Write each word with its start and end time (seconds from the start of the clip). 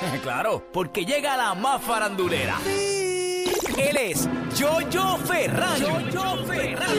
claro, 0.22 0.62
porque 0.72 1.04
llega 1.04 1.36
la 1.36 1.54
más 1.54 1.82
farandulera. 1.82 2.58
Él 3.76 3.96
es 3.96 4.28
Yoyo 4.56 5.16
Ferran. 5.18 5.80
Yoyo 5.80 6.46
Ferran. 6.46 6.90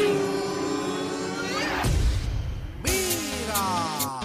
¡Mira! 2.84 4.20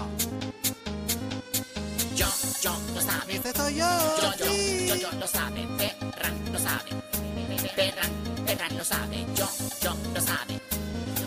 Yo, 2.14 2.26
yo, 2.60 2.76
lo 2.94 3.00
sabe. 3.00 3.36
Ese 3.36 3.52
soy 3.52 3.74
yo. 3.76 3.86
Yo, 4.22 4.36
yo, 4.38 4.44
sí. 4.44 4.86
yo, 4.88 4.94
yo, 4.96 5.12
lo 5.18 5.26
sabe. 5.26 5.66
Ferran 5.78 6.52
lo 6.52 6.58
sabe. 6.58 6.90
Ferran, 7.74 8.10
Ferran 8.46 8.76
lo 8.76 8.84
sabe. 8.84 9.26
Yo, 9.34 9.48
yo, 9.82 9.96
lo 10.14 10.20
sabe. 10.20 10.60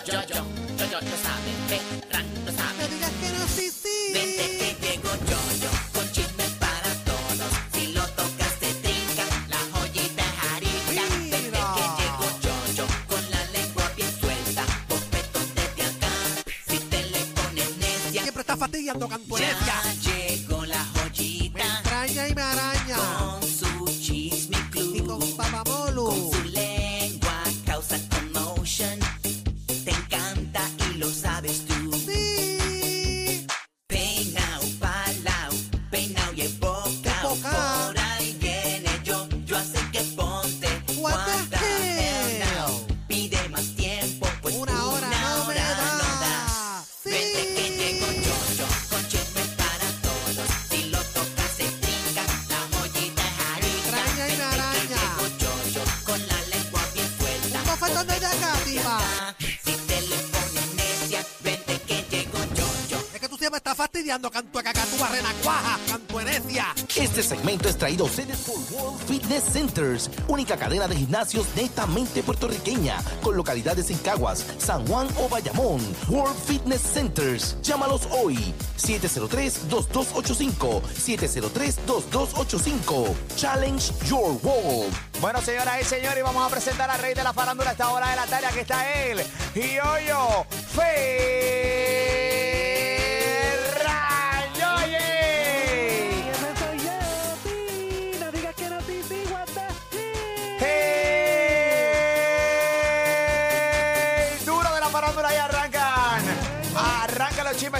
Yo, 0.05 0.13
yo, 0.13 0.35
yo, 0.77 0.85
yo, 0.85 0.99
lo 1.01 1.17
sabe. 1.17 1.51
Ferran 1.67 2.38
está 19.11 19.98
Única 70.27 70.57
cadena 70.57 70.89
de 70.89 70.95
gimnasios 70.95 71.47
netamente 71.55 72.21
puertorriqueña, 72.21 72.97
con 73.23 73.37
localidades 73.37 73.89
en 73.91 73.97
Caguas, 73.99 74.45
San 74.57 74.85
Juan 74.87 75.07
o 75.17 75.29
Bayamón. 75.29 75.79
World 76.09 76.35
Fitness 76.45 76.81
Centers. 76.81 77.55
Llámalos 77.61 78.09
hoy. 78.11 78.53
703-2285. 78.77 80.81
703-2285. 80.81 83.15
Challenge 83.37 83.93
Your 84.05 84.37
World. 84.43 84.93
Bueno, 85.21 85.41
señoras 85.41 85.81
y 85.81 85.85
señores, 85.85 86.21
vamos 86.23 86.45
a 86.45 86.49
presentar 86.49 86.89
al 86.89 86.99
rey 86.99 87.13
de 87.13 87.23
la 87.23 87.31
farándula 87.31 87.69
a 87.69 87.73
esta 87.73 87.89
hora 87.89 88.09
de 88.09 88.17
la 88.17 88.25
tarde. 88.25 88.47
Aquí 88.47 88.59
está 88.59 89.03
él, 89.03 89.21
Yoyo 89.55 90.45
Ferran. 90.73 91.48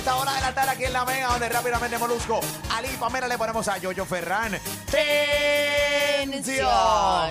Esta 0.10 0.22
hora 0.22 0.34
de 0.34 0.42
la 0.42 0.52
tarde 0.56 0.72
aquí 0.72 0.86
en 0.86 0.94
la 0.94 1.06
Mega, 1.06 1.28
donde 1.28 1.50
rápidamente 1.50 2.00
Molusco, 2.00 2.40
Ali 2.72 2.88
y 2.88 2.98
Pamela 2.98 3.28
le 3.28 3.38
ponemos 3.38 3.68
a 3.68 3.78
Yoyo 3.78 4.06
Ferran. 4.06 4.60
¡Tensión! 6.26 6.66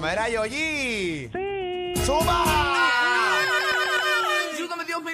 Mira, 0.00 0.28
Yoyi. 0.28 1.28
Sí. 1.32 1.94
¡Suma! 2.06 2.44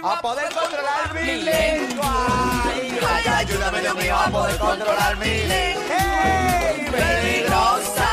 A 0.03 0.21
poder 0.21 0.53
controlar 0.53 1.15
mi 1.15 1.37
lengua. 1.37 2.27
Ay, 2.67 2.99
ay, 3.09 3.25
ayúdame, 3.39 3.81
Dios 3.81 3.95
mío, 3.95 4.15
a 4.15 4.29
poder 4.29 4.59
controlar 4.59 5.17
mi 5.17 5.45
lengua. 5.45 5.97
¡Ey, 5.97 6.91
peligrosa! 6.91 8.11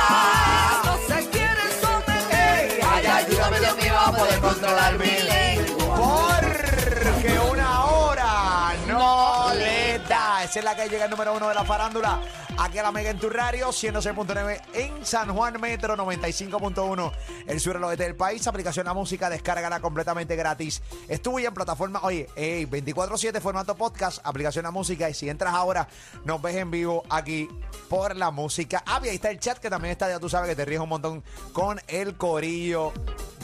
No 0.85 0.97
se 1.13 1.29
quiere 1.29 1.63
someter. 1.81 2.79
Ay, 2.89 3.05
ayúdame, 3.05 3.59
Dios 3.59 3.75
mío, 3.75 3.99
a 3.99 4.11
poder 4.13 4.39
controlar 4.39 4.97
mi 4.97 5.07
lengua. 5.07 5.97
Porque 5.97 7.39
una 7.51 7.83
hora. 7.83 7.90
Esa 10.51 10.59
es 10.59 10.65
la 10.65 10.75
que 10.75 10.89
llega 10.89 11.05
el 11.05 11.11
número 11.11 11.33
uno 11.33 11.47
de 11.47 11.55
la 11.55 11.63
farándula. 11.63 12.19
Aquí 12.57 12.77
a 12.77 12.83
la 12.83 12.91
Mega 12.91 13.09
en 13.09 13.17
tu 13.17 13.29
radio, 13.29 13.69
106.9 13.69 14.61
en 14.73 15.05
San 15.05 15.33
Juan 15.33 15.61
Metro, 15.61 15.95
95.1 15.95 17.11
el 17.47 17.59
sur 17.61 17.75
del 17.75 17.83
oeste 17.85 18.03
del 18.03 18.17
país. 18.17 18.45
Aplicación 18.47 18.85
La 18.85 18.93
Música, 18.93 19.29
descárgala 19.29 19.79
completamente 19.79 20.35
gratis. 20.35 20.81
Estuve 21.07 21.45
en 21.45 21.53
plataforma, 21.53 22.01
oye, 22.03 22.27
hey, 22.35 22.67
24-7 22.69 23.39
formato 23.39 23.75
podcast, 23.75 24.19
aplicación 24.25 24.63
La 24.63 24.71
Música. 24.71 25.09
Y 25.09 25.13
si 25.13 25.29
entras 25.29 25.53
ahora, 25.53 25.87
nos 26.25 26.41
ves 26.41 26.57
en 26.57 26.69
vivo 26.69 27.03
aquí 27.09 27.47
por 27.87 28.17
La 28.17 28.29
Música. 28.29 28.83
Ah, 28.85 28.99
y 29.01 29.07
ahí 29.07 29.15
está 29.15 29.31
el 29.31 29.39
chat 29.39 29.57
que 29.57 29.69
también 29.69 29.93
está, 29.93 30.09
ya 30.09 30.19
tú 30.19 30.27
sabes 30.27 30.49
que 30.49 30.55
te 30.57 30.65
ríes 30.65 30.81
un 30.81 30.89
montón 30.89 31.23
con 31.53 31.79
el 31.87 32.17
corillo 32.17 32.91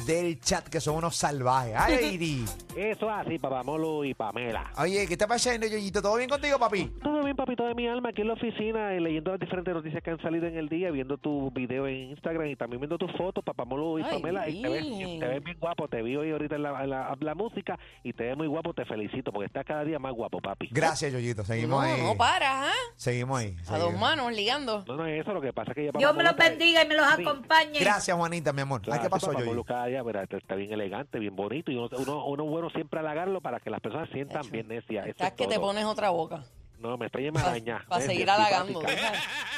del 0.05 0.39
chat, 0.39 0.67
que 0.67 0.81
son 0.81 0.95
unos 0.95 1.15
salvajes. 1.15 1.75
Ay. 1.77 2.45
Eso 2.75 3.09
así, 3.09 3.39
Papamolo 3.39 4.03
y 4.03 4.13
Pamela. 4.13 4.71
Oye, 4.77 5.07
¿qué 5.07 5.13
está 5.13 5.25
pasando, 5.25 5.65
Yoyito? 5.65 6.01
¿Todo 6.01 6.15
bien 6.15 6.29
contigo, 6.29 6.59
papi? 6.59 6.93
Todo 7.01 7.23
bien, 7.23 7.35
papito 7.35 7.65
de 7.65 7.75
mi 7.75 7.87
alma, 7.87 8.09
aquí 8.09 8.21
en 8.21 8.27
la 8.27 8.33
oficina, 8.33 8.93
eh, 8.93 8.99
leyendo 8.99 9.31
las 9.31 9.39
diferentes 9.39 9.73
noticias 9.73 10.03
que 10.03 10.09
han 10.11 10.21
salido 10.21 10.47
en 10.47 10.57
el 10.57 10.67
día, 10.67 10.91
viendo 10.91 11.17
tu 11.17 11.51
video 11.51 11.87
en 11.87 12.09
Instagram 12.11 12.47
y 12.47 12.55
también 12.55 12.81
viendo 12.81 12.97
tus 12.97 13.11
fotos, 13.13 13.43
Papamolo 13.43 13.99
y 13.99 14.03
Ay, 14.03 14.09
Pamela. 14.11 14.49
Y 14.49 14.61
te 14.61 14.69
ves, 14.69 14.81
bien. 14.83 15.19
te 15.19 15.27
ves 15.27 15.43
bien 15.43 15.57
guapo, 15.59 15.87
te 15.87 16.01
vi 16.01 16.15
hoy 16.15 16.31
ahorita 16.31 16.55
en 16.55 16.63
la, 16.63 16.83
en 16.83 16.89
la- 16.89 17.15
la 17.19 17.35
música 17.35 17.77
y 18.03 18.13
te 18.13 18.23
ves 18.25 18.37
muy 18.37 18.47
guapo, 18.47 18.73
te 18.73 18.83
felicito, 18.85 19.31
porque 19.31 19.45
estás 19.45 19.63
cada 19.65 19.83
día 19.85 19.99
más 19.99 20.13
guapo, 20.13 20.39
papi. 20.41 20.69
Gracias, 20.71 21.13
Yoyito. 21.13 21.43
Seguimos 21.43 21.69
No, 21.69 21.79
ahí. 21.91 22.01
no 22.01 22.15
paras, 22.17 22.67
¿ah? 22.67 22.73
Seguimos 22.95 23.39
ahí. 23.39 23.55
A 23.69 23.77
dos 23.77 23.93
manos, 23.97 24.33
ligando. 24.33 24.83
No, 24.87 24.97
no 24.97 25.05
es 25.05 25.21
eso, 25.21 25.33
lo 25.33 25.41
que 25.41 25.53
pasa 25.53 25.71
es 25.71 25.75
que 25.75 25.85
ya 25.85 25.91
Dios 25.97 26.15
me 26.15 26.23
los 26.23 26.35
bendiga 26.35 26.83
y 26.83 26.87
me 26.87 26.95
los 26.95 27.05
Sí. 27.15 27.21
acompañe. 27.21 27.79
Gracias, 27.79 28.17
Juanita, 28.17 28.51
mi 28.53 28.61
amor. 28.61 28.81
Claro, 28.81 29.01
¿Qué 29.01 29.09
pasó, 29.09 29.27
Papamolo 29.27 29.51
Yoyito? 29.51 29.63
cada 29.65 29.85
día, 29.85 30.03
mira, 30.03 30.23
está, 30.23 30.55
bien 30.55 30.73
elegante, 30.73 31.19
bien 31.19 31.35
bonito 31.35 31.71
y 31.71 31.75
uno, 31.77 31.89
uno, 31.97 32.25
uno 32.25 32.45
bueno 32.45 32.69
siempre 32.71 32.99
halagarlo 32.99 33.39
para 33.39 33.59
que 33.59 33.69
las 33.69 33.79
personas 33.81 34.09
sientan 34.09 34.41
bien 34.51 34.67
necias. 34.67 35.03
Eso 35.05 35.11
Estás 35.11 35.27
es 35.29 35.33
que 35.35 35.47
te 35.47 35.59
pones 35.59 35.85
otra 35.85 36.09
boca. 36.09 36.43
No, 36.79 36.97
me 36.97 37.07
estoy 37.07 37.27
en 37.27 37.37
araña. 37.37 37.83
Para 37.87 38.01
seguir 38.01 38.29
halagando. 38.29 38.81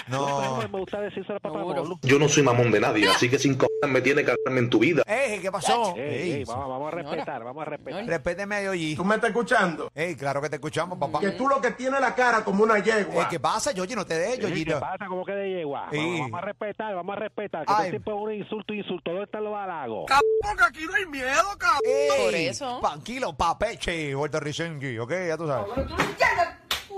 No. 0.08 0.58
Me 0.58 0.80
gusta 0.80 1.02
decírselo 1.02 1.38
a 1.38 1.40
papá. 1.40 1.60
Yo 2.02 2.18
no 2.18 2.30
soy 2.30 2.44
mamón 2.44 2.72
de 2.72 2.80
nadie, 2.80 3.10
así 3.10 3.30
que 3.30 3.38
sin 3.38 3.60
c 3.60 3.68
me 3.88 4.02
tiene 4.02 4.24
que 4.24 4.32
hablarme 4.32 4.60
en 4.62 4.70
tu 4.70 4.80
vida. 4.80 5.04
Ey, 5.06 5.40
¿qué 5.40 5.52
pasó? 5.52 5.94
Ey, 5.96 6.02
Ey, 6.02 6.32
ey, 6.32 6.44
vamos, 6.46 6.70
vamos 6.70 6.94
a 6.94 6.96
respetar, 6.96 7.44
vamos 7.44 7.62
a 7.62 7.66
respetar. 7.66 8.06
Respéteme 8.06 8.56
a 8.56 8.64
Yoyi. 8.64 8.98
me 9.04 9.16
estás 9.16 9.30
escuchando? 9.30 9.92
Ey, 9.94 10.16
claro 10.16 10.42
que 10.42 10.50
te 10.50 10.56
escuchamos, 10.56 10.98
papá. 10.98 11.20
Que 11.20 11.32
tú 11.32 11.48
lo 11.48 11.62
que 11.62 11.72
tienes 11.72 12.00
la 12.00 12.16
cara 12.16 12.44
como 12.44 12.64
una 12.64 12.78
Ey, 12.78 12.84
yegua. 12.84 13.28
¿Qué 13.30 13.40
pasa, 13.40 13.72
Yoyi? 13.72 13.96
No 13.96 14.06
te 14.06 14.16
dejes, 14.18 14.50
Sí, 14.50 14.66
¿Qué 14.66 14.76
pasa? 14.76 15.06
¿Cómo 15.08 15.26
que 15.26 15.34
de 15.34 15.50
yegua? 15.58 15.90
Vamos, 15.92 16.20
vamos 16.22 16.42
a 16.42 16.46
respetar, 16.46 16.96
vamos 16.96 17.16
a 17.18 17.20
respetar. 17.20 17.66
Que 17.66 17.74
Ay. 17.74 17.86
el 17.86 17.92
tiempo 17.92 18.12
es 18.12 18.18
un 18.24 18.34
insulto, 18.34 18.74
insulto. 18.74 19.12
¿Dónde 19.12 19.26
están 19.26 19.44
los 19.44 19.56
halagos? 19.56 20.06
Porque 20.42 20.64
aquí 20.64 20.86
no 20.86 20.94
hay 20.96 21.06
miedo, 21.06 21.58
cabrón. 21.58 21.82
Por 22.24 22.36
eso. 22.36 22.80
Tranquilo, 22.82 23.34
papeche, 23.34 24.16
puertorricengue, 24.16 25.00
¿ok? 25.00 25.12
Ya 25.28 25.38
tú 25.38 25.48
sabes. 25.48 25.70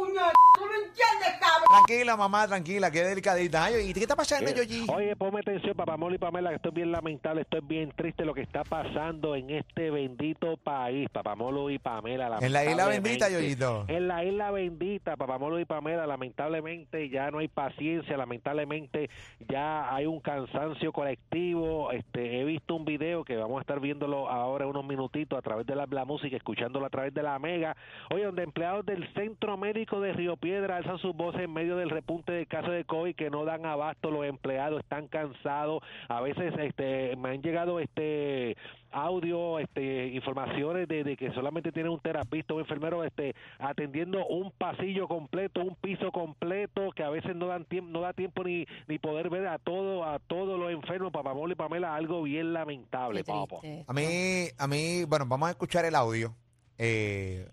Tú 0.01 0.07
no 0.07 0.13
entiendes, 0.13 0.31
puñal, 0.31 0.31
tú 0.57 0.65
no 0.65 0.73
entiendes, 0.73 1.39
cabrón. 1.39 1.67
Tranquila, 1.85 2.17
mamá, 2.17 2.47
tranquila, 2.47 2.91
qué 2.91 3.03
delicadita. 3.03 3.63
Ay, 3.65 3.73
Yoyi, 3.73 3.93
¿qué 3.93 3.99
está 4.01 4.15
pasando, 4.15 4.49
Eh, 4.49 4.53
Yoyi? 4.55 4.87
Oye, 4.93 5.15
ponme 5.15 5.39
atención, 5.41 5.75
papá 5.75 5.95
Molo 5.97 6.15
y 6.15 6.17
Pamela, 6.17 6.49
que 6.49 6.55
esto 6.55 6.69
es 6.69 6.75
bien 6.75 6.91
lamentable, 6.91 7.41
esto 7.41 7.57
es 7.57 7.67
bien 7.67 7.91
triste 7.95 8.25
lo 8.25 8.33
que 8.33 8.41
está 8.41 8.63
pasando 8.63 9.35
en 9.35 9.49
este 9.51 9.91
bendito 9.91 10.57
país, 10.57 11.07
papá 11.09 11.35
Molo 11.35 11.69
y 11.69 11.77
Pamela. 11.79 12.39
En 12.41 12.51
la 12.53 12.65
isla 12.65 12.87
bendita. 12.87 13.29
Yoyito. 13.29 13.85
En 13.87 14.07
la 14.07 14.23
isla 14.25 14.51
bendita, 14.51 15.15
papá 15.15 15.37
Molo 15.37 15.59
y 15.59 15.65
Pamela, 15.65 16.07
lamentablemente 16.07 17.09
ya 17.09 17.29
no 17.31 17.39
hay 17.39 17.47
paciencia, 17.47 18.17
lamentablemente 18.17 19.09
ya 19.47 19.93
hay 19.93 20.05
un 20.05 20.19
cansancio 20.19 20.91
colectivo. 20.91 21.91
Este, 21.91 22.39
he 22.41 22.43
visto 22.43 22.75
un 22.75 22.85
video 22.85 23.23
que 23.23 23.35
vamos 23.37 23.57
a 23.59 23.61
estar 23.61 23.79
viéndolo 23.79 24.29
ahora 24.29 24.65
unos 24.67 24.85
minutitos 24.85 25.37
a 25.37 25.41
través 25.41 25.65
de 25.67 25.75
la, 25.75 25.85
la 25.89 26.05
música, 26.05 26.35
escuchándolo 26.35 26.85
a 26.85 26.89
través 26.89 27.13
de 27.13 27.21
la 27.23 27.37
Mega. 27.39 27.75
Oye, 28.09 28.25
donde 28.25 28.43
empleados 28.43 28.85
del 28.85 29.07
Centro 29.13 29.57
Médico 29.57 29.90
de 29.99 30.13
Río 30.13 30.37
Piedra 30.37 30.77
alzan 30.77 30.99
sus 30.99 31.15
voces 31.15 31.41
en 31.41 31.53
medio 31.53 31.75
del 31.75 31.89
repunte 31.89 32.31
de 32.31 32.45
casos 32.45 32.71
de 32.71 32.85
COVID 32.85 33.15
que 33.15 33.29
no 33.29 33.45
dan 33.45 33.65
abasto, 33.65 34.11
los 34.11 34.25
empleados 34.25 34.79
están 34.79 35.07
cansados, 35.07 35.83
a 36.07 36.21
veces 36.21 36.53
este 36.57 37.15
me 37.17 37.29
han 37.29 37.41
llegado 37.41 37.79
este 37.79 38.55
audio, 38.91 39.59
este 39.59 40.07
informaciones 40.09 40.87
de, 40.87 41.03
de 41.03 41.15
que 41.17 41.31
solamente 41.31 41.71
tienen 41.71 41.91
un 41.91 41.99
terapista, 41.99 42.53
un 42.53 42.61
enfermero 42.61 43.03
este 43.03 43.35
atendiendo 43.59 44.25
un 44.27 44.51
pasillo 44.51 45.07
completo, 45.07 45.61
un 45.61 45.75
piso 45.75 46.11
completo, 46.11 46.91
que 46.91 47.03
a 47.03 47.09
veces 47.09 47.35
no 47.35 47.47
dan 47.47 47.65
tiempo, 47.65 47.91
no 47.91 48.01
da 48.01 48.13
tiempo 48.13 48.43
ni, 48.43 48.65
ni 48.87 48.99
poder 48.99 49.29
ver 49.29 49.47
a 49.47 49.57
todo, 49.57 50.03
a 50.03 50.19
todos 50.19 50.59
los 50.59 50.71
enfermos, 50.71 51.11
Papamolo 51.11 51.53
y 51.53 51.55
Pamela, 51.55 51.95
algo 51.95 52.23
bien 52.23 52.53
lamentable, 52.53 53.23
papo. 53.23 53.61
A 53.87 53.93
mí, 53.93 54.47
a 54.57 54.67
mí, 54.67 55.03
bueno, 55.05 55.25
vamos 55.27 55.47
a 55.47 55.51
escuchar 55.51 55.85
el 55.85 55.95
audio, 55.95 56.35
eh, 56.77 57.47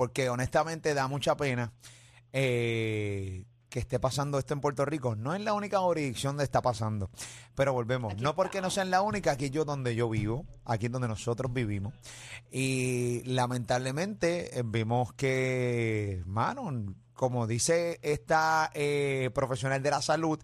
porque 0.00 0.30
honestamente 0.30 0.94
da 0.94 1.08
mucha 1.08 1.36
pena 1.36 1.74
eh, 2.32 3.44
que 3.68 3.80
esté 3.80 4.00
pasando 4.00 4.38
esto 4.38 4.54
en 4.54 4.62
Puerto 4.62 4.86
Rico. 4.86 5.14
No 5.14 5.34
es 5.34 5.42
la 5.42 5.52
única 5.52 5.78
jurisdicción 5.80 6.36
donde 6.36 6.44
está 6.44 6.62
pasando, 6.62 7.10
pero 7.54 7.74
volvemos. 7.74 8.16
no 8.16 8.34
porque 8.34 8.62
no 8.62 8.70
sea 8.70 8.86
la 8.86 9.02
única, 9.02 9.32
aquí 9.32 9.50
yo 9.50 9.66
donde 9.66 9.94
yo 9.94 10.08
vivo, 10.08 10.46
aquí 10.64 10.86
es 10.86 10.92
donde 10.92 11.06
nosotros 11.06 11.52
vivimos. 11.52 11.92
Y 12.50 13.20
lamentablemente 13.26 14.58
eh, 14.58 14.62
vimos 14.64 15.12
que, 15.12 16.22
mano, 16.24 16.94
como 17.12 17.46
dice 17.46 17.98
esta 18.00 18.70
eh, 18.72 19.28
profesional 19.34 19.82
de 19.82 19.90
la 19.90 20.00
salud, 20.00 20.40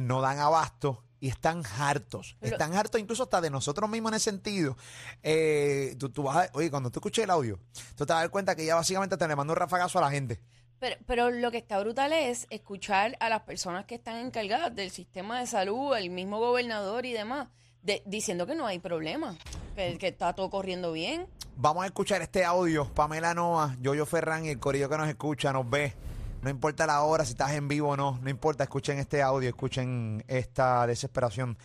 no 0.00 0.20
dan 0.20 0.40
abasto 0.40 1.04
y 1.22 1.28
están 1.28 1.62
hartos. 1.78 2.36
Están 2.40 2.74
hartos 2.74 3.00
incluso 3.00 3.22
hasta 3.22 3.40
de 3.40 3.48
nosotros 3.48 3.88
mismos 3.88 4.10
en 4.10 4.16
ese 4.16 4.24
sentido. 4.30 4.76
Eh, 5.22 5.94
tú, 5.96 6.08
tú 6.10 6.24
vas 6.24 6.48
a- 6.48 6.50
oye, 6.54 6.68
cuando 6.68 6.90
tú 6.90 6.98
escuches 6.98 7.22
el 7.22 7.30
audio, 7.30 7.60
tú 7.96 8.04
te 8.04 8.12
vas 8.12 8.18
a 8.18 8.22
dar 8.22 8.30
cuenta 8.30 8.56
que 8.56 8.66
ya 8.66 8.74
básicamente 8.74 9.16
te 9.16 9.28
le 9.28 9.36
manda 9.36 9.52
un 9.52 9.56
rafagazo 9.56 9.98
a 10.00 10.02
la 10.02 10.10
gente. 10.10 10.40
Pero, 10.80 10.96
pero 11.06 11.30
lo 11.30 11.52
que 11.52 11.58
está 11.58 11.78
brutal 11.78 12.12
es 12.12 12.48
escuchar 12.50 13.16
a 13.20 13.28
las 13.28 13.42
personas 13.42 13.84
que 13.84 13.94
están 13.94 14.16
encargadas 14.16 14.74
del 14.74 14.90
sistema 14.90 15.38
de 15.38 15.46
salud, 15.46 15.96
el 15.96 16.10
mismo 16.10 16.40
gobernador 16.40 17.06
y 17.06 17.12
demás, 17.12 17.46
de- 17.82 18.02
diciendo 18.04 18.44
que 18.44 18.56
no 18.56 18.66
hay 18.66 18.80
problema, 18.80 19.36
que, 19.76 19.96
que 19.98 20.08
está 20.08 20.32
todo 20.32 20.50
corriendo 20.50 20.90
bien. 20.90 21.28
Vamos 21.54 21.84
a 21.84 21.86
escuchar 21.86 22.20
este 22.20 22.44
audio. 22.44 22.92
Pamela 22.92 23.32
Noa, 23.32 23.76
Yoyo 23.80 24.06
Ferran 24.06 24.44
y 24.44 24.48
el 24.48 24.58
corillo 24.58 24.88
que 24.88 24.96
nos 24.98 25.08
escucha, 25.08 25.52
nos 25.52 25.70
ve. 25.70 25.94
No 26.42 26.50
importa 26.50 26.88
la 26.88 27.02
hora, 27.02 27.24
si 27.24 27.32
estás 27.32 27.52
en 27.52 27.68
vivo 27.68 27.90
o 27.90 27.96
no, 27.96 28.18
no 28.20 28.28
importa. 28.28 28.64
Escuchen 28.64 28.98
este 28.98 29.22
audio, 29.22 29.48
escuchen 29.48 30.24
esta 30.26 30.84
desesperación 30.88 31.56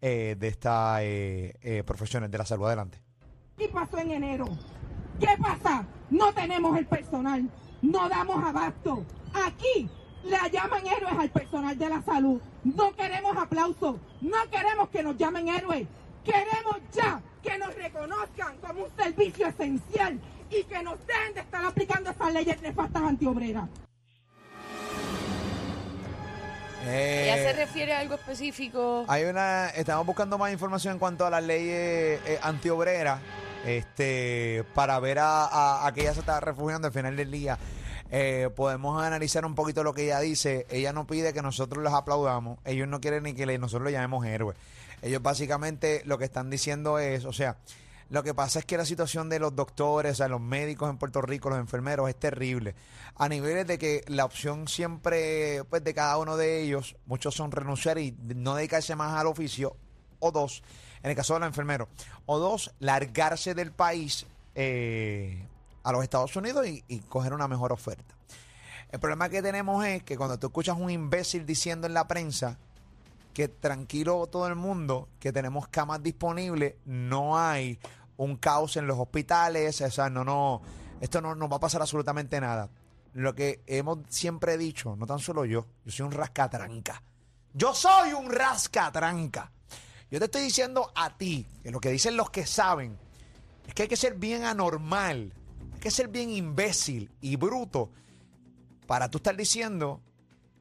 eh, 0.00 0.36
de 0.38 0.48
esta 0.48 1.04
eh, 1.04 1.52
eh, 1.60 1.82
profesional 1.84 2.30
de 2.30 2.38
la 2.38 2.46
salud. 2.46 2.66
Adelante. 2.66 2.98
¿Qué 3.58 3.68
pasó 3.68 3.98
en 3.98 4.10
enero? 4.10 4.46
¿Qué 5.20 5.28
pasa? 5.38 5.86
No 6.08 6.32
tenemos 6.32 6.78
el 6.78 6.86
personal, 6.86 7.46
no 7.82 8.08
damos 8.08 8.42
abasto. 8.42 9.04
Aquí 9.34 9.90
le 10.24 10.50
llaman 10.50 10.86
héroes 10.86 11.18
al 11.18 11.30
personal 11.30 11.78
de 11.78 11.88
la 11.90 12.00
salud. 12.00 12.40
No 12.64 12.96
queremos 12.96 13.36
aplausos, 13.36 13.96
no 14.22 14.50
queremos 14.50 14.88
que 14.88 15.02
nos 15.02 15.18
llamen 15.18 15.48
héroes. 15.48 15.86
Queremos 16.24 16.78
ya 16.90 17.20
que 17.42 17.58
nos 17.58 17.74
reconozcan 17.74 18.56
como 18.62 18.84
un 18.84 18.90
servicio 18.96 19.46
esencial 19.46 20.18
y 20.48 20.64
que 20.64 20.82
nos 20.82 20.98
dejen 21.06 21.34
de 21.34 21.40
estar 21.40 21.62
aplicando 21.62 22.10
esas 22.10 22.32
leyes 22.32 22.62
nefastas 22.62 23.02
antiobreras. 23.02 23.68
¿Ella 26.84 27.36
se 27.36 27.50
Eh, 27.50 27.52
refiere 27.52 27.92
a 27.92 28.00
algo 28.00 28.14
específico? 28.14 29.04
Hay 29.08 29.24
una, 29.24 29.68
estamos 29.70 30.04
buscando 30.06 30.36
más 30.38 30.52
información 30.52 30.94
en 30.94 30.98
cuanto 30.98 31.24
a 31.26 31.30
las 31.30 31.42
leyes 31.42 32.20
eh, 32.26 32.38
antiobreras, 32.42 33.20
este, 33.64 34.64
para 34.74 34.98
ver 35.00 35.18
a, 35.20 35.44
a, 35.46 35.86
a 35.86 35.92
que 35.92 36.00
ella 36.02 36.14
se 36.14 36.20
está 36.20 36.40
refugiando 36.40 36.88
al 36.88 36.92
final 36.92 37.16
del 37.16 37.30
día. 37.30 37.58
Eh, 38.10 38.50
podemos 38.54 39.02
analizar 39.02 39.46
un 39.46 39.54
poquito 39.54 39.82
lo 39.84 39.94
que 39.94 40.04
ella 40.04 40.20
dice. 40.20 40.66
Ella 40.70 40.92
no 40.92 41.06
pide 41.06 41.32
que 41.32 41.40
nosotros 41.40 41.82
los 41.82 41.94
aplaudamos. 41.94 42.58
Ellos 42.64 42.86
no 42.88 43.00
quieren 43.00 43.22
ni 43.22 43.32
que 43.34 43.46
le- 43.46 43.58
nosotros 43.58 43.86
le 43.86 43.92
llamemos 43.92 44.26
héroes. 44.26 44.56
Ellos 45.00 45.22
básicamente 45.22 46.02
lo 46.04 46.18
que 46.18 46.24
están 46.24 46.50
diciendo 46.50 46.98
es, 46.98 47.24
o 47.24 47.32
sea, 47.32 47.56
lo 48.12 48.22
que 48.22 48.34
pasa 48.34 48.58
es 48.58 48.66
que 48.66 48.76
la 48.76 48.84
situación 48.84 49.30
de 49.30 49.38
los 49.38 49.56
doctores, 49.56 50.12
o 50.12 50.14
sea, 50.16 50.28
los 50.28 50.38
médicos 50.38 50.90
en 50.90 50.98
Puerto 50.98 51.22
Rico, 51.22 51.48
los 51.48 51.58
enfermeros, 51.58 52.10
es 52.10 52.16
terrible. 52.16 52.74
A 53.16 53.26
niveles 53.26 53.66
de 53.66 53.78
que 53.78 54.04
la 54.06 54.26
opción 54.26 54.68
siempre, 54.68 55.64
pues 55.70 55.82
de 55.82 55.94
cada 55.94 56.18
uno 56.18 56.36
de 56.36 56.60
ellos, 56.60 56.94
muchos 57.06 57.34
son 57.34 57.50
renunciar 57.50 57.96
y 57.96 58.14
no 58.36 58.54
dedicarse 58.54 58.94
más 58.96 59.18
al 59.18 59.28
oficio, 59.28 59.78
o 60.18 60.30
dos, 60.30 60.62
en 61.02 61.08
el 61.08 61.16
caso 61.16 61.32
de 61.32 61.40
los 61.40 61.46
enfermeros, 61.46 61.88
o 62.26 62.38
dos, 62.38 62.74
largarse 62.80 63.54
del 63.54 63.72
país 63.72 64.26
eh, 64.54 65.46
a 65.82 65.90
los 65.90 66.02
Estados 66.02 66.36
Unidos 66.36 66.66
y, 66.66 66.84
y 66.88 66.98
coger 66.98 67.32
una 67.32 67.48
mejor 67.48 67.72
oferta. 67.72 68.14
El 68.90 69.00
problema 69.00 69.30
que 69.30 69.40
tenemos 69.40 69.86
es 69.86 70.02
que 70.02 70.18
cuando 70.18 70.38
tú 70.38 70.48
escuchas 70.48 70.76
un 70.78 70.90
imbécil 70.90 71.46
diciendo 71.46 71.86
en 71.86 71.94
la 71.94 72.06
prensa 72.06 72.58
que 73.32 73.48
tranquilo 73.48 74.26
todo 74.26 74.46
el 74.46 74.54
mundo, 74.54 75.08
que 75.18 75.32
tenemos 75.32 75.68
camas 75.68 76.02
disponibles, 76.02 76.74
no 76.84 77.38
hay 77.38 77.78
un 78.22 78.36
caos 78.36 78.76
en 78.76 78.86
los 78.86 78.98
hospitales, 78.98 79.80
o 79.80 79.90
sea, 79.90 80.10
no, 80.10 80.24
no, 80.24 80.62
esto 81.00 81.20
no 81.20 81.34
nos 81.34 81.50
va 81.50 81.56
a 81.56 81.60
pasar 81.60 81.80
absolutamente 81.80 82.40
nada. 82.40 82.68
Lo 83.14 83.34
que 83.34 83.62
hemos 83.66 83.98
siempre 84.08 84.56
dicho, 84.56 84.96
no 84.96 85.06
tan 85.06 85.18
solo 85.18 85.44
yo, 85.44 85.66
yo 85.84 85.92
soy 85.92 86.06
un 86.06 86.12
rascatranca. 86.12 87.02
Yo 87.52 87.74
soy 87.74 88.12
un 88.12 88.30
rascatranca. 88.30 89.52
Yo 90.10 90.18
te 90.18 90.26
estoy 90.26 90.42
diciendo 90.42 90.90
a 90.94 91.16
ti, 91.16 91.46
que 91.62 91.70
lo 91.70 91.80
que 91.80 91.90
dicen 91.90 92.16
los 92.16 92.30
que 92.30 92.46
saben, 92.46 92.98
es 93.66 93.74
que 93.74 93.82
hay 93.82 93.88
que 93.88 93.96
ser 93.96 94.14
bien 94.14 94.44
anormal, 94.44 95.32
hay 95.74 95.80
que 95.80 95.90
ser 95.90 96.08
bien 96.08 96.30
imbécil 96.30 97.10
y 97.20 97.36
bruto 97.36 97.90
para 98.86 99.10
tú 99.10 99.18
estar 99.18 99.36
diciendo 99.36 100.00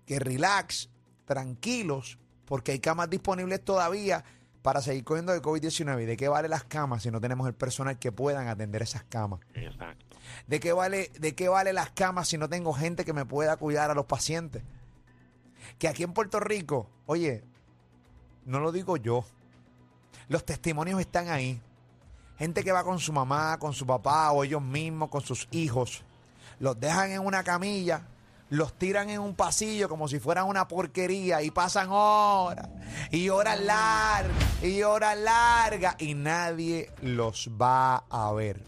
que 0.05 0.19
relax, 0.19 0.89
tranquilos, 1.25 2.17
porque 2.45 2.73
hay 2.73 2.79
camas 2.79 3.09
disponibles 3.09 3.63
todavía 3.63 4.23
para 4.61 4.81
seguir 4.81 5.03
cogiendo 5.03 5.33
de 5.33 5.41
COVID-19. 5.41 6.03
¿Y 6.03 6.05
de 6.05 6.17
qué 6.17 6.27
vale 6.27 6.47
las 6.47 6.63
camas 6.63 7.03
si 7.03 7.11
no 7.11 7.19
tenemos 7.19 7.47
el 7.47 7.53
personal 7.53 7.97
que 7.97 8.11
puedan 8.11 8.47
atender 8.47 8.81
esas 8.81 9.03
camas? 9.03 9.39
Exacto. 9.53 10.05
¿De 10.47 10.59
qué 10.59 10.73
vale, 10.73 11.11
de 11.19 11.35
qué 11.35 11.49
vale 11.49 11.73
las 11.73 11.91
camas 11.91 12.27
si 12.27 12.37
no 12.37 12.49
tengo 12.49 12.73
gente 12.73 13.05
que 13.05 13.13
me 13.13 13.25
pueda 13.25 13.57
cuidar 13.57 13.91
a 13.91 13.93
los 13.93 14.05
pacientes? 14.05 14.63
Que 15.77 15.87
aquí 15.87 16.03
en 16.03 16.13
Puerto 16.13 16.39
Rico, 16.39 16.89
oye, 17.05 17.43
no 18.45 18.59
lo 18.59 18.71
digo 18.71 18.97
yo. 18.97 19.25
Los 20.27 20.45
testimonios 20.45 20.99
están 20.99 21.29
ahí. 21.29 21.61
Gente 22.37 22.63
que 22.63 22.71
va 22.71 22.83
con 22.83 22.99
su 22.99 23.13
mamá, 23.13 23.57
con 23.59 23.73
su 23.73 23.85
papá 23.85 24.31
o 24.31 24.43
ellos 24.43 24.61
mismos, 24.61 25.09
con 25.09 25.21
sus 25.21 25.47
hijos. 25.51 26.03
Los 26.59 26.79
dejan 26.79 27.11
en 27.11 27.25
una 27.25 27.43
camilla, 27.43 28.07
los 28.51 28.73
tiran 28.73 29.09
en 29.09 29.21
un 29.21 29.33
pasillo 29.33 29.87
como 29.87 30.09
si 30.09 30.19
fueran 30.19 30.45
una 30.45 30.67
porquería 30.67 31.41
y 31.41 31.51
pasan 31.51 31.87
horas 31.89 32.67
y 33.09 33.29
horas 33.29 33.57
largas 33.61 34.61
y 34.61 34.83
horas 34.83 35.17
largas 35.17 35.95
y 35.99 36.15
nadie 36.15 36.91
los 37.01 37.49
va 37.59 38.03
a 38.09 38.31
ver. 38.33 38.61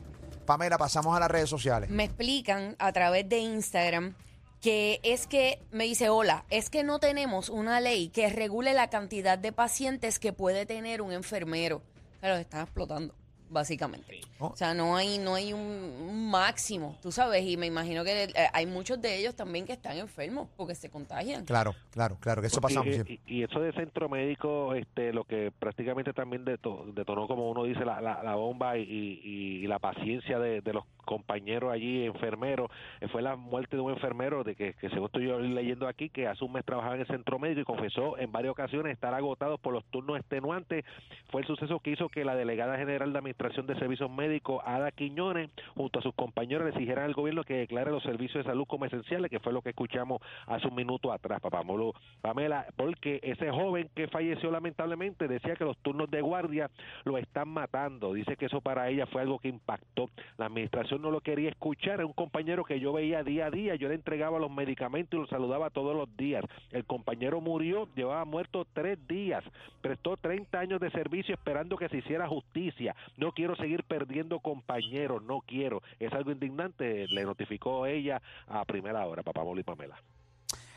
Pamela, 0.45 0.77
pasamos 0.77 1.15
a 1.17 1.19
las 1.19 1.29
redes 1.29 1.49
sociales. 1.49 1.89
Me 1.89 2.05
explican 2.05 2.77
a 2.79 2.93
través 2.93 3.27
de 3.27 3.39
Instagram 3.39 4.15
que 4.61 5.01
es 5.03 5.27
que, 5.27 5.61
me 5.71 5.83
dice, 5.83 6.07
hola, 6.07 6.45
es 6.49 6.69
que 6.69 6.85
no 6.85 6.99
tenemos 6.99 7.49
una 7.49 7.81
ley 7.81 8.07
que 8.07 8.29
regule 8.29 8.73
la 8.73 8.89
cantidad 8.89 9.37
de 9.37 9.51
pacientes 9.51 10.17
que 10.17 10.31
puede 10.31 10.65
tener 10.65 11.01
un 11.01 11.11
enfermero. 11.11 11.81
Los 12.21 12.39
están 12.39 12.61
explotando, 12.61 13.13
básicamente. 13.53 14.19
Oh. 14.39 14.47
O 14.47 14.55
sea, 14.57 14.73
no 14.73 14.97
hay, 14.97 15.17
no 15.19 15.35
hay 15.35 15.53
un, 15.53 15.61
un 15.61 16.29
máximo, 16.29 16.97
tú 17.01 17.11
sabes, 17.11 17.43
y 17.45 17.55
me 17.55 17.67
imagino 17.67 18.03
que 18.03 18.23
eh, 18.23 18.33
hay 18.51 18.65
muchos 18.65 19.01
de 19.01 19.17
ellos 19.19 19.35
también 19.35 19.65
que 19.65 19.73
están 19.73 19.97
enfermos 19.97 20.49
porque 20.57 20.75
se 20.75 20.89
contagian. 20.89 21.45
Claro, 21.45 21.75
claro, 21.91 22.17
claro, 22.19 22.41
que 22.41 22.47
eso 22.47 22.59
pasa 22.59 22.81
y, 22.85 23.19
y- 23.27 23.37
y 23.39 23.43
eso 23.43 23.59
de 23.59 23.71
centro 23.73 24.09
médico, 24.09 24.73
este, 24.73 25.13
lo 25.13 25.23
que 25.23 25.51
prácticamente 25.57 26.11
también 26.13 26.43
deto- 26.43 26.91
detonó, 26.93 27.27
como 27.27 27.49
uno 27.49 27.63
dice, 27.63 27.85
la, 27.85 28.01
la, 28.01 28.21
la 28.23 28.35
bomba 28.35 28.77
y, 28.77 28.81
y- 28.83 29.63
y 29.63 29.67
la 29.67 29.79
paciencia 29.79 30.39
de, 30.39 30.61
de 30.61 30.73
los 30.73 30.83
compañeros 31.05 31.71
allí, 31.71 32.05
enfermeros, 32.05 32.71
eh, 33.01 33.07
fue 33.09 33.21
la 33.21 33.35
muerte 33.35 33.75
de 33.75 33.81
un 33.81 33.91
enfermero 33.91 34.43
de 34.43 34.55
que, 34.55 34.73
que 34.73 34.89
según 34.89 35.05
estoy 35.07 35.27
yo 35.27 35.37
leyendo 35.39 35.87
aquí, 35.87 36.09
que 36.09 36.27
hace 36.27 36.43
un 36.43 36.53
mes 36.53 36.65
trabajaba 36.65 36.95
en 36.95 37.01
el 37.01 37.07
centro 37.07 37.37
médico 37.39 37.61
y 37.61 37.65
confesó 37.65 38.17
en 38.17 38.31
varias 38.31 38.51
ocasiones 38.51 38.93
estar 38.93 39.13
agotado 39.13 39.57
por 39.57 39.73
los 39.73 39.83
turnos 39.91 40.17
extenuantes. 40.17 40.85
Fue 41.29 41.41
el 41.41 41.47
suceso 41.47 41.79
que 41.79 41.91
hizo 41.91 42.07
que 42.09 42.23
la 42.23 42.35
delegada 42.35 42.77
general 42.77 43.11
de 43.11 43.19
Administración 43.19 43.42
de 43.43 43.75
Servicios 43.75 44.09
Médicos, 44.09 44.61
Ada 44.65 44.89
Quiñones, 44.91 45.49
junto 45.75 45.99
a 45.99 46.01
sus 46.01 46.15
compañeros, 46.15 46.63
le 46.63 46.69
exigieran 46.69 47.03
al 47.03 47.13
gobierno 47.13 47.43
que 47.43 47.55
declare 47.55 47.91
los 47.91 48.01
servicios 48.01 48.45
de 48.45 48.49
salud 48.49 48.65
como 48.65 48.85
esenciales, 48.85 49.29
que 49.29 49.41
fue 49.41 49.51
lo 49.51 49.61
que 49.61 49.69
escuchamos 49.69 50.21
hace 50.47 50.65
un 50.67 50.75
minuto 50.75 51.11
atrás, 51.11 51.41
papá 51.41 51.61
Molo, 51.61 51.93
Pamela, 52.21 52.65
porque 52.77 53.19
ese 53.21 53.51
joven 53.51 53.89
que 53.95 54.07
falleció 54.07 54.49
lamentablemente 54.49 55.27
decía 55.27 55.55
que 55.55 55.65
los 55.65 55.77
turnos 55.79 56.09
de 56.09 56.21
guardia 56.21 56.71
lo 57.03 57.17
están 57.17 57.49
matando. 57.49 58.13
Dice 58.13 58.37
que 58.37 58.45
eso 58.45 58.61
para 58.61 58.89
ella 58.89 59.07
fue 59.07 59.21
algo 59.21 59.39
que 59.39 59.49
impactó. 59.49 60.09
La 60.37 60.45
administración 60.45 61.01
no 61.01 61.11
lo 61.11 61.19
quería 61.19 61.49
escuchar. 61.49 61.95
Era 61.95 62.05
un 62.05 62.13
compañero 62.13 62.63
que 62.63 62.79
yo 62.79 62.93
veía 62.93 63.23
día 63.23 63.47
a 63.47 63.51
día. 63.51 63.75
Yo 63.75 63.89
le 63.89 63.95
entregaba 63.95 64.39
los 64.39 64.51
medicamentos 64.51 65.17
y 65.17 65.21
lo 65.21 65.27
saludaba 65.27 65.69
todos 65.69 65.95
los 65.95 66.15
días. 66.15 66.45
El 66.71 66.85
compañero 66.85 67.41
murió, 67.41 67.89
llevaba 67.93 68.23
muerto 68.23 68.65
tres 68.73 68.97
días. 69.05 69.43
Prestó 69.81 70.15
30 70.15 70.57
años 70.57 70.79
de 70.79 70.91
servicio 70.91 71.35
esperando 71.35 71.75
que 71.75 71.89
se 71.89 71.97
hiciera 71.97 72.27
justicia. 72.27 72.95
No 73.17 73.32
quiero 73.33 73.55
seguir 73.55 73.83
perdiendo 73.83 74.39
compañeros, 74.39 75.21
no 75.23 75.41
quiero. 75.41 75.81
Es 75.99 76.11
algo 76.13 76.31
indignante, 76.31 77.07
le 77.07 77.23
notificó 77.25 77.85
ella 77.85 78.21
a 78.47 78.63
primera 78.65 79.05
hora, 79.05 79.23
papá 79.23 79.43
Moli 79.43 79.61
y 79.61 79.63
Pamela. 79.63 79.95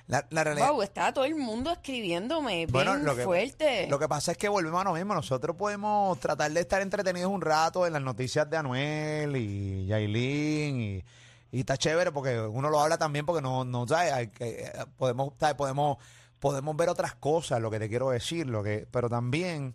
La, 0.08 0.24
la 0.30 0.44
realidad. 0.44 0.70
Wow, 0.70 0.82
está 0.82 1.12
todo 1.12 1.24
el 1.24 1.34
mundo 1.34 1.72
escribiéndome. 1.72 2.66
Bueno, 2.68 2.92
bien 2.94 3.04
lo 3.04 3.16
que, 3.16 3.24
fuerte. 3.24 3.88
lo 3.88 3.98
que 3.98 4.06
pasa 4.06 4.30
es 4.32 4.38
que 4.38 4.48
volvemos 4.48 4.80
a 4.80 4.84
lo 4.84 4.92
mismo. 4.94 5.14
Nosotros 5.14 5.56
podemos 5.56 6.20
tratar 6.20 6.50
de 6.52 6.60
estar 6.60 6.80
entretenidos 6.80 7.32
un 7.32 7.40
rato 7.40 7.86
en 7.88 7.92
las 7.92 8.02
noticias 8.02 8.48
de 8.48 8.56
Anuel 8.56 9.34
y 9.36 9.86
Yailin 9.86 10.80
y, 10.80 11.04
y 11.50 11.58
está 11.60 11.76
chévere 11.76 12.12
porque 12.12 12.38
uno 12.40 12.70
lo 12.70 12.78
habla 12.78 12.98
también 12.98 13.26
porque 13.26 13.42
no, 13.42 13.64
no 13.64 13.84
¿sabes? 13.88 14.12
Hay 14.12 14.28
que- 14.28 14.70
podemos, 14.96 15.32
¿sabes? 15.40 15.56
podemos, 15.56 15.98
podemos 16.38 16.76
ver 16.76 16.88
otras 16.88 17.16
cosas, 17.16 17.60
lo 17.60 17.68
que 17.68 17.80
te 17.80 17.88
quiero 17.88 18.10
decir, 18.10 18.46
lo 18.46 18.62
que, 18.62 18.86
pero 18.88 19.08
también 19.08 19.74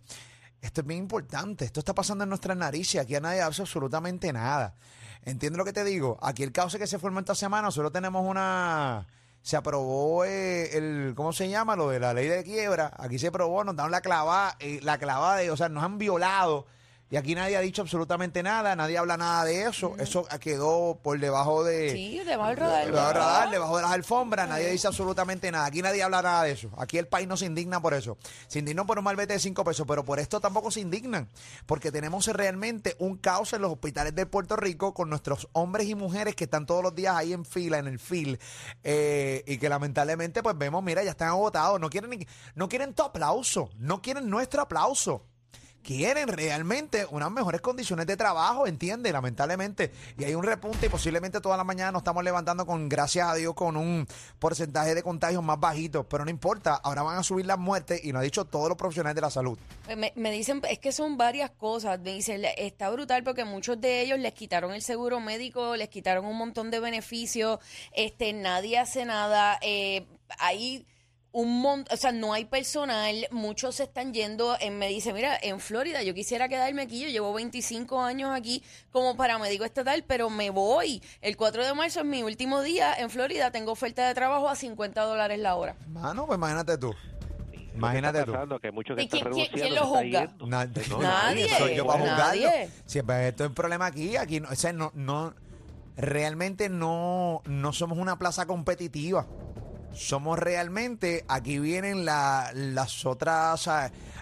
esto 0.62 0.80
es 0.80 0.86
bien 0.86 1.00
importante. 1.00 1.64
Esto 1.64 1.80
está 1.80 1.92
pasando 1.92 2.22
en 2.22 2.30
nuestras 2.30 2.56
narices. 2.56 3.00
Aquí 3.00 3.16
a 3.16 3.20
nadie 3.20 3.42
hace 3.42 3.62
absolutamente 3.62 4.32
nada. 4.32 4.74
¿Entiendes 5.24 5.58
lo 5.58 5.64
que 5.64 5.72
te 5.72 5.84
digo? 5.84 6.18
Aquí 6.22 6.44
el 6.44 6.52
caos 6.52 6.76
que 6.76 6.86
se 6.86 7.00
formó 7.00 7.18
esta 7.18 7.34
semana, 7.34 7.70
solo 7.72 7.90
tenemos 7.90 8.24
una. 8.24 9.06
Se 9.42 9.56
aprobó 9.56 10.24
eh, 10.24 10.76
el. 10.76 11.14
¿Cómo 11.16 11.32
se 11.32 11.48
llama? 11.48 11.74
Lo 11.74 11.90
de 11.90 11.98
la 11.98 12.14
ley 12.14 12.28
de 12.28 12.44
quiebra. 12.44 12.92
Aquí 12.96 13.18
se 13.18 13.26
aprobó, 13.26 13.64
nos 13.64 13.74
dan 13.74 13.90
la 13.90 14.00
clavada, 14.00 14.56
eh, 14.60 14.78
la 14.82 14.98
clavada 14.98 15.36
de. 15.36 15.50
O 15.50 15.56
sea, 15.56 15.68
nos 15.68 15.82
han 15.82 15.98
violado. 15.98 16.66
Y 17.12 17.18
aquí 17.18 17.34
nadie 17.34 17.58
ha 17.58 17.60
dicho 17.60 17.82
absolutamente 17.82 18.42
nada, 18.42 18.74
nadie 18.74 18.96
habla 18.96 19.18
nada 19.18 19.44
de 19.44 19.64
eso. 19.64 19.94
Eso 19.98 20.26
quedó 20.40 20.98
por 21.02 21.20
debajo 21.20 21.62
de. 21.62 21.90
Sí, 21.90 22.18
debajo 22.24 22.48
del 22.48 22.56
radar. 22.56 22.86
Debajo 22.86 23.08
del 23.08 23.16
radar, 23.16 23.50
debajo 23.50 23.76
de 23.76 23.82
las 23.82 23.92
alfombras, 23.92 24.48
nadie 24.48 24.70
dice 24.70 24.86
absolutamente 24.86 25.52
nada. 25.52 25.66
Aquí 25.66 25.82
nadie 25.82 26.02
habla 26.02 26.22
nada 26.22 26.44
de 26.44 26.52
eso. 26.52 26.70
Aquí 26.78 26.96
el 26.96 27.06
país 27.08 27.28
no 27.28 27.36
se 27.36 27.44
indigna 27.44 27.82
por 27.82 27.92
eso. 27.92 28.16
Se 28.46 28.60
indignó 28.60 28.86
por 28.86 28.96
un 28.96 29.04
malvete 29.04 29.34
de 29.34 29.40
cinco 29.40 29.62
pesos, 29.62 29.86
pero 29.86 30.06
por 30.06 30.20
esto 30.20 30.40
tampoco 30.40 30.70
se 30.70 30.80
indignan. 30.80 31.28
Porque 31.66 31.92
tenemos 31.92 32.26
realmente 32.28 32.96
un 32.98 33.18
caos 33.18 33.52
en 33.52 33.60
los 33.60 33.72
hospitales 33.72 34.14
de 34.14 34.24
Puerto 34.24 34.56
Rico 34.56 34.94
con 34.94 35.10
nuestros 35.10 35.50
hombres 35.52 35.88
y 35.88 35.94
mujeres 35.94 36.34
que 36.34 36.44
están 36.44 36.64
todos 36.64 36.82
los 36.82 36.94
días 36.94 37.14
ahí 37.14 37.34
en 37.34 37.44
fila, 37.44 37.76
en 37.76 37.88
el 37.88 37.98
fil, 37.98 38.38
eh, 38.84 39.44
y 39.46 39.58
que 39.58 39.68
lamentablemente, 39.68 40.42
pues 40.42 40.56
vemos, 40.56 40.82
mira, 40.82 41.04
ya 41.04 41.10
están 41.10 41.28
agotados. 41.28 41.78
No 41.78 41.90
quieren, 41.90 42.26
no 42.54 42.70
quieren 42.70 42.94
tu 42.94 43.02
aplauso, 43.02 43.68
no 43.76 44.00
quieren 44.00 44.30
nuestro 44.30 44.62
aplauso 44.62 45.26
quieren 45.82 46.28
realmente 46.28 47.06
unas 47.10 47.30
mejores 47.30 47.60
condiciones 47.60 48.06
de 48.06 48.16
trabajo, 48.16 48.66
entiende, 48.66 49.12
lamentablemente. 49.12 49.92
Y 50.18 50.24
hay 50.24 50.34
un 50.34 50.44
repunte 50.44 50.86
y 50.86 50.88
posiblemente 50.88 51.40
toda 51.40 51.56
la 51.56 51.64
mañana 51.64 51.92
nos 51.92 52.00
estamos 52.00 52.22
levantando 52.24 52.64
con, 52.66 52.88
gracias 52.88 53.28
a 53.28 53.34
Dios, 53.34 53.54
con 53.54 53.76
un 53.76 54.06
porcentaje 54.38 54.94
de 54.94 55.02
contagios 55.02 55.42
más 55.42 55.58
bajito. 55.58 56.08
Pero 56.08 56.24
no 56.24 56.30
importa, 56.30 56.74
ahora 56.74 57.02
van 57.02 57.18
a 57.18 57.22
subir 57.22 57.46
las 57.46 57.58
muertes 57.58 58.04
y 58.04 58.12
lo 58.12 58.18
han 58.18 58.24
dicho 58.24 58.44
todos 58.44 58.68
los 58.68 58.78
profesionales 58.78 59.14
de 59.16 59.20
la 59.20 59.30
salud. 59.30 59.58
Me, 59.96 60.12
me 60.16 60.30
dicen, 60.30 60.62
es 60.68 60.78
que 60.78 60.92
son 60.92 61.16
varias 61.16 61.50
cosas. 61.50 61.98
Me 62.00 62.12
dicen, 62.12 62.42
"Le- 62.42 62.54
está 62.66 62.88
brutal 62.90 63.24
porque 63.24 63.44
muchos 63.44 63.80
de 63.80 64.00
ellos 64.02 64.18
les 64.18 64.32
quitaron 64.34 64.72
el 64.72 64.82
seguro 64.82 65.20
médico, 65.20 65.76
les 65.76 65.88
quitaron 65.88 66.24
un 66.24 66.38
montón 66.38 66.70
de 66.70 66.80
beneficios, 66.80 67.58
este, 67.92 68.32
nadie 68.32 68.78
hace 68.78 69.04
nada. 69.04 69.58
Eh, 69.62 70.06
hay 70.38 70.86
un 71.32 71.60
montón, 71.62 71.94
o 71.94 71.96
sea, 71.96 72.12
no 72.12 72.32
hay 72.34 72.44
personal, 72.44 73.26
muchos 73.30 73.76
se 73.76 73.84
están 73.84 74.12
yendo. 74.12 74.56
En, 74.60 74.78
me 74.78 74.88
dice, 74.88 75.12
mira, 75.12 75.38
en 75.40 75.60
Florida 75.60 76.02
yo 76.02 76.12
quisiera 76.14 76.48
quedarme 76.48 76.82
aquí, 76.82 77.00
yo 77.00 77.08
llevo 77.08 77.32
25 77.32 78.00
años 78.02 78.30
aquí 78.34 78.62
como 78.90 79.16
paramédico 79.16 79.64
estatal, 79.64 80.04
pero 80.06 80.28
me 80.30 80.50
voy. 80.50 81.02
El 81.22 81.36
4 81.36 81.64
de 81.64 81.74
marzo 81.74 82.00
es 82.00 82.06
mi 82.06 82.22
último 82.22 82.60
día 82.62 82.94
en 82.98 83.08
Florida, 83.10 83.50
tengo 83.50 83.72
oferta 83.72 84.06
de 84.06 84.14
trabajo 84.14 84.48
a 84.48 84.54
50 84.56 85.00
dólares 85.02 85.38
la 85.38 85.56
hora. 85.56 85.74
Mano, 85.88 86.26
pues 86.26 86.36
imagínate 86.36 86.76
tú. 86.76 86.94
Imagínate 87.74 88.18
tú. 88.18 88.24
está 88.24 88.32
pasando, 88.32 88.60
que 88.60 88.70
muchos 88.70 88.96
que 88.96 89.04
¿Y 89.04 89.08
quién- 89.08 89.74
lo 89.74 89.86
juzga? 89.86 90.34
Nadie. 90.46 90.82
No, 90.90 90.98
Nadie, 91.00 91.48
Soy 91.56 91.74
yo 91.74 91.86
para 91.86 92.00
juzgarlo. 92.00 92.50
Siempre 92.84 93.28
esto 93.28 93.44
es 93.44 93.48
un 93.48 93.54
problema 93.54 93.86
aquí. 93.86 94.16
Aquí 94.18 94.40
no, 94.40 94.50
o 94.50 94.54
sea, 94.54 94.74
no, 94.74 94.92
no, 94.94 95.32
realmente 95.96 96.68
no, 96.68 97.40
no 97.46 97.72
somos 97.72 97.96
una 97.96 98.18
plaza 98.18 98.44
competitiva. 98.44 99.26
Somos 99.94 100.38
realmente, 100.38 101.24
aquí 101.28 101.58
vienen 101.58 102.04
la- 102.04 102.50
las 102.54 103.04
otras, 103.04 103.68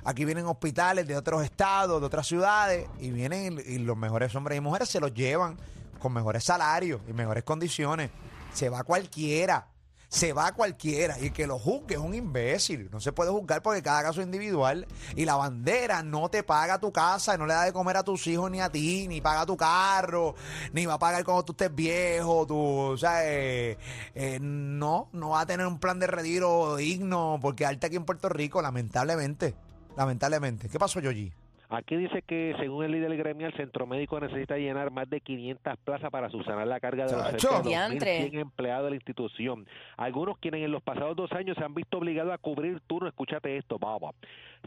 aquí 0.05 0.25
vienen 0.25 0.47
hospitales 0.47 1.07
de 1.07 1.17
otros 1.17 1.45
estados, 1.45 2.01
de 2.01 2.07
otras 2.07 2.27
ciudades, 2.27 2.89
y 2.99 3.11
vienen 3.11 3.63
y 3.65 3.79
los 3.79 3.97
mejores 3.97 4.35
hombres 4.35 4.59
y 4.59 4.61
mujeres 4.61 4.89
se 4.89 5.01
los 5.01 5.15
llevan 5.15 5.57
con 5.99 6.13
mejores 6.13 6.45
salarios 6.45 7.01
y 7.09 7.13
mejores 7.13 7.45
condiciones. 7.45 8.11
Se 8.53 8.69
va 8.69 8.83
cualquiera. 8.83 9.67
Se 10.11 10.33
va 10.33 10.51
cualquiera 10.51 11.21
y 11.21 11.31
que 11.31 11.47
lo 11.47 11.57
juzgue 11.57 11.95
es 11.95 12.01
un 12.01 12.15
imbécil. 12.15 12.91
No 12.91 13.01
se 13.01 13.13
puede 13.13 13.31
juzgar 13.31 13.63
porque 13.63 13.81
cada 13.81 14.03
caso 14.03 14.21
es 14.21 14.27
individual. 14.27 14.89
Y 15.15 15.25
la 15.25 15.37
bandera 15.37 16.03
no 16.03 16.29
te 16.29 16.43
paga 16.43 16.81
tu 16.81 16.93
casa, 16.93 17.39
no 17.39 17.47
le 17.47 17.55
da 17.55 17.63
de 17.63 17.73
comer 17.73 17.97
a 17.97 18.03
tus 18.03 18.27
hijos 18.27 18.51
ni 18.51 18.61
a 18.61 18.69
ti, 18.69 19.07
ni 19.07 19.21
paga 19.21 19.47
tu 19.47 19.57
carro, 19.57 20.35
ni 20.73 20.85
va 20.85 20.95
a 20.95 20.99
pagar 20.99 21.25
cuando 21.25 21.45
tú 21.45 21.53
estés 21.53 21.73
viejo. 21.73 22.45
Tú, 22.45 22.59
o 22.59 22.97
sea, 22.97 23.25
eh, 23.25 23.79
eh, 24.17 24.39
no, 24.41 25.09
no 25.13 25.31
va 25.31 25.43
a 25.43 25.47
tener 25.47 25.65
un 25.65 25.79
plan 25.79 26.01
de 26.01 26.09
retiro 26.09 26.75
digno 26.75 27.39
porque 27.41 27.65
alta 27.65 27.87
aquí 27.87 27.95
en 27.95 28.05
Puerto 28.05 28.29
Rico, 28.29 28.61
lamentablemente. 28.61 29.55
Lamentablemente. 29.97 30.69
¿Qué 30.69 30.79
pasó, 30.79 30.99
Yoyi? 30.99 31.33
Aquí 31.71 31.97
dice 31.97 32.23
que 32.23 32.55
según 32.59 32.85
el 32.85 32.91
líder 32.91 33.17
gremial, 33.17 33.53
el 33.53 33.57
centro 33.57 33.87
médico 33.87 34.19
necesita 34.19 34.57
llenar 34.59 34.91
más 34.91 35.09
de 35.09 35.21
500 35.21 35.77
plazas 35.79 36.11
para 36.11 36.29
subsanar 36.29 36.67
la 36.67 36.81
carga 36.81 37.07
de 37.07 37.13
los 37.13 37.23
Chacho. 37.23 37.39
cerca 37.39 37.63
de 37.63 37.69
Diantre. 37.69 38.31
2.100 38.33 38.41
empleados 38.41 38.85
de 38.85 38.91
la 38.91 38.97
institución. 38.97 39.67
Algunos 39.97 40.37
quienes 40.39 40.65
en 40.65 40.73
los 40.73 40.83
pasados 40.83 41.15
dos 41.15 41.31
años 41.31 41.57
se 41.57 41.65
han 41.65 41.73
visto 41.73 41.99
obligados 41.99 42.33
a 42.33 42.39
cubrir 42.39 42.81
turnos, 42.89 43.13
escúchate 43.13 43.57
esto, 43.57 43.79
baba, 43.79 44.11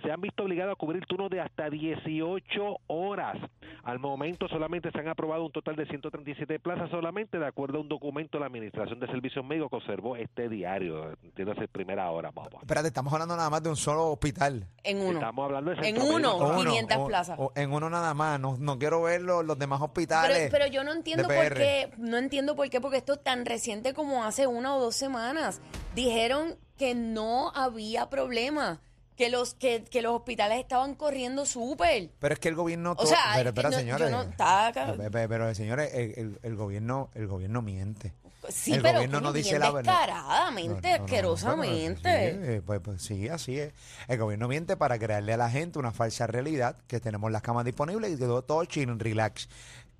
se 0.02 0.12
han 0.12 0.20
visto 0.22 0.44
obligados 0.44 0.74
a 0.74 0.76
cubrir 0.76 1.06
turnos 1.06 1.30
de 1.30 1.40
hasta 1.42 1.70
18 1.70 2.78
horas. 2.88 3.38
Al 3.84 4.00
momento 4.00 4.48
solamente 4.48 4.92
se 4.92 5.00
han 5.00 5.08
aprobado 5.08 5.46
un 5.46 5.52
total 5.52 5.76
de 5.76 5.86
137 5.86 6.60
plazas 6.60 6.90
solamente, 6.90 7.38
de 7.38 7.46
acuerdo 7.46 7.78
a 7.78 7.82
un 7.82 7.90
documento 7.90 8.38
de 8.38 8.42
la 8.42 8.48
Administración 8.48 9.00
de 9.00 9.08
Servicios 9.08 9.44
Médicos 9.46 9.70
que 9.70 9.76
observó 9.78 10.16
este 10.16 10.50
diario, 10.50 11.12
entiéndase 11.24 11.68
primera 11.68 12.10
hora, 12.12 12.32
baba. 12.32 12.60
Espérate, 12.62 12.88
estamos 12.88 13.12
hablando 13.14 13.36
nada 13.36 13.50
más 13.50 13.62
de 13.62 13.70
un 13.70 13.76
solo 13.76 14.12
hospital. 14.12 14.66
En 14.84 15.00
uno. 15.02 15.20
Estamos 15.20 15.46
hablando 15.46 15.72
de 15.72 15.90
En 15.90 16.02
uno. 16.02 16.40
médico. 16.40 16.56
500 16.64 16.98
o- 16.98 17.08
plazas. 17.08 17.40
o 17.40 17.52
en 17.56 17.72
uno 17.74 17.90
nada 17.90 18.14
más. 18.14 18.40
No, 18.40 18.58
no 18.58 18.80
quiero 18.80 19.02
ver 19.04 19.22
los, 19.22 19.46
los 19.46 19.60
demás 19.60 19.82
hospitales. 19.82 20.38
Pero, 20.38 20.52
pero 20.52 20.68
yo 20.68 20.84
no 20.84 20.94
entiendo 20.94 21.28
por 21.28 21.54
qué, 21.54 21.92
no 21.98 22.18
entiendo 22.18 22.56
por 22.56 22.70
qué, 22.70 22.80
porque 22.82 22.98
esto 22.98 23.14
es 23.14 23.24
tan 23.24 23.46
reciente 23.46 23.94
como 23.94 24.24
hace 24.24 24.48
una 24.48 24.76
o 24.76 24.80
dos 24.80 24.96
semanas. 24.96 25.62
Dijeron 25.96 26.56
que 26.78 26.96
no 26.96 27.52
había 27.54 28.10
problema, 28.10 28.80
que 29.16 29.30
los, 29.30 29.54
que, 29.56 29.84
que 29.84 30.02
los 30.02 30.14
hospitales 30.16 30.60
estaban 30.60 30.96
corriendo 30.96 31.46
súper. 31.46 32.10
Pero 32.20 32.34
es 32.34 32.40
que 32.40 32.50
el 32.50 32.56
gobierno... 32.56 32.96
O 32.98 33.06
sea, 33.06 33.20
pero, 33.36 33.50
espera, 33.50 33.70
no- 33.70 33.78
señores. 33.78 34.10
yo 34.10 34.16
no- 34.18 34.30
está 34.30 34.68
acá. 34.68 34.94
Pe- 34.98 35.10
pe- 35.12 35.28
Pero, 35.30 35.54
señores, 35.56 35.94
el, 35.94 36.14
el- 36.18 36.40
el 36.44 36.56
gobierno, 36.56 37.10
el 37.14 37.28
gobierno 37.28 37.62
miente. 37.62 38.14
Sí, 38.50 38.74
el 38.74 38.82
pero 38.82 38.96
gobierno 38.96 39.22
no 39.22 39.32
dice 39.32 39.58
la 39.58 39.72
verdad. 39.72 39.94
descaradamente, 39.94 40.74
No, 40.74 40.82
no, 40.82 40.82
no, 40.92 40.98
no, 40.98 41.04
asquerosamente. 41.06 42.02
bueno, 42.34 42.46
sí, 42.46 42.52
eh, 42.52 42.62
pues, 42.66 42.80
pues 42.84 43.02
sí, 43.02 43.30
así 43.30 43.58
es. 43.60 43.72
El 44.10 44.18
gobierno 44.20 44.50
miente 44.50 44.76
para 44.76 45.00
crearle 45.00 45.32
a 45.34 45.38
la 45.38 45.50
gente 45.50 45.80
una 45.80 45.92
falsa 45.94 46.28
realidad 46.28 46.76
que 46.88 47.00
tenemos 47.00 47.32
las 47.32 47.42
camas 47.42 47.64
disponibles 47.64 48.12
y 48.12 48.18
que 48.18 48.26
todo, 48.26 48.42
todo 48.44 48.66
chill, 48.66 49.00
relax. 49.00 49.48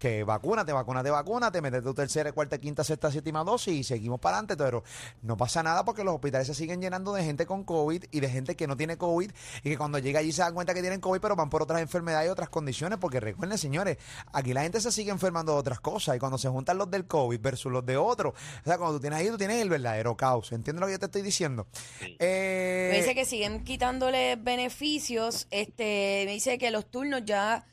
Que 0.04 0.26
vacúnate, 0.26 0.74
vacúnate, 0.74 1.10
vacúnate, 1.10 1.62
mete 1.62 1.82
tu 1.82 1.94
tercera, 1.94 2.34
cuarta, 2.34 2.58
quinta, 2.58 2.84
sexta, 2.84 3.10
séptima 3.10 3.42
dosis 3.42 3.74
y 3.74 3.84
seguimos 3.86 4.20
para 4.20 4.36
adelante. 4.36 4.58
Pero 4.58 4.84
no 5.22 5.38
pasa 5.38 5.64
nada 5.64 5.86
porque 5.86 6.04
los 6.04 6.14
hospitales 6.14 6.46
se 6.46 6.54
siguen 6.54 6.82
llenando 6.82 7.14
de 7.14 7.24
gente 7.24 7.46
con 7.46 7.64
COVID 7.64 8.04
y 8.12 8.20
de 8.20 8.30
gente 8.30 8.58
que 8.58 8.68
no 8.68 8.76
tiene 8.76 8.98
COVID 8.98 9.32
y 9.64 9.70
que 9.70 9.78
cuando 9.78 10.00
llega 10.00 10.20
allí 10.20 10.34
se 10.34 10.42
dan 10.42 10.56
cuenta 10.56 10.74
que 10.74 10.82
tienen 10.82 11.00
COVID, 11.00 11.22
pero 11.22 11.38
van 11.38 11.50
por 11.50 11.62
otras 11.64 11.80
enfermedades 11.80 12.28
y 12.28 12.32
otras 12.32 12.50
condiciones. 12.50 13.00
Porque 13.00 13.22
recuerden, 13.22 13.58
señores, 13.58 13.98
aquí 14.34 14.54
la 14.54 14.64
gente 14.64 14.82
se 14.82 14.92
sigue 14.92 15.10
enfermando 15.10 15.54
de 15.54 15.60
otras 15.60 15.80
cosas 15.80 16.18
y 16.18 16.20
cuando 16.20 16.38
se 16.38 16.50
juntan 16.50 16.78
los 16.80 16.92
del 16.92 17.08
COVID 17.08 17.40
versus 17.40 17.72
los 17.72 17.86
de 17.86 17.96
otros, 17.96 18.34
o 18.34 18.66
sea, 18.66 18.78
cuando 18.78 18.98
tú 18.98 19.00
tienes 19.00 19.20
ahí, 19.20 19.30
tú 19.30 19.38
tienes 19.38 19.62
el 19.62 19.70
verdadero 19.70 20.18
caos. 20.18 20.52
¿Entiendes 20.52 20.82
lo 20.82 20.88
que 20.88 20.92
yo 20.92 21.00
te 21.00 21.06
estoy 21.06 21.22
diciendo? 21.22 21.66
Eh, 22.20 22.90
Me 22.92 22.98
dice 22.98 23.16
que 23.16 23.24
siguen 23.24 23.64
quitándole 23.64 24.36
beneficios. 24.36 25.48
Este, 25.50 26.24
me 26.26 26.34
dice 26.34 26.58
que 26.58 26.72
los 26.72 26.92
turnos 26.92 27.22
ya, 27.24 27.66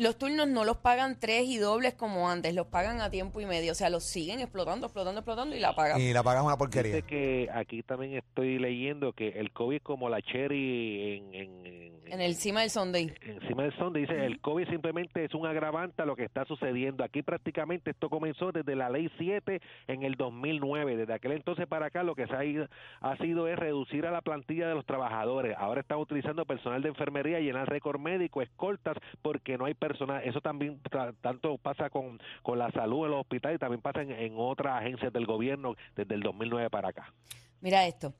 los 0.00 0.16
turnos 0.16 0.48
no 0.48 0.64
los 0.64 0.78
pagan 0.78 1.18
tres 1.20 1.44
y 1.46 1.58
dobles 1.58 1.92
como 1.92 2.30
antes, 2.30 2.54
los 2.54 2.66
pagan 2.66 3.02
a 3.02 3.10
tiempo 3.10 3.40
y 3.40 3.46
medio. 3.46 3.72
O 3.72 3.74
sea, 3.74 3.90
los 3.90 4.04
siguen 4.04 4.40
explotando, 4.40 4.86
explotando, 4.86 5.20
explotando 5.20 5.54
y 5.54 5.60
la 5.60 5.74
pagan. 5.74 6.00
y 6.00 6.12
la 6.14 6.22
pagas 6.22 6.42
una 6.42 6.56
porquería. 6.56 6.96
Dice 6.96 7.06
que 7.06 7.48
aquí 7.52 7.82
también 7.82 8.14
estoy 8.14 8.58
leyendo 8.58 9.12
que 9.12 9.28
el 9.28 9.52
COVID 9.52 9.82
como 9.82 10.08
la 10.08 10.22
cherry 10.22 11.18
en, 11.18 11.34
en, 11.34 11.99
en- 12.10 12.20
En 12.20 12.20
el 12.20 12.34
cima 12.34 12.60
del 12.60 12.70
Sunday. 12.70 13.12
encima 13.24 13.62
del 13.62 13.72
sonde. 13.76 14.00
Dice, 14.00 14.26
el 14.26 14.40
COVID 14.40 14.68
simplemente 14.68 15.24
es 15.24 15.34
un 15.34 15.46
agravante 15.46 16.02
a 16.02 16.04
lo 16.06 16.16
que 16.16 16.24
está 16.24 16.44
sucediendo. 16.44 17.02
Aquí 17.04 17.22
prácticamente 17.22 17.90
esto 17.90 18.08
comenzó 18.10 18.52
desde 18.52 18.76
la 18.76 18.90
ley 18.90 19.10
7 19.18 19.60
en 19.86 20.02
el 20.02 20.14
2009. 20.16 20.96
Desde 20.96 21.12
aquel 21.14 21.32
entonces 21.32 21.66
para 21.66 21.86
acá 21.86 22.02
lo 22.02 22.14
que 22.14 22.26
se 22.26 22.34
ha, 22.34 22.44
ido- 22.44 22.68
ha 23.00 23.16
sido 23.16 23.48
es 23.48 23.58
reducir 23.58 24.06
a 24.06 24.10
la 24.10 24.20
plantilla 24.20 24.68
de 24.68 24.74
los 24.74 24.84
trabajadores. 24.86 25.56
Ahora 25.58 25.80
están 25.80 25.98
utilizando 25.98 26.44
personal 26.44 26.82
de 26.82 26.88
enfermería, 26.88 27.40
llenar 27.40 27.68
récord 27.68 27.98
médico, 28.00 28.42
escoltas, 28.42 28.96
porque 29.22 29.56
no 29.58 29.64
hay 29.64 29.74
personal. 29.74 30.22
Eso 30.24 30.40
también 30.40 30.80
tanto 31.20 31.58
pasa 31.58 31.90
con, 31.90 32.20
con 32.42 32.58
la 32.58 32.70
salud 32.72 33.04
en 33.06 33.10
los 33.12 33.20
hospitales 33.20 33.56
y 33.56 33.58
también 33.60 33.80
pasa 33.80 34.02
en, 34.02 34.10
en 34.12 34.34
otras 34.36 34.80
agencias 34.80 35.12
del 35.12 35.26
gobierno 35.26 35.74
desde 35.96 36.14
el 36.14 36.22
2009 36.22 36.70
para 36.70 36.88
acá. 36.88 37.12
Mira 37.60 37.86
esto. 37.86 38.14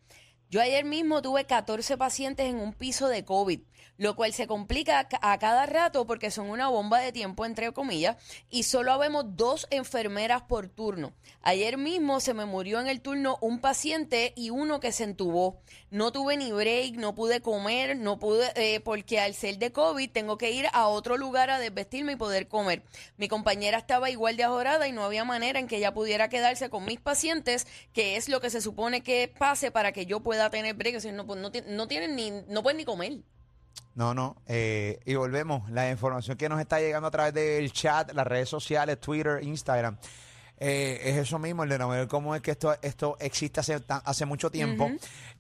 Yo 0.51 0.61
ayer 0.61 0.85
mismo 0.85 1.23
tuve 1.23 1.45
14 1.47 1.97
pacientes 1.97 2.47
en 2.47 2.57
un 2.59 2.73
piso 2.73 3.07
de 3.09 3.25
COVID, 3.25 3.61
lo 3.99 4.17
cual 4.17 4.33
se 4.33 4.47
complica 4.49 5.07
ca- 5.09 5.21
a 5.23 5.39
cada 5.39 5.65
rato 5.67 6.07
porque 6.07 6.31
son 6.33 6.51
una 6.51 6.69
bomba 6.69 6.99
de 6.99 7.13
tiempo, 7.13 7.45
entre 7.47 7.71
comillas, 7.73 8.17
y 8.51 8.65
solo 8.65 8.91
habemos 8.93 9.37
dos 9.37 9.69
enfermeras 9.71 10.43
por 10.43 10.69
turno. 10.69 11.13
Ayer 11.43 11.77
mismo 11.79 12.19
se 12.19 12.35
me 12.35 12.47
murió 12.47 12.81
en 12.81 12.89
el 12.89 13.01
turno 13.01 13.39
un 13.41 13.61
paciente 13.61 14.33
y 14.37 14.51
uno 14.51 14.81
que 14.81 14.91
se 14.91 15.05
entubó. 15.05 15.61
No 15.91 16.11
tuve 16.13 16.37
ni 16.37 16.51
break, 16.51 16.97
no 16.97 17.15
pude 17.15 17.41
comer, 17.41 17.97
no 17.97 18.19
pude, 18.19 18.51
eh, 18.57 18.81
porque 18.81 19.21
al 19.21 19.35
ser 19.35 19.59
de 19.59 19.71
COVID 19.71 20.11
tengo 20.11 20.37
que 20.37 20.51
ir 20.51 20.67
a 20.73 20.89
otro 20.89 21.17
lugar 21.17 21.51
a 21.51 21.59
desvestirme 21.61 22.13
y 22.13 22.17
poder 22.17 22.49
comer. 22.49 22.83
Mi 23.19 23.29
compañera 23.29 23.79
estaba 23.79 24.11
igual 24.11 24.37
de 24.37 24.45
ajorada 24.45 24.89
y 24.89 24.93
no 24.93 25.05
había 25.05 25.25
manera 25.25 25.61
en 25.61 25.69
que 25.69 25.77
ella 25.77 25.95
pudiera 25.95 26.29
quedarse 26.29 26.71
con 26.71 26.85
mis 26.87 27.01
pacientes, 27.01 27.67
que 27.93 28.17
es 28.17 28.29
lo 28.29 28.41
que 28.41 28.51
se 28.51 28.61
supone 28.61 29.03
que 29.03 29.33
pase 29.39 29.71
para 29.71 29.93
que 29.93 30.07
yo 30.07 30.21
pueda 30.21 30.40
tener 30.49 30.75
break. 30.75 30.97
O 30.97 31.01
sea, 31.01 31.13
no, 31.13 31.27
pues, 31.27 31.39
no, 31.39 31.51
no 31.69 31.89
tienen 31.89 32.17
ni, 32.17 32.31
no 32.49 32.63
pueden 32.63 32.79
ni 32.79 32.85
comer. 32.87 33.19
No, 33.95 34.15
no. 34.15 34.37
eh, 34.47 35.01
y 35.05 35.15
volvemos. 35.17 35.69
La 35.71 35.91
información 35.91 36.37
que 36.39 36.49
nos 36.49 36.61
está 36.61 36.81
llegando 36.81 37.09
a 37.09 37.11
través 37.11 37.35
del 37.35 37.71
chat, 37.73 38.13
las 38.13 38.27
redes 38.27 38.49
sociales, 38.49 38.99
Twitter, 39.01 39.43
Instagram. 39.43 39.99
Eh, 40.63 41.01
es 41.05 41.17
eso 41.17 41.39
mismo, 41.39 41.63
el 41.63 41.71
de 41.71 41.79
no 41.79 41.89
ver 41.89 42.07
cómo 42.07 42.35
es 42.35 42.43
que 42.43 42.51
esto, 42.51 42.77
esto 42.83 43.17
existe 43.19 43.61
hace, 43.61 43.83
hace 43.89 44.27
mucho 44.27 44.51
tiempo, 44.51 44.91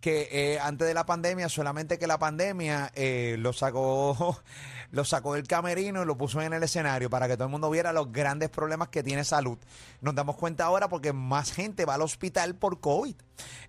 que 0.00 0.28
eh, 0.32 0.58
antes 0.58 0.88
de 0.88 0.94
la 0.94 1.04
pandemia, 1.04 1.50
solamente 1.50 1.98
que 1.98 2.06
la 2.06 2.18
pandemia 2.18 2.90
eh, 2.94 3.36
lo 3.38 3.52
sacó 3.52 4.40
lo 4.92 5.04
sacó 5.04 5.34
del 5.34 5.46
camerino 5.46 6.02
y 6.02 6.06
lo 6.06 6.16
puso 6.16 6.40
en 6.40 6.54
el 6.54 6.62
escenario 6.62 7.10
para 7.10 7.28
que 7.28 7.34
todo 7.34 7.44
el 7.44 7.50
mundo 7.50 7.68
viera 7.68 7.92
los 7.92 8.10
grandes 8.10 8.48
problemas 8.48 8.88
que 8.88 9.02
tiene 9.02 9.22
salud. 9.24 9.58
Nos 10.00 10.14
damos 10.14 10.36
cuenta 10.36 10.64
ahora 10.64 10.88
porque 10.88 11.12
más 11.12 11.52
gente 11.52 11.84
va 11.84 11.94
al 11.94 12.02
hospital 12.02 12.54
por 12.54 12.80
COVID. 12.80 13.14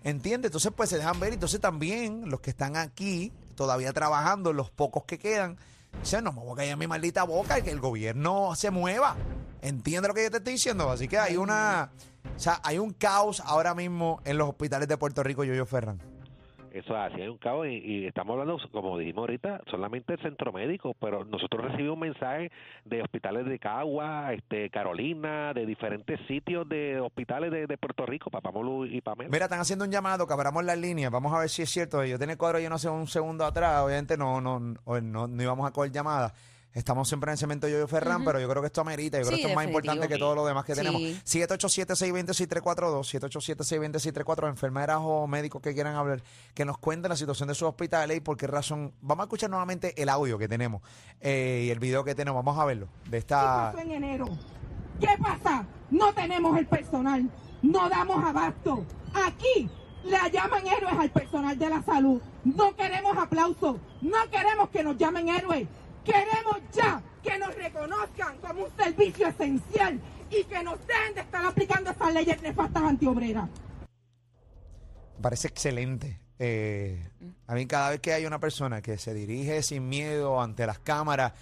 ¿Entiendes? 0.03 0.49
Entonces, 0.49 0.71
pues 0.75 0.89
se 0.89 0.97
dejan 0.97 1.19
ver. 1.19 1.33
Entonces, 1.33 1.59
también 1.59 2.29
los 2.29 2.39
que 2.39 2.49
están 2.49 2.75
aquí 2.75 3.31
todavía 3.55 3.93
trabajando, 3.93 4.53
los 4.53 4.71
pocos 4.71 5.03
que 5.03 5.19
quedan, 5.19 5.57
dicen, 5.99 6.23
no 6.23 6.31
me 6.31 6.41
voy 6.41 6.53
a 6.53 6.55
callar 6.57 6.77
mi 6.77 6.87
maldita 6.87 7.23
boca 7.23 7.59
y 7.59 7.61
que 7.61 7.71
el 7.71 7.79
gobierno 7.79 8.55
se 8.55 8.71
mueva. 8.71 9.15
¿Entiendes 9.61 10.07
lo 10.07 10.13
que 10.13 10.23
yo 10.23 10.31
te 10.31 10.37
estoy 10.37 10.53
diciendo? 10.53 10.89
Así 10.89 11.07
que 11.07 11.19
hay 11.19 11.37
una. 11.37 11.91
O 12.35 12.39
sea, 12.39 12.59
hay 12.63 12.79
un 12.79 12.93
caos 12.93 13.41
ahora 13.45 13.75
mismo 13.75 14.19
en 14.25 14.37
los 14.37 14.49
hospitales 14.49 14.87
de 14.87 14.97
Puerto 14.97 15.23
Rico, 15.23 15.43
Yoyo 15.43 15.65
Ferran. 15.65 16.10
Eso 16.71 16.93
es 16.95 17.11
así, 17.11 17.21
hay 17.21 17.27
un 17.27 17.37
caos 17.37 17.67
y, 17.67 18.05
estamos 18.05 18.39
hablando, 18.39 18.57
como 18.71 18.97
dijimos 18.97 19.23
ahorita, 19.23 19.61
solamente 19.69 20.13
el 20.13 20.19
centro 20.21 20.53
médico, 20.53 20.95
pero 20.99 21.25
nosotros 21.25 21.69
recibimos 21.69 21.97
mensajes 21.97 22.49
de 22.85 23.01
hospitales 23.01 23.45
de 23.45 23.59
Cagua, 23.59 24.31
este, 24.33 24.69
Carolina, 24.69 25.53
de 25.53 25.65
diferentes 25.65 26.17
sitios 26.27 26.67
de 26.69 27.01
hospitales 27.01 27.51
de, 27.51 27.77
Puerto 27.77 28.05
Rico, 28.05 28.29
Papamolu 28.29 28.85
y 28.85 29.01
Pamela. 29.01 29.29
Mira, 29.29 29.45
están 29.45 29.59
haciendo 29.59 29.83
un 29.83 29.91
llamado 29.91 30.25
que 30.25 30.33
abramos 30.33 30.63
las 30.63 30.77
líneas. 30.77 31.11
Vamos 31.11 31.33
a 31.33 31.39
ver 31.39 31.49
si 31.49 31.63
es 31.63 31.69
cierto. 31.69 32.05
Yo 32.05 32.17
tenía 32.17 32.37
cuadro 32.37 32.59
lleno 32.59 32.75
hace 32.75 32.89
un 32.89 33.07
segundo 33.07 33.43
atrás. 33.43 33.81
Obviamente 33.81 34.15
no, 34.17 34.39
no, 34.39 34.59
no, 34.59 35.01
no, 35.01 35.27
no 35.27 35.43
íbamos 35.43 35.67
a 35.67 35.71
coger 35.71 35.91
llamadas. 35.91 36.33
Estamos 36.73 37.07
siempre 37.09 37.29
en 37.29 37.33
el 37.33 37.37
cemento 37.37 37.67
Yoyo 37.67 37.85
Ferran, 37.87 38.23
pero 38.23 38.39
yo 38.39 38.47
creo 38.47 38.61
que 38.61 38.67
esto 38.67 38.79
amerita. 38.81 39.17
Yo 39.17 39.23
creo 39.25 39.35
Sí, 39.37 39.41
que 39.43 39.49
esto 39.49 39.49
es 39.49 39.55
más 39.55 39.65
importante 39.65 40.07
que 40.07 40.17
todo 40.17 40.35
lo 40.35 40.45
demás 40.45 40.63
que 40.63 40.73
Sí. 40.73 40.79
tenemos. 40.79 41.01
787-620-6342, 41.25 43.07
787-620-6342, 43.07 44.49
enfermeras 44.49 44.99
o 45.01 45.27
médicos 45.27 45.61
que 45.61 45.73
quieran 45.73 45.95
hablar, 45.95 46.21
que 46.53 46.63
nos 46.65 46.77
cuenten 46.77 47.09
la 47.09 47.15
situación 47.15 47.47
de 47.49 47.55
sus 47.55 47.67
hospitales 47.67 48.17
y 48.17 48.19
por 48.21 48.37
qué 48.37 48.47
razón. 48.47 48.93
Vamos 49.01 49.23
a 49.23 49.25
escuchar 49.25 49.49
nuevamente 49.49 50.01
el 50.01 50.09
audio 50.09 50.37
que 50.37 50.47
tenemos 50.47 50.81
eh, 51.19 51.63
y 51.65 51.69
el 51.71 51.79
video 51.79 52.03
que 52.03 52.15
tenemos. 52.15 52.43
Vamos 52.43 52.59
a 52.59 52.65
verlo. 52.65 52.87
De 53.05 53.11
¿Qué 53.11 53.17
esta. 53.17 53.71
pasó 53.73 53.79
en 53.79 53.91
enero? 53.91 54.25
¿Qué 54.99 55.09
pasa? 55.21 55.65
No 55.89 56.13
tenemos 56.13 56.57
el 56.57 56.67
personal, 56.67 57.29
no 57.61 57.89
damos 57.89 58.23
abasto. 58.23 58.85
Aquí 59.13 59.69
le 60.05 60.31
llaman 60.31 60.65
héroes 60.67 60.93
al 60.97 61.11
personal 61.11 61.57
de 61.57 61.69
la 61.69 61.81
salud. 61.83 62.21
No 62.45 62.75
queremos 62.75 63.17
aplausos, 63.17 63.77
no 64.01 64.17
queremos 64.31 64.69
que 64.69 64.83
nos 64.83 64.97
llamen 64.97 65.29
héroes. 65.29 65.67
Queremos 66.03 66.57
ya 66.73 67.01
que 67.23 67.37
nos 67.37 67.53
reconozcan 67.55 68.37
como 68.37 68.63
un 68.63 68.71
servicio 68.75 69.27
esencial 69.27 69.99
y 70.29 70.43
que 70.45 70.63
nos 70.63 70.79
dejen 70.87 71.13
de 71.15 71.21
estar 71.21 71.45
aplicando 71.45 71.91
esas 71.91 72.13
leyes 72.13 72.41
nefastas 72.41 72.83
antiobreras. 72.83 73.49
Parece 75.21 75.47
excelente. 75.47 76.19
Eh, 76.39 77.07
a 77.45 77.53
mí 77.53 77.67
cada 77.67 77.91
vez 77.91 77.99
que 77.99 78.13
hay 78.13 78.25
una 78.25 78.39
persona 78.39 78.81
que 78.81 78.97
se 78.97 79.13
dirige 79.13 79.61
sin 79.61 79.87
miedo 79.87 80.41
ante 80.41 80.65
las 80.65 80.79
cámaras 80.79 81.33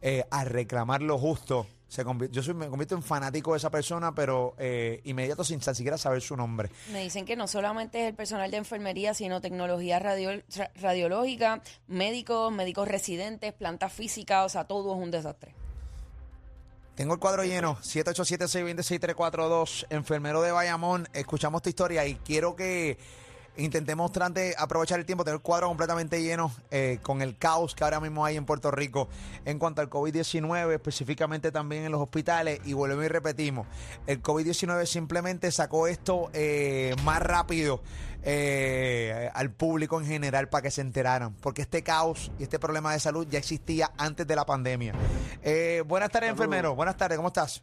eh, 0.00 0.24
a 0.30 0.44
reclamar 0.44 1.02
lo 1.02 1.18
justo, 1.18 1.66
se 1.88 2.04
yo 2.32 2.42
soy, 2.42 2.54
me 2.54 2.68
convierto 2.68 2.96
en 2.96 3.02
fanático 3.02 3.52
de 3.52 3.58
esa 3.58 3.70
persona, 3.70 4.12
pero 4.14 4.54
eh, 4.58 5.00
inmediato 5.04 5.44
sin 5.44 5.60
tan 5.60 5.74
siquiera 5.74 5.96
saber 5.96 6.20
su 6.20 6.36
nombre. 6.36 6.70
Me 6.92 7.02
dicen 7.02 7.24
que 7.24 7.36
no 7.36 7.46
solamente 7.46 8.02
es 8.02 8.08
el 8.08 8.14
personal 8.14 8.50
de 8.50 8.56
enfermería, 8.56 9.14
sino 9.14 9.40
tecnología 9.40 9.98
radio- 9.98 10.42
ra- 10.56 10.70
radiológica, 10.74 11.62
médicos, 11.86 12.52
médicos 12.52 12.88
residentes, 12.88 13.52
plantas 13.52 13.92
físicas, 13.92 14.46
o 14.46 14.48
sea, 14.48 14.64
todo 14.64 14.94
es 14.96 15.02
un 15.02 15.10
desastre. 15.12 15.54
Tengo 16.96 17.14
el 17.14 17.20
cuadro 17.20 17.44
lleno, 17.44 17.76
787-620-6342, 17.82 19.86
enfermero 19.90 20.42
de 20.42 20.50
Bayamón. 20.52 21.08
Escuchamos 21.12 21.62
tu 21.62 21.68
historia 21.68 22.06
y 22.06 22.14
quiero 22.16 22.56
que 22.56 22.98
intentemos 23.56 24.12
trate- 24.12 24.54
aprovechar 24.58 24.98
el 24.98 25.06
tiempo, 25.06 25.24
tener 25.24 25.36
el 25.36 25.42
cuadro 25.42 25.68
completamente 25.68 26.22
lleno 26.22 26.52
eh, 26.70 26.98
con 27.02 27.22
el 27.22 27.36
caos 27.38 27.74
que 27.74 27.84
ahora 27.84 28.00
mismo 28.00 28.24
hay 28.24 28.36
en 28.36 28.44
Puerto 28.44 28.70
Rico 28.70 29.08
en 29.44 29.58
cuanto 29.58 29.80
al 29.80 29.90
COVID-19, 29.90 30.74
específicamente 30.74 31.50
también 31.52 31.84
en 31.84 31.92
los 31.92 32.00
hospitales. 32.00 32.60
Y 32.64 32.72
volvemos 32.72 33.04
y 33.04 33.08
repetimos, 33.08 33.66
el 34.06 34.22
COVID-19 34.22 34.86
simplemente 34.86 35.50
sacó 35.52 35.86
esto 35.86 36.30
eh, 36.32 36.94
más 37.04 37.20
rápido 37.20 37.82
eh, 38.22 39.30
al 39.34 39.50
público 39.50 40.00
en 40.00 40.06
general 40.06 40.48
para 40.48 40.62
que 40.62 40.70
se 40.70 40.80
enteraran, 40.80 41.34
porque 41.34 41.62
este 41.62 41.82
caos 41.82 42.32
y 42.38 42.42
este 42.42 42.58
problema 42.58 42.92
de 42.92 43.00
salud 43.00 43.26
ya 43.30 43.38
existía 43.38 43.92
antes 43.96 44.26
de 44.26 44.34
la 44.36 44.44
pandemia. 44.44 44.94
Eh, 45.42 45.82
buenas 45.86 46.10
tardes, 46.10 46.30
enfermero. 46.30 46.74
Buenas 46.74 46.96
tardes, 46.96 47.16
¿cómo 47.16 47.28
estás? 47.28 47.62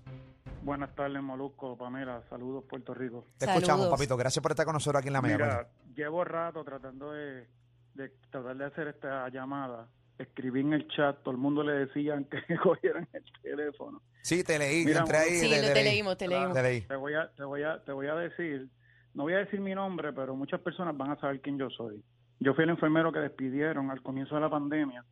Buenas 0.64 0.96
tardes, 0.96 1.22
Molusco, 1.22 1.78
Pamela. 1.78 2.24
Saludos, 2.30 2.64
Puerto 2.70 2.94
Rico. 2.94 3.26
Te 3.38 3.46
escuchamos, 3.46 3.88
papito. 3.90 4.16
Gracias 4.18 4.42
por 4.42 4.52
estar 4.52 4.66
con 4.66 4.74
nosotros 4.74 5.00
aquí 5.00 5.08
en 5.08 5.14
la 5.14 5.22
mega. 5.22 5.36
Mira, 5.38 5.68
llevo 5.96 6.24
rato 6.24 6.64
tratando 6.64 7.12
de, 7.12 7.48
de 7.96 8.10
tratar 8.32 8.56
de 8.56 8.66
hacer 8.66 8.88
esta 8.88 9.28
llamada. 9.30 9.88
Escribí 10.18 10.62
en 10.62 10.74
el 10.74 10.88
chat, 10.90 11.18
todo 11.24 11.32
el 11.32 11.38
mundo 11.38 11.64
le 11.64 11.74
decían 11.74 12.26
que 12.26 12.38
cogieran 12.64 13.08
el 13.14 13.24
teléfono. 13.42 14.02
Sí, 14.22 14.44
te 14.44 14.58
leí, 14.58 14.86
Mira, 14.86 15.00
entré 15.02 15.18
ahí. 15.18 15.30
Sí, 15.32 15.50
te, 15.50 15.56
lo- 15.62 15.68
te 15.68 15.74
te 15.74 15.84
leí. 15.84 15.84
leímos, 15.96 16.18
te 16.18 16.28
leímos. 16.28 16.54
Te 16.54 16.64
leí. 16.64 16.82
Te 16.82 16.96
voy 16.96 17.14
a, 17.16 17.30
te 17.36 17.44
voy 17.44 17.64
a, 17.64 17.84
te 17.84 17.92
voy 17.92 18.08
a 18.08 18.16
decir, 18.16 18.70
no 19.16 19.24
voy 19.24 19.34
a 19.34 19.40
decir 19.40 19.60
mi 19.60 19.74
nombre, 19.76 20.14
pero 20.14 20.36
muchas 20.36 20.62
personas 20.62 20.96
van 20.96 21.12
a 21.12 21.20
saber 21.20 21.42
quién 21.42 21.58
yo 21.58 21.70
soy. 21.72 22.02
Yo 22.40 22.54
fui 22.54 22.64
el 22.64 22.70
enfermero 22.70 23.12
que 23.12 23.20
despidieron 23.20 23.92
al 23.92 24.02
comienzo 24.02 24.36
de 24.36 24.42
la 24.42 24.50
pandemia. 24.50 25.04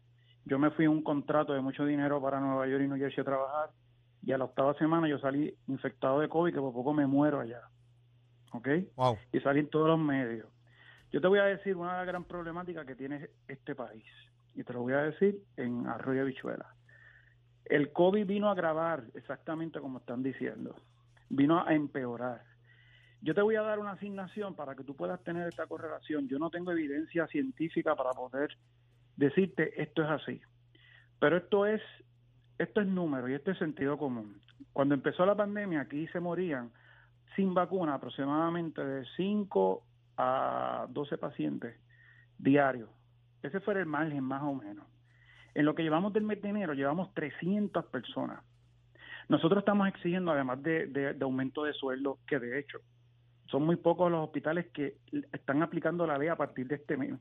Yo 0.46 0.58
me 0.60 0.72
fui 0.72 0.86
a 0.86 0.90
un 0.90 1.04
contrato 1.04 1.52
de 1.54 1.62
mucho 1.62 1.84
dinero 1.86 2.22
para 2.22 2.40
Nueva 2.40 2.68
York 2.68 2.84
y 2.84 2.88
New 2.88 2.98
Jersey 2.98 3.22
a 3.22 3.26
trabajar. 3.26 3.70
Y 4.24 4.32
a 4.32 4.38
la 4.38 4.46
octava 4.46 4.74
semana 4.76 5.08
yo 5.08 5.18
salí 5.20 5.54
infectado 5.68 6.20
de 6.20 6.30
COVID, 6.30 6.54
que 6.54 6.60
por 6.60 6.74
poco 6.74 6.94
me 6.94 7.08
muero 7.08 7.40
allá. 7.40 7.62
¿Ok? 8.54 8.68
Wow. 8.96 9.18
y 9.32 9.40
salir 9.40 9.64
en 9.64 9.70
todos 9.70 9.88
los 9.88 10.00
medios. 10.00 10.48
Yo 11.12 11.22
te 11.22 11.28
voy 11.28 11.40
a 11.40 11.46
decir 11.46 11.76
una 11.76 11.92
de 11.92 11.98
las 12.00 12.08
gran 12.08 12.24
problemáticas 12.24 12.86
que 12.86 12.96
tiene 12.96 13.30
este 13.48 13.76
país, 13.76 14.06
y 14.56 14.64
te 14.64 14.74
lo 14.74 14.82
voy 14.82 14.94
a 14.94 15.04
decir 15.04 15.42
en 15.58 15.88
Arroyo 15.88 16.26
Bichuela. 16.26 16.74
El 17.66 17.92
COVID 17.92 18.26
vino 18.26 18.50
a 18.50 18.52
agravar 18.52 19.04
exactamente 19.14 19.80
como 19.80 20.00
están 20.00 20.24
diciendo, 20.24 20.76
vino 21.30 21.66
a 21.66 21.74
empeorar. 21.74 22.44
Yo 23.22 23.36
te 23.36 23.42
voy 23.42 23.56
a 23.56 23.62
dar 23.62 23.80
una 23.80 23.92
asignación 23.92 24.56
para 24.56 24.76
que 24.76 24.84
tú 24.84 24.96
puedas 24.96 25.22
tener 25.24 25.48
esta 25.48 25.68
correlación. 25.68 26.28
Yo 26.28 26.40
no 26.40 26.50
tengo 26.50 26.72
evidencia 26.72 27.28
científica 27.28 27.96
para 27.96 28.12
poder 28.12 28.58
decirte 29.16 29.82
esto 29.82 30.04
es 30.04 30.10
así, 30.10 30.42
pero 31.20 31.38
esto 31.38 31.66
es 31.66 31.82
esto 32.62 32.82
es 32.82 32.88
número 32.88 33.28
y 33.30 33.34
esto 33.34 33.52
es 33.52 33.58
sentido 33.58 33.98
común. 33.98 34.40
Cuando 34.74 34.96
empezó 34.96 35.26
la 35.26 35.36
pandemia 35.36 35.82
aquí 35.82 36.08
se 36.08 36.20
morían 36.20 36.72
sin 37.36 37.54
vacuna 37.54 37.96
aproximadamente 37.96 38.84
de 38.84 39.06
5 39.18 39.84
a 40.18 40.86
12 40.90 41.18
pacientes 41.18 41.76
diarios. 42.38 42.90
Ese 43.42 43.60
fue 43.60 43.74
el 43.80 43.86
margen 43.86 44.24
más 44.24 44.44
o 44.44 44.54
menos. 44.54 44.86
En 45.54 45.66
lo 45.66 45.76
que 45.76 45.84
llevamos 45.84 46.14
del 46.14 46.24
mes 46.24 46.42
de 46.42 46.50
enero 46.50 46.74
llevamos 46.74 47.14
300 47.14 47.86
personas. 47.86 48.44
Nosotros 49.30 49.60
estamos 49.60 49.88
exigiendo, 49.88 50.32
además 50.32 50.62
de, 50.64 50.88
de- 50.88 51.14
de 51.14 51.24
aumento 51.24 51.64
de 51.64 51.74
sueldo, 51.74 52.20
que 52.28 52.40
de 52.40 52.60
hecho 52.60 52.80
son 53.48 53.64
muy 53.66 53.76
pocos 53.76 54.10
los 54.12 54.24
hospitales 54.26 54.68
que 54.74 54.98
están 55.34 55.62
aplicando 55.64 56.06
la 56.08 56.18
ley 56.18 56.28
a 56.30 56.36
partir 56.36 56.68
de 56.68 56.76
este 56.76 56.96
mes, 56.98 57.14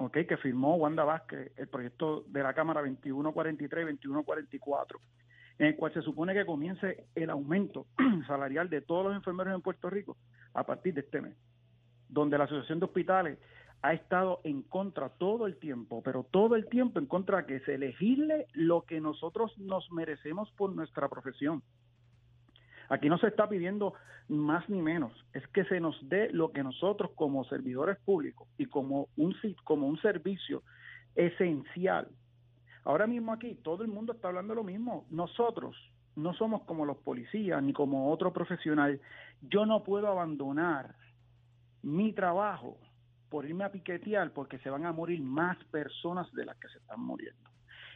¿ok? 0.00 0.18
que 0.26 0.36
firmó 0.38 0.76
Wanda 0.76 1.04
Vázquez, 1.04 1.52
el 1.56 1.68
proyecto 1.68 2.24
de 2.28 2.42
la 2.42 2.54
Cámara 2.54 2.80
2143 2.80 3.82
y 3.82 4.08
2144, 4.08 5.00
en 5.58 5.66
el 5.66 5.76
cual 5.76 5.92
se 5.92 6.02
supone 6.02 6.32
que 6.32 6.46
comience 6.46 7.06
el 7.14 7.28
aumento 7.28 7.86
salarial 8.26 8.70
de 8.70 8.80
todos 8.80 9.06
los 9.06 9.14
enfermeros 9.14 9.54
en 9.54 9.60
Puerto 9.60 9.90
Rico 9.90 10.16
a 10.54 10.64
partir 10.64 10.94
de 10.94 11.02
este 11.02 11.20
mes, 11.20 11.36
donde 12.08 12.38
la 12.38 12.44
Asociación 12.44 12.80
de 12.80 12.86
Hospitales 12.86 13.38
ha 13.82 13.92
estado 13.92 14.40
en 14.44 14.62
contra 14.62 15.10
todo 15.10 15.46
el 15.46 15.58
tiempo, 15.58 16.02
pero 16.02 16.24
todo 16.24 16.56
el 16.56 16.66
tiempo 16.66 16.98
en 16.98 17.06
contra 17.06 17.42
de 17.42 17.46
que 17.46 17.60
se 17.60 17.76
legisle 17.76 18.46
lo 18.52 18.82
que 18.82 19.00
nosotros 19.00 19.56
nos 19.58 19.90
merecemos 19.92 20.50
por 20.52 20.74
nuestra 20.74 21.08
profesión. 21.08 21.62
Aquí 22.90 23.08
no 23.08 23.18
se 23.18 23.28
está 23.28 23.48
pidiendo 23.48 23.94
más 24.28 24.68
ni 24.68 24.82
menos, 24.82 25.12
es 25.32 25.46
que 25.48 25.64
se 25.64 25.80
nos 25.80 25.96
dé 26.08 26.28
lo 26.32 26.50
que 26.52 26.62
nosotros 26.62 27.12
como 27.14 27.44
servidores 27.44 27.98
públicos 27.98 28.48
y 28.58 28.66
como 28.66 29.08
un, 29.16 29.34
como 29.64 29.86
un 29.86 30.00
servicio 30.02 30.62
esencial. 31.14 32.08
Ahora 32.84 33.06
mismo 33.06 33.32
aquí 33.32 33.54
todo 33.62 33.84
el 33.84 33.88
mundo 33.88 34.12
está 34.12 34.28
hablando 34.28 34.54
lo 34.56 34.64
mismo. 34.64 35.06
Nosotros 35.10 35.76
no 36.16 36.34
somos 36.34 36.62
como 36.62 36.84
los 36.84 36.96
policías 36.98 37.62
ni 37.62 37.72
como 37.72 38.10
otro 38.10 38.32
profesional. 38.32 39.00
Yo 39.40 39.66
no 39.66 39.84
puedo 39.84 40.08
abandonar 40.08 40.96
mi 41.82 42.12
trabajo 42.12 42.78
por 43.28 43.46
irme 43.46 43.64
a 43.64 43.70
piquetear 43.70 44.32
porque 44.32 44.58
se 44.58 44.70
van 44.70 44.84
a 44.84 44.92
morir 44.92 45.20
más 45.22 45.56
personas 45.66 46.30
de 46.32 46.44
las 46.44 46.56
que 46.56 46.68
se 46.68 46.78
están 46.78 47.00
muriendo. 47.00 47.50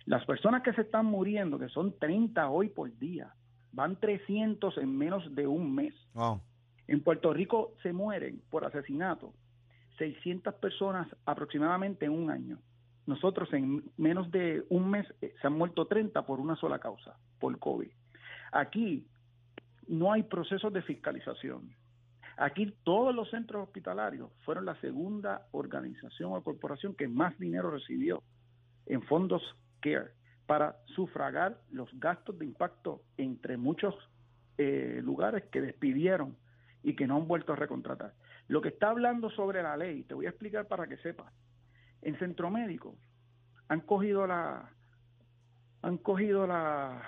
Las 0.07 0.25
personas 0.25 0.63
que 0.63 0.73
se 0.73 0.83
están 0.83 1.07
muriendo, 1.07 1.59
que 1.59 1.69
son 1.69 1.99
30 1.99 2.49
hoy 2.49 2.69
por 2.69 2.97
día, 2.99 3.35
van 3.75 3.97
300 3.97 4.79
en 4.79 4.97
menos 4.97 5.35
de 5.35 5.47
un 5.47 5.75
mes. 5.75 5.95
Wow. 6.15 6.41
En 6.87 7.03
Puerto 7.03 7.33
Rico 7.33 7.75
se 7.83 7.93
mueren 7.93 8.43
por 8.51 8.65
asesinato 8.65 9.33
600 9.99 10.55
personas 10.55 11.09
aproximadamente 11.25 12.07
en 12.07 12.13
un 12.13 12.31
año. 12.31 12.59
Nosotros 13.07 13.53
en 13.53 13.85
menos 13.97 14.31
de 14.31 14.65
un 14.71 14.91
mes 14.91 15.07
eh, 15.21 15.35
se 15.41 15.47
han 15.47 15.55
muerto 15.55 15.87
30 15.87 16.25
por 16.27 16.41
una 16.41 16.57
sola 16.57 16.79
causa, 16.79 17.17
por 17.39 17.59
COVID. 17.59 17.91
Aquí 18.53 19.07
no 19.89 20.13
hay 20.13 20.23
procesos 20.23 20.73
de 20.73 20.83
fiscalización. 20.83 21.75
Aquí 22.37 22.75
todos 22.83 23.15
los 23.15 23.31
centros 23.31 23.63
hospitalarios 23.65 24.31
fueron 24.45 24.65
la 24.65 24.75
segunda 24.81 25.47
organización 25.53 26.33
o 26.33 26.43
corporación 26.43 26.95
que 26.95 27.07
más 27.07 27.39
dinero 27.39 27.71
recibió 27.71 28.23
en 28.87 29.03
fondos 29.03 29.43
CARE 29.81 30.13
para 30.47 30.77
sufragar 30.87 31.59
los 31.71 31.89
gastos 31.99 32.39
de 32.39 32.45
impacto 32.45 33.03
entre 33.17 33.57
muchos 33.57 33.95
eh, 34.59 35.01
lugares 35.03 35.45
que 35.51 35.61
despidieron 35.61 36.37
y 36.83 36.95
que 36.95 37.07
no 37.07 37.17
han 37.17 37.27
vuelto 37.27 37.53
a 37.53 37.57
recontratar. 37.57 38.13
Lo 38.49 38.61
que 38.61 38.69
está 38.69 38.91
hablando 38.91 39.31
sobre 39.31 39.63
la 39.63 39.77
ley, 39.77 40.05
te 40.05 40.15
voy 40.15 40.27
a 40.27 40.31
explicar 40.31 40.69
para 40.69 40.87
que 40.87 40.99
sepas. 40.99 41.33
En 42.03 42.19
Centro 42.19 42.51
Médico 42.51 42.97
han 43.69 43.81
cogido 43.81 44.27
la 44.27 44.71
han 45.81 45.99
cogido 45.99 46.47
la, 46.47 47.03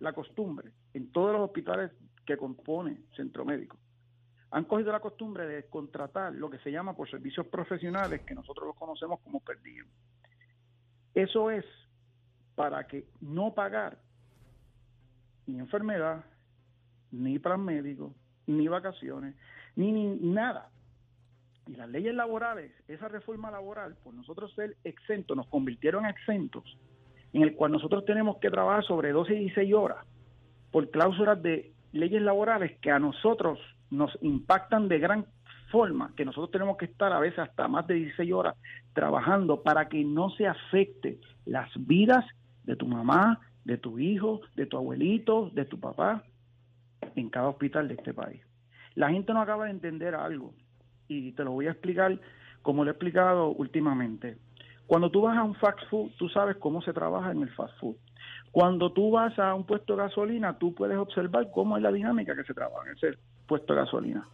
la 0.00 0.12
costumbre 0.12 0.72
en 0.94 1.12
todos 1.12 1.32
los 1.32 1.42
hospitales 1.42 1.92
que 2.24 2.36
compone 2.36 3.02
Centro 3.16 3.44
Médico. 3.44 3.76
Han 4.52 4.64
cogido 4.64 4.90
la 4.90 5.00
costumbre 5.00 5.46
de 5.46 5.68
contratar 5.68 6.32
lo 6.32 6.50
que 6.50 6.58
se 6.58 6.72
llama 6.72 6.96
por 6.96 7.08
servicios 7.08 7.46
profesionales, 7.46 8.22
que 8.22 8.34
nosotros 8.34 8.66
los 8.66 8.76
conocemos 8.76 9.20
como 9.20 9.40
per 9.40 9.60
diem. 9.62 9.86
Eso 11.14 11.50
es 11.50 11.64
para 12.60 12.86
que 12.86 13.06
no 13.22 13.54
pagar 13.54 13.96
ni 15.46 15.58
enfermedad, 15.58 16.26
ni 17.10 17.38
plan 17.38 17.64
médico, 17.64 18.14
ni 18.46 18.68
vacaciones, 18.68 19.34
ni, 19.76 19.90
ni 19.92 20.14
nada. 20.30 20.68
Y 21.66 21.76
las 21.76 21.88
leyes 21.88 22.14
laborales, 22.14 22.70
esa 22.86 23.08
reforma 23.08 23.50
laboral, 23.50 23.96
por 24.04 24.12
nosotros 24.12 24.52
ser 24.54 24.76
exentos, 24.84 25.34
nos 25.38 25.46
convirtieron 25.46 26.04
en 26.04 26.10
exentos, 26.10 26.76
en 27.32 27.40
el 27.40 27.54
cual 27.54 27.72
nosotros 27.72 28.04
tenemos 28.04 28.36
que 28.40 28.50
trabajar 28.50 28.84
sobre 28.84 29.10
12 29.10 29.34
y 29.36 29.38
16 29.38 29.72
horas 29.72 30.04
por 30.70 30.90
cláusulas 30.90 31.42
de 31.42 31.72
leyes 31.92 32.20
laborales 32.20 32.78
que 32.82 32.90
a 32.90 32.98
nosotros 32.98 33.58
nos 33.90 34.10
impactan 34.20 34.86
de 34.86 34.98
gran 34.98 35.24
forma, 35.70 36.12
que 36.14 36.26
nosotros 36.26 36.50
tenemos 36.50 36.76
que 36.76 36.84
estar 36.84 37.10
a 37.10 37.20
veces 37.20 37.38
hasta 37.38 37.68
más 37.68 37.86
de 37.86 37.94
16 37.94 38.30
horas 38.34 38.54
trabajando 38.92 39.62
para 39.62 39.88
que 39.88 40.04
no 40.04 40.28
se 40.28 40.46
afecte 40.46 41.18
las 41.46 41.70
vidas 41.86 42.26
de 42.64 42.76
tu 42.76 42.86
mamá, 42.86 43.40
de 43.64 43.78
tu 43.78 43.98
hijo, 43.98 44.40
de 44.56 44.66
tu 44.66 44.76
abuelito, 44.76 45.50
de 45.52 45.64
tu 45.64 45.78
papá, 45.78 46.24
en 47.16 47.30
cada 47.30 47.48
hospital 47.48 47.88
de 47.88 47.94
este 47.94 48.14
país. 48.14 48.40
La 48.94 49.10
gente 49.10 49.32
no 49.32 49.40
acaba 49.40 49.66
de 49.66 49.70
entender 49.70 50.14
algo 50.14 50.52
y 51.08 51.32
te 51.32 51.44
lo 51.44 51.52
voy 51.52 51.66
a 51.66 51.72
explicar 51.72 52.18
como 52.62 52.84
lo 52.84 52.90
he 52.90 52.92
explicado 52.92 53.48
últimamente. 53.50 54.38
Cuando 54.86 55.10
tú 55.10 55.22
vas 55.22 55.36
a 55.36 55.44
un 55.44 55.54
fast 55.54 55.78
food, 55.88 56.10
tú 56.18 56.28
sabes 56.28 56.56
cómo 56.56 56.82
se 56.82 56.92
trabaja 56.92 57.30
en 57.30 57.42
el 57.42 57.50
fast 57.50 57.78
food. 57.78 57.96
Cuando 58.50 58.92
tú 58.92 59.12
vas 59.12 59.38
a 59.38 59.54
un 59.54 59.64
puesto 59.64 59.94
de 59.94 60.02
gasolina, 60.02 60.58
tú 60.58 60.74
puedes 60.74 60.98
observar 60.98 61.50
cómo 61.52 61.76
es 61.76 61.82
la 61.82 61.92
dinámica 61.92 62.34
que 62.34 62.42
se 62.42 62.54
trabaja 62.54 62.90
en 62.90 62.96
ese 62.96 63.18
puesto 63.46 63.72
de 63.72 63.80
gasolina. 63.80 64.26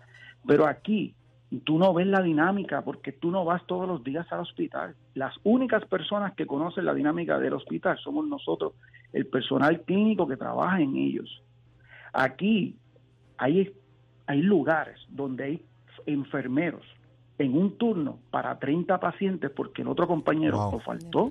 Pero 0.46 0.66
aquí 0.66 1.14
tú 1.64 1.78
no 1.78 1.94
ves 1.94 2.06
la 2.06 2.22
dinámica 2.22 2.82
porque 2.82 3.12
tú 3.12 3.30
no 3.30 3.44
vas 3.44 3.64
todos 3.66 3.86
los 3.86 4.02
días 4.02 4.26
al 4.32 4.40
hospital. 4.40 4.94
Las 5.14 5.34
únicas 5.44 5.84
personas 5.86 6.34
que 6.34 6.46
conocen 6.46 6.84
la 6.84 6.94
dinámica 6.94 7.38
del 7.38 7.54
hospital 7.54 7.98
somos 8.02 8.26
nosotros, 8.26 8.72
el 9.12 9.26
personal 9.26 9.82
clínico 9.82 10.26
que 10.26 10.36
trabaja 10.36 10.80
en 10.80 10.96
ellos. 10.96 11.42
Aquí 12.12 12.76
hay, 13.38 13.72
hay 14.26 14.42
lugares 14.42 14.98
donde 15.08 15.44
hay 15.44 15.64
enfermeros 16.06 16.82
en 17.38 17.56
un 17.56 17.76
turno 17.76 18.18
para 18.30 18.58
30 18.58 18.98
pacientes 18.98 19.50
porque 19.50 19.82
el 19.82 19.88
otro 19.88 20.06
compañero 20.06 20.56
Wow. 20.56 20.76
o 20.76 20.80
faltó 20.80 21.30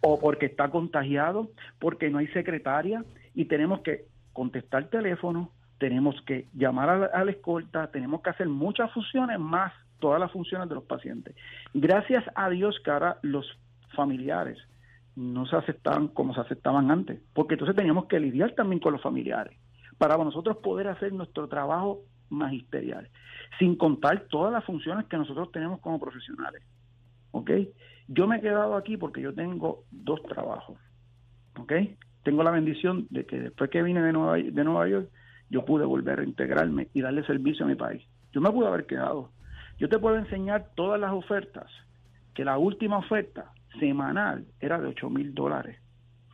o 0.00 0.18
porque 0.20 0.46
está 0.46 0.70
contagiado, 0.70 1.48
porque 1.78 2.08
no 2.10 2.18
hay 2.18 2.28
secretaria 2.28 3.04
y 3.34 3.44
tenemos 3.46 3.80
que 3.80 4.06
contestar 4.32 4.84
teléfono, 4.88 5.50
tenemos 5.78 6.20
que 6.26 6.48
llamar 6.54 6.90
a 6.90 7.24
la, 7.24 7.30
escolta, 7.30 7.90
tenemos 7.90 8.20
que 8.22 8.30
hacer 8.30 8.48
muchas 8.48 8.92
funciones 8.92 9.38
más 9.38 9.72
todas 10.00 10.20
las 10.20 10.30
funciones 10.30 10.68
de 10.68 10.74
los 10.74 10.84
pacientes. 10.84 11.34
Gracias 11.74 12.24
a 12.34 12.48
Dios 12.50 12.78
que 12.84 12.90
ahora 12.90 13.18
los 13.22 13.46
familiares 13.94 14.58
no 15.16 15.46
se 15.46 15.56
aceptaban 15.56 16.08
como 16.08 16.34
se 16.34 16.40
aceptaban 16.40 16.90
antes, 16.90 17.20
porque 17.32 17.54
entonces 17.54 17.74
teníamos 17.74 18.06
que 18.06 18.20
lidiar 18.20 18.52
también 18.52 18.80
con 18.80 18.92
los 18.92 19.02
familiares 19.02 19.58
para 19.98 20.16
nosotros 20.16 20.58
poder 20.58 20.86
hacer 20.88 21.12
nuestro 21.12 21.48
trabajo 21.48 22.02
magisterial, 22.28 23.08
sin 23.58 23.76
contar 23.76 24.26
todas 24.30 24.52
las 24.52 24.64
funciones 24.64 25.06
que 25.06 25.16
nosotros 25.16 25.50
tenemos 25.50 25.80
como 25.80 25.98
profesionales. 25.98 26.62
¿Ok? 27.32 27.50
Yo 28.06 28.26
me 28.26 28.36
he 28.36 28.40
quedado 28.40 28.76
aquí 28.76 28.96
porque 28.96 29.20
yo 29.20 29.34
tengo 29.34 29.84
dos 29.90 30.22
trabajos. 30.22 30.78
¿Ok? 31.58 31.72
Tengo 32.22 32.42
la 32.42 32.50
bendición 32.50 33.06
de 33.10 33.26
que 33.26 33.38
después 33.40 33.70
que 33.70 33.82
vine 33.82 34.02
de 34.02 34.12
Nueva, 34.12 34.36
de 34.36 34.64
Nueva 34.64 34.88
York, 34.88 35.10
yo 35.50 35.64
pude 35.64 35.84
volver 35.84 36.20
a 36.20 36.24
integrarme 36.24 36.88
y 36.94 37.00
darle 37.00 37.24
servicio 37.24 37.64
a 37.64 37.68
mi 37.68 37.74
país. 37.74 38.02
Yo 38.32 38.40
me 38.40 38.50
pude 38.50 38.68
haber 38.68 38.86
quedado. 38.86 39.30
Yo 39.78 39.88
te 39.88 39.98
puedo 39.98 40.16
enseñar 40.16 40.70
todas 40.74 41.00
las 41.00 41.12
ofertas, 41.12 41.70
que 42.34 42.44
la 42.44 42.58
última 42.58 42.98
oferta 42.98 43.52
semanal 43.78 44.46
era 44.60 44.78
de 44.80 44.88
8 44.88 45.10
mil 45.10 45.34
dólares. 45.34 45.78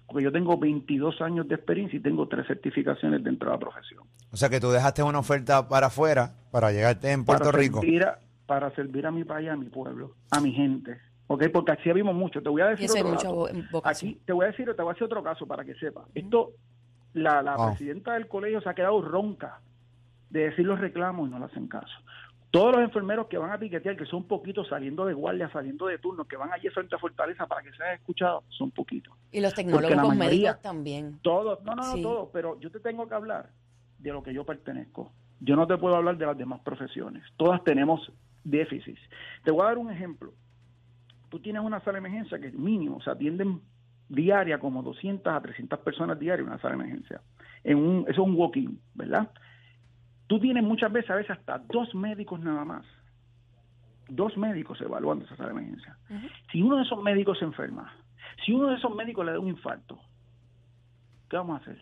Porque 0.06 0.24
yo 0.24 0.32
tengo 0.32 0.58
22 0.58 1.20
años 1.22 1.48
de 1.48 1.54
experiencia 1.54 1.96
y 1.96 2.00
tengo 2.00 2.28
tres 2.28 2.46
certificaciones 2.46 3.22
dentro 3.24 3.50
de 3.50 3.56
la 3.56 3.60
profesión. 3.60 4.02
O 4.30 4.36
sea 4.36 4.48
que 4.48 4.60
tú 4.60 4.70
dejaste 4.70 5.02
una 5.02 5.18
oferta 5.18 5.68
para 5.68 5.86
afuera 5.86 6.34
para 6.50 6.72
llegarte 6.72 7.10
en 7.10 7.24
Puerto 7.24 7.46
para 7.46 7.58
Rico. 7.58 7.80
Servir 7.80 8.04
a, 8.04 8.18
para 8.46 8.74
servir 8.74 9.06
a 9.06 9.10
mi 9.10 9.24
país, 9.24 9.48
a 9.48 9.56
mi 9.56 9.66
pueblo, 9.66 10.14
a 10.30 10.40
mi 10.40 10.52
gente. 10.52 10.98
¿Ok? 11.26 11.44
Porque 11.52 11.72
aquí 11.72 11.90
vimos 11.92 12.14
mucho. 12.14 12.42
Te 12.42 12.48
voy 12.48 12.60
a 12.60 12.66
decir 12.66 12.84
Eso 12.84 12.96
hay 12.96 13.02
otro 13.02 13.48
vocación. 13.72 14.10
Aquí 14.12 14.20
te 14.26 14.32
voy 14.32 14.44
a 14.44 14.48
decir, 14.48 14.66
te 14.66 14.82
voy 14.82 14.90
a 14.90 14.92
hacer 14.92 15.04
otro 15.04 15.22
caso 15.22 15.46
para 15.46 15.64
que 15.64 15.74
sepas. 15.74 16.04
Esto, 16.14 16.52
la, 17.14 17.42
la 17.42 17.56
Wow. 17.56 17.68
presidenta 17.70 18.14
del 18.14 18.28
colegio 18.28 18.60
se 18.60 18.68
ha 18.68 18.74
quedado 18.74 19.00
ronca 19.02 19.60
de 20.30 20.50
decir 20.50 20.66
los 20.66 20.78
reclamos 20.80 21.28
y 21.28 21.30
no 21.30 21.38
le 21.38 21.46
hacen 21.46 21.66
caso. 21.68 21.92
Todos 22.50 22.72
los 22.76 22.84
enfermeros 22.84 23.26
que 23.26 23.36
van 23.38 23.50
a 23.50 23.58
piquetear, 23.58 23.96
que 23.96 24.06
son 24.06 24.24
poquitos 24.24 24.68
saliendo 24.68 25.04
de 25.06 25.12
guardia, 25.14 25.50
saliendo 25.50 25.86
de 25.86 25.98
turno, 25.98 26.24
que 26.24 26.36
van 26.36 26.52
allí 26.52 26.68
frente 26.68 26.94
a 26.94 26.98
Fortaleza 26.98 27.46
para 27.46 27.62
que 27.62 27.72
sean 27.72 27.94
escuchados, 27.94 28.44
son 28.48 28.70
poquitos. 28.70 29.12
Y 29.32 29.40
los 29.40 29.54
tecnólogos 29.54 29.96
mayoría- 29.96 30.16
médicos 30.52 30.62
también. 30.62 31.18
Todos, 31.22 31.62
no, 31.64 31.74
no, 31.74 31.82
no, 31.82 31.92
Sí. 31.94 32.02
todos, 32.02 32.28
pero 32.32 32.58
yo 32.60 32.70
te 32.70 32.78
tengo 32.78 33.08
que 33.08 33.14
hablar 33.14 33.50
de 33.98 34.12
lo 34.12 34.22
que 34.22 34.32
yo 34.32 34.44
pertenezco. 34.44 35.10
Yo 35.40 35.56
no 35.56 35.66
te 35.66 35.76
puedo 35.76 35.96
hablar 35.96 36.16
de 36.16 36.26
las 36.26 36.38
demás 36.38 36.60
profesiones. 36.60 37.24
Todas 37.36 37.62
tenemos 37.64 38.12
déficits. 38.44 39.00
Te 39.42 39.50
voy 39.50 39.62
a 39.62 39.66
dar 39.66 39.78
un 39.78 39.90
ejemplo. 39.90 40.32
Tú 41.30 41.40
tienes 41.40 41.60
una 41.62 41.80
sala 41.80 41.94
de 42.00 42.06
emergencia 42.06 42.38
que 42.38 42.52
mínimo 42.52 43.00
se 43.02 43.10
atienden 43.10 43.60
diaria 44.14 44.58
como 44.58 44.82
200 44.82 45.32
a 45.32 45.40
300 45.40 45.78
personas 45.80 46.18
diarias 46.18 46.46
en 46.46 46.52
una 46.52 46.60
sala 46.60 46.76
de 46.76 46.82
emergencia. 46.82 47.20
En 47.62 47.78
un, 47.78 48.00
eso 48.02 48.10
es 48.10 48.18
un 48.18 48.34
walk-in, 48.34 48.78
¿verdad? 48.94 49.30
Tú 50.26 50.40
tienes 50.40 50.62
muchas 50.62 50.92
veces, 50.92 51.10
a 51.10 51.16
veces 51.16 51.32
hasta 51.32 51.58
dos 51.58 51.94
médicos 51.94 52.40
nada 52.40 52.64
más. 52.64 52.84
Dos 54.08 54.36
médicos 54.36 54.80
evaluando 54.80 55.24
esa 55.24 55.36
sala 55.36 55.50
de 55.50 55.60
emergencia. 55.60 55.96
Si 56.52 56.62
uno 56.62 56.76
de 56.76 56.82
esos 56.82 57.02
médicos 57.02 57.38
se 57.38 57.44
enferma, 57.44 57.92
si 58.44 58.52
uno 58.52 58.68
de 58.68 58.76
esos 58.76 58.94
médicos 58.94 59.24
le 59.24 59.32
da 59.32 59.40
un 59.40 59.48
infarto, 59.48 59.98
¿qué 61.28 61.36
vamos 61.36 61.58
a 61.58 61.62
hacer? 61.62 61.80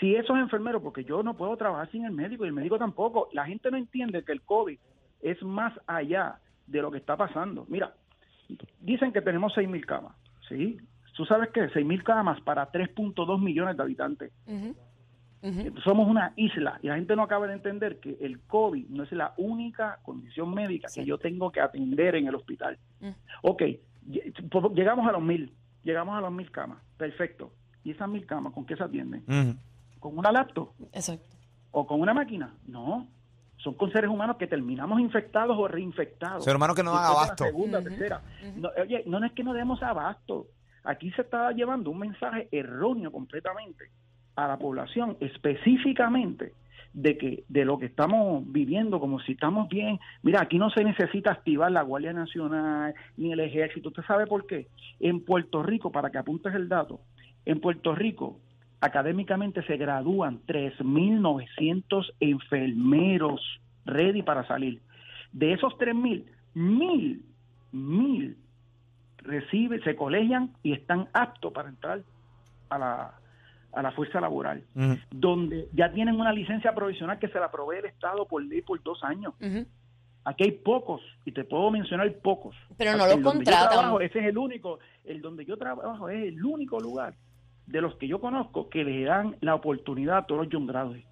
Si 0.00 0.14
esos 0.14 0.36
enfermeros, 0.38 0.82
porque 0.82 1.04
yo 1.04 1.22
no 1.22 1.36
puedo 1.36 1.56
trabajar 1.56 1.90
sin 1.90 2.04
el 2.04 2.12
médico 2.12 2.44
y 2.44 2.48
el 2.48 2.54
médico 2.54 2.78
tampoco, 2.78 3.28
la 3.32 3.46
gente 3.46 3.70
no 3.70 3.76
entiende 3.76 4.24
que 4.24 4.32
el 4.32 4.42
COVID 4.42 4.78
es 5.22 5.42
más 5.42 5.72
allá 5.86 6.38
de 6.66 6.82
lo 6.82 6.90
que 6.90 6.98
está 6.98 7.16
pasando. 7.16 7.64
Mira, 7.68 7.94
dicen 8.80 9.12
que 9.12 9.22
tenemos 9.22 9.54
6.000 9.56 9.84
camas, 9.84 10.16
¿sí? 10.48 10.78
Tú 11.16 11.24
sabes 11.24 11.48
que 11.50 11.62
6.000 11.70 12.02
camas 12.02 12.40
para 12.42 12.70
3.2 12.70 13.40
millones 13.42 13.76
de 13.76 13.82
habitantes. 13.82 14.32
Somos 15.84 16.08
una 16.08 16.32
isla 16.36 16.78
y 16.82 16.88
la 16.88 16.96
gente 16.96 17.14
no 17.14 17.22
acaba 17.22 17.46
de 17.46 17.52
entender 17.54 18.00
que 18.00 18.16
el 18.20 18.40
COVID 18.40 18.88
no 18.88 19.04
es 19.04 19.12
la 19.12 19.32
única 19.36 20.00
condición 20.02 20.52
médica 20.52 20.88
Sí. 20.88 21.00
que 21.00 21.06
yo 21.06 21.18
tengo 21.18 21.52
que 21.52 21.60
atender 21.60 22.16
en 22.16 22.26
el 22.26 22.34
hospital. 22.34 22.78
Mm. 23.00 23.10
Ok, 23.42 23.62
pues, 24.50 24.64
llegamos 24.74 25.06
a 25.08 25.12
los 25.12 25.22
mil, 25.22 25.52
llegamos 25.84 26.16
a 26.16 26.20
los 26.20 26.32
mil 26.32 26.50
camas, 26.50 26.78
perfecto. 26.96 27.52
¿Y 27.84 27.92
esas 27.92 28.08
mil 28.08 28.26
camas 28.26 28.52
con 28.52 28.66
qué 28.66 28.74
se 28.76 28.82
atienden? 28.82 29.58
Con 30.00 30.18
una 30.18 30.32
laptop. 30.32 30.70
Exacto. 30.92 31.24
o 31.70 31.86
con 31.86 32.00
una 32.00 32.12
máquina. 32.14 32.52
No, 32.66 33.06
son 33.58 33.74
con 33.74 33.92
seres 33.92 34.10
humanos 34.10 34.36
que 34.38 34.46
terminamos 34.48 34.98
infectados 35.00 35.56
o 35.58 35.68
reinfectados. 35.68 36.42
Seres 36.42 36.56
humanos 36.56 36.74
que 36.74 36.82
no 36.82 36.92
dan 36.92 37.04
abasto. 37.04 37.44
segunda, 37.44 37.80
tercera. 37.82 38.20
No, 38.56 38.70
oye, 38.82 39.04
no 39.06 39.24
es 39.24 39.32
que 39.32 39.44
no 39.44 39.52
demos 39.52 39.80
abasto. 39.82 40.48
Aquí 40.86 41.10
se 41.10 41.22
está 41.22 41.50
llevando 41.50 41.90
un 41.90 41.98
mensaje 41.98 42.48
erróneo 42.52 43.10
completamente 43.10 43.90
a 44.36 44.46
la 44.46 44.56
población, 44.56 45.16
específicamente 45.18 46.52
de 46.92 47.18
que 47.18 47.44
de 47.48 47.64
lo 47.64 47.76
que 47.78 47.86
estamos 47.86 48.44
viviendo, 48.52 49.00
como 49.00 49.18
si 49.18 49.32
estamos 49.32 49.68
bien. 49.68 49.98
Mira, 50.22 50.42
aquí 50.42 50.58
no 50.58 50.70
se 50.70 50.84
necesita 50.84 51.32
activar 51.32 51.72
la 51.72 51.82
Guardia 51.82 52.12
Nacional 52.12 52.94
ni 53.16 53.32
el 53.32 53.40
Ejército. 53.40 53.88
¿Usted 53.88 54.04
sabe 54.04 54.26
por 54.28 54.46
qué? 54.46 54.68
En 55.00 55.24
Puerto 55.24 55.62
Rico, 55.64 55.90
para 55.90 56.10
que 56.10 56.18
apuntes 56.18 56.54
el 56.54 56.68
dato, 56.68 57.00
en 57.44 57.60
Puerto 57.60 57.94
Rico 57.94 58.38
académicamente 58.80 59.62
se 59.64 59.76
gradúan 59.76 60.40
3.900 60.46 62.12
enfermeros 62.20 63.40
ready 63.86 64.22
para 64.22 64.46
salir. 64.46 64.80
De 65.32 65.52
esos 65.52 65.72
3.000, 65.78 66.24
mil, 66.54 67.24
mil 67.72 68.36
reciben, 69.26 69.82
se 69.82 69.96
colegian 69.96 70.52
y 70.62 70.72
están 70.72 71.08
aptos 71.12 71.52
para 71.52 71.68
entrar 71.68 72.00
a 72.70 72.78
la, 72.78 73.14
a 73.72 73.82
la 73.82 73.90
fuerza 73.92 74.20
laboral, 74.20 74.64
donde 75.10 75.68
ya 75.72 75.92
tienen 75.92 76.18
una 76.18 76.32
licencia 76.32 76.74
provisional 76.74 77.18
que 77.18 77.28
se 77.28 77.38
la 77.38 77.50
provee 77.50 77.78
el 77.78 77.86
Estado 77.86 78.26
por 78.26 78.42
ley 78.44 78.62
por 78.62 78.82
dos 78.82 79.02
años. 79.04 79.34
Aquí 80.24 80.42
hay 80.44 80.50
pocos, 80.52 81.00
y 81.24 81.30
te 81.32 81.44
puedo 81.44 81.70
mencionar 81.70 82.12
pocos. 82.14 82.56
Pero 82.76 82.92
no 82.92 83.06
los 83.06 83.14
contratan. 83.22 83.68
trabajo, 83.70 84.00
ese 84.00 84.18
es 84.18 84.24
el 84.26 84.38
único, 84.38 84.78
el 85.04 85.20
donde 85.22 85.44
yo 85.44 85.56
trabajo 85.56 86.08
es 86.08 86.24
el 86.32 86.44
único 86.44 86.80
lugar 86.80 87.14
de 87.66 87.80
los 87.80 87.94
que 87.96 88.08
yo 88.08 88.20
conozco 88.20 88.68
que 88.68 88.82
le 88.84 89.04
dan 89.04 89.36
la 89.40 89.54
oportunidad 89.54 90.18
a 90.18 90.26
todos 90.26 90.42
los 90.44 90.52
young 90.52 90.66
graduates. 90.66 91.04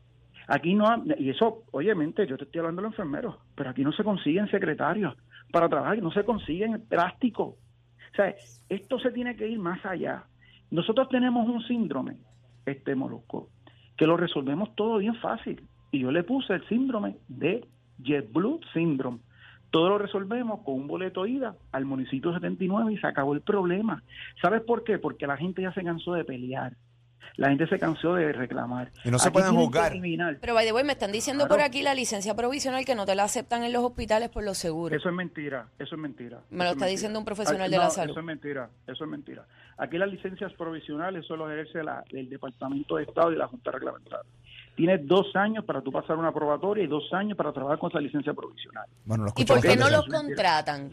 Aquí 0.48 0.74
no, 0.74 0.87
ha- 0.88 1.00
y 1.18 1.31
eso, 1.31 1.62
obviamente, 1.70 2.27
yo 2.27 2.37
te 2.37 2.44
estoy 2.44 2.59
hablando 2.59 2.83
de 2.83 2.88
los 2.88 2.92
enfermeros, 2.94 3.37
pero 3.55 3.70
aquí 3.70 3.83
no 3.85 3.92
se 3.92 4.03
consiguen 4.05 4.48
secretarios 4.50 5.16
para 5.53 5.68
trabajar, 5.68 5.96
no 5.98 6.11
se 6.11 6.24
consiguen 6.24 6.83
plásticos. 6.88 7.55
O 8.14 8.16
sea, 8.16 8.33
esto 8.68 9.00
se 9.00 9.11
tiene 9.11 9.35
que 9.35 9.48
ir 9.48 9.59
más 9.59 9.85
allá. 9.85 10.22
Nosotros 10.70 11.09
tenemos 11.09 11.48
un 11.48 11.66
síndrome, 11.66 12.16
este 12.64 12.94
molusco, 12.94 13.48
que 13.96 14.07
lo 14.07 14.16
resolvemos 14.16 14.72
todo 14.77 14.98
bien 14.98 15.16
fácil. 15.16 15.66
Y 15.90 15.98
yo 15.98 16.12
le 16.12 16.22
puse 16.22 16.53
el 16.55 16.64
síndrome 16.68 17.16
de 17.27 17.66
JetBlue 17.98 18.61
Syndrome. 18.72 19.18
Todo 19.70 19.88
lo 19.88 19.98
resolvemos 19.98 20.61
con 20.61 20.74
un 20.74 20.87
boleto 20.87 21.27
ida 21.27 21.57
al 21.72 21.87
municipio 21.87 22.33
79 22.33 22.92
y 22.92 22.98
se 22.98 23.07
acabó 23.09 23.35
el 23.35 23.40
problema. 23.40 24.05
¿Sabes 24.40 24.62
por 24.62 24.85
qué? 24.85 24.98
Porque 24.98 25.27
la 25.27 25.37
gente 25.37 25.62
ya 25.62 25.72
se 25.72 25.83
cansó 25.83 26.12
de 26.12 26.24
pelear. 26.24 26.77
La 27.37 27.48
gente 27.48 27.66
se 27.66 27.78
cansó 27.78 28.14
de 28.14 28.32
reclamar. 28.32 28.90
Y 29.04 29.10
no 29.10 29.18
se 29.18 29.28
Aquí 29.28 29.34
pueden 29.34 29.54
juzgar. 29.54 29.92
Pero, 30.40 30.54
by 30.54 30.64
the 30.66 30.72
way, 30.72 30.84
me 30.84 30.92
están 30.92 31.10
diciendo 31.12 31.44
Claro. 31.46 31.56
por 31.56 31.64
aquí 31.64 31.82
la 31.82 31.94
licencia 31.94 32.34
provisional 32.34 32.84
que 32.84 32.94
no 32.94 33.04
te 33.06 33.14
la 33.14 33.24
aceptan 33.24 33.64
en 33.64 33.72
los 33.72 33.82
hospitales 33.84 34.28
por 34.28 34.44
los 34.44 34.56
seguros. 34.58 34.96
Eso 34.98 35.08
es 35.08 35.14
mentira, 35.14 35.66
eso 35.78 35.94
es 35.94 36.00
mentira. 36.00 36.40
Me 36.50 36.58
lo 36.58 36.64
está 36.64 36.70
mentira. 36.70 36.87
diciendo 36.88 37.18
un 37.18 37.24
profesional 37.24 37.62
Aquí- 37.62 37.70
de 37.72 37.78
la 37.78 37.90
salud. 37.90 38.10
Eso 38.12 38.20
es 38.20 38.26
mentira, 38.26 38.70
eso 38.87 39.04
es 39.04 39.10
mentira. 39.10 39.44
Aquí 39.78 39.98
las 39.98 40.08
licencias 40.10 40.52
provisionales 40.52 41.26
solo 41.26 41.50
ejerce 41.50 41.82
la, 41.82 42.04
el 42.10 42.28
Departamento 42.30 42.96
de 42.96 43.02
Estado 43.04 43.32
y 43.32 43.37
la 43.37 43.48
Junta 43.48 43.70
Reglamentaria. 43.72 44.30
Tienes 44.76 45.06
dos 45.06 45.34
años 45.37 45.64
para 45.64 45.80
tú 45.82 45.92
pasar 45.92 46.16
una 46.16 46.32
probatoria 46.32 46.82
y 46.84 46.87
dos 46.88 47.04
años 47.12 47.37
para 47.37 47.52
trabajar 47.52 47.78
con 47.78 47.90
esa 47.90 48.00
licencia 48.00 48.34
provisional. 48.34 48.87
Bueno, 49.04 49.24
¿Y 49.24 49.28
escucho 49.28 49.54
por 49.54 49.62
qué 49.62 49.76
no 49.76 49.88
los 49.90 50.06
contratan? 50.06 50.90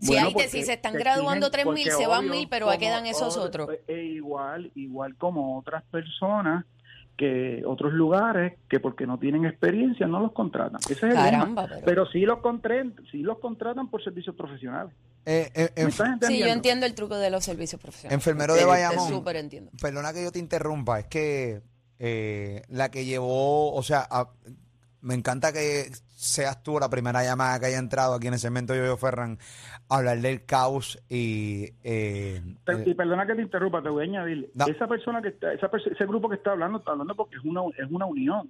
Si, 0.00 0.08
Bueno, 0.08 0.22
hay, 0.26 0.28
te- 0.28 0.32
porque 0.34 0.48
si 0.48 0.62
se 0.64 0.72
están 0.74 0.94
graduando 0.94 1.46
exigen- 1.46 1.64
3.000, 1.64 1.64
porque 1.64 1.90
se 1.90 2.06
van 2.06 2.20
obvio, 2.28 2.32
1.000, 2.34 2.48
pero 2.50 2.68
ahí 2.68 2.78
como 2.78 2.88
quedan 2.88 3.06
esos 3.06 3.36
otros. 3.36 3.68
e 3.86 4.02
igual, 4.02 4.70
igual 4.74 5.16
como 5.16 5.58
otras 5.58 5.82
personas 5.84 6.64
que 7.16 7.62
otros 7.64 7.92
lugares 7.92 8.54
que 8.68 8.80
porque 8.80 9.06
no 9.06 9.18
tienen 9.18 9.44
experiencia 9.44 10.06
no 10.08 10.18
los 10.18 10.32
contratan. 10.32 10.80
Ese 10.82 10.94
es 10.94 11.02
el 11.04 11.14
Caramba, 11.14 11.62
lema. 11.62 11.74
pero- 11.76 11.84
pero, 11.86 12.06
sí 12.10 12.20
los 12.22 12.40
contratan, 12.40 12.94
sí 13.12 13.18
los 13.18 13.38
contratan 13.38 13.88
por 13.88 14.02
servicios 14.02 14.34
profesionales. 14.34 14.92
Eh, 15.24 15.48
eh, 15.54 15.70
¿Me 15.76 15.84
enf- 15.84 16.12
estás 16.14 16.28
Sí, 16.28 16.40
yo 16.40 16.46
entiendo 16.48 16.84
el 16.86 16.94
truco 16.94 17.16
de 17.16 17.30
los 17.30 17.44
servicios 17.44 17.80
profesionales. 17.80 18.14
Enfermero 18.14 18.54
de 18.54 18.60
Te- 18.60 18.66
Bayamón. 18.66 19.08
Súper 19.08 19.36
entiendo. 19.36 19.70
Perdona 19.80 20.12
que 20.12 20.24
yo 20.24 20.32
te 20.32 20.40
interrumpa, 20.40 20.98
es 20.98 21.06
que 21.06 21.62
eh, 22.00 22.62
la 22.68 22.90
que 22.90 23.04
llevó, 23.04 23.72
o 23.72 23.82
sea, 23.84 24.06
a- 24.10 24.28
me 25.04 25.14
encanta 25.14 25.52
que 25.52 25.90
seas 26.16 26.62
tú 26.62 26.78
la 26.80 26.88
primera 26.88 27.22
llamada 27.22 27.60
que 27.60 27.66
haya 27.66 27.78
entrado 27.78 28.14
aquí 28.14 28.26
en 28.26 28.32
el 28.32 28.38
segmento 28.38 28.74
Yo-Yo 28.74 28.96
Ferran 28.96 29.38
a 29.88 29.98
hablar 29.98 30.18
del 30.18 30.44
caos 30.46 30.98
y... 31.08 31.64
eh, 31.84 32.42
eh, 32.64 32.84
Y 32.86 32.94
perdona 32.94 33.26
que 33.26 33.34
te 33.34 33.42
interrumpa, 33.42 33.82
te 33.82 33.90
voy 33.90 34.04
a 34.04 34.08
añadir. 34.08 34.50
Esa 34.66 34.86
persona 34.88 35.20
que 35.20 35.28
está, 35.28 35.52
esa 35.52 35.70
ese 35.74 36.06
grupo 36.06 36.28
que 36.28 36.36
está 36.36 36.52
hablando, 36.52 36.78
está 36.78 36.92
hablando 36.92 37.14
porque 37.14 37.36
es 37.36 37.44
una, 37.44 37.60
es 37.76 37.90
una 37.90 38.06
unión. 38.06 38.48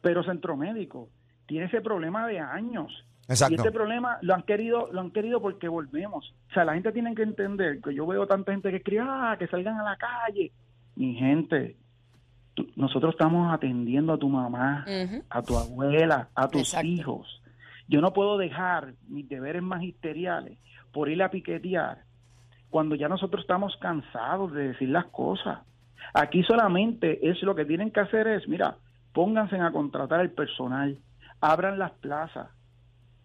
Pero 0.00 0.24
Centro 0.24 0.56
Médico 0.56 1.08
tiene 1.46 1.66
ese 1.66 1.82
problema 1.82 2.26
de 2.26 2.40
años. 2.40 3.04
Exacto. 3.28 3.54
Y 3.54 3.56
este 3.56 3.70
problema 3.70 4.18
lo 4.22 4.34
han 4.34 4.42
querido, 4.42 4.88
lo 4.92 5.00
han 5.00 5.10
querido 5.10 5.40
porque 5.42 5.68
volvemos. 5.68 6.34
O 6.50 6.54
sea, 6.54 6.64
la 6.64 6.74
gente 6.74 6.90
tiene 6.92 7.14
que 7.14 7.22
entender 7.22 7.80
que 7.80 7.94
yo 7.94 8.06
veo 8.06 8.26
tanta 8.26 8.52
gente 8.52 8.70
que 8.70 8.78
escribe, 8.78 9.04
ah, 9.06 9.36
que 9.38 9.46
salgan 9.46 9.78
a 9.78 9.84
la 9.84 9.96
calle. 9.96 10.50
Mi 10.96 11.14
gente, 11.14 11.76
tú- 12.54 12.68
nosotros 12.76 13.14
estamos 13.14 13.52
atendiendo 13.52 14.12
a 14.12 14.18
tu 14.18 14.28
mamá, 14.28 14.84
a 15.30 15.42
tu 15.42 15.56
abuela, 15.56 16.28
a 16.34 16.48
tus 16.48 16.62
Exacto. 16.62 16.86
hijos. 16.86 17.42
Yo 17.88 18.00
no 18.00 18.12
puedo 18.12 18.38
dejar 18.38 18.94
mis 19.08 19.28
deberes 19.28 19.62
magisteriales 19.62 20.58
por 20.92 21.08
ir 21.08 21.22
a 21.22 21.30
piquetear 21.30 22.02
cuando 22.70 22.94
ya 22.94 23.08
nosotros 23.08 23.42
estamos 23.42 23.76
cansados 23.78 24.52
de 24.52 24.68
decir 24.68 24.88
las 24.88 25.06
cosas. 25.06 25.60
Aquí 26.14 26.42
solamente 26.42 27.28
es 27.28 27.42
lo 27.42 27.54
que 27.54 27.64
tienen 27.64 27.90
que 27.90 28.00
hacer 28.00 28.26
es, 28.28 28.48
mira, 28.48 28.76
pónganse 29.12 29.56
a 29.58 29.70
contratar 29.70 30.20
el 30.20 30.30
personal, 30.30 30.98
abran 31.40 31.78
las 31.78 31.92
plazas, 31.92 32.48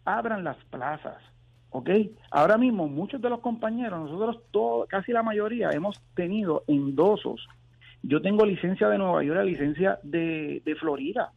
abran 0.05 0.43
las 0.43 0.57
plazas, 0.65 1.17
¿ok? 1.69 1.89
Ahora 2.31 2.57
mismo 2.57 2.87
muchos 2.87 3.21
de 3.21 3.29
los 3.29 3.39
compañeros, 3.39 3.99
nosotros 4.09 4.41
todos, 4.51 4.87
casi 4.87 5.11
la 5.11 5.23
mayoría, 5.23 5.69
hemos 5.71 5.99
tenido 6.15 6.63
endosos. 6.67 7.47
Yo 8.07 8.21
tengo 8.21 8.45
licencia 8.45 8.87
de 8.87 8.97
Nueva 8.97 9.21
York, 9.21 9.43
licencia 9.43 9.99
de, 10.01 10.77
Florida. 10.79 11.33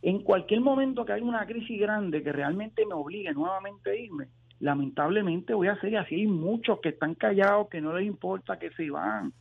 En 0.00 0.22
cualquier 0.22 0.62
momento 0.62 1.04
que 1.04 1.12
haya 1.12 1.22
una 1.22 1.44
crisis 1.44 1.78
grande 1.78 2.22
que 2.22 2.32
realmente 2.32 2.86
me 2.86 2.94
obligue 2.94 3.30
nuevamente 3.34 3.90
a 3.90 3.94
irme, 3.94 4.28
lamentablemente 4.58 5.52
voy 5.52 5.68
a 5.68 5.78
y 5.82 5.96
así 5.96 6.14
hay 6.14 6.26
muchos 6.26 6.80
que 6.80 6.90
están 6.90 7.14
callados, 7.14 7.68
que 7.68 7.82
no 7.82 7.92
les 7.92 8.06
importa 8.06 8.58
que 8.58 8.70
se 8.70 8.88
van. 8.88 9.34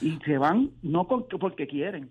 Y 0.00 0.12
se 0.24 0.38
van 0.38 0.70
no 0.82 1.06
porque 1.06 1.66
quieren, 1.66 2.10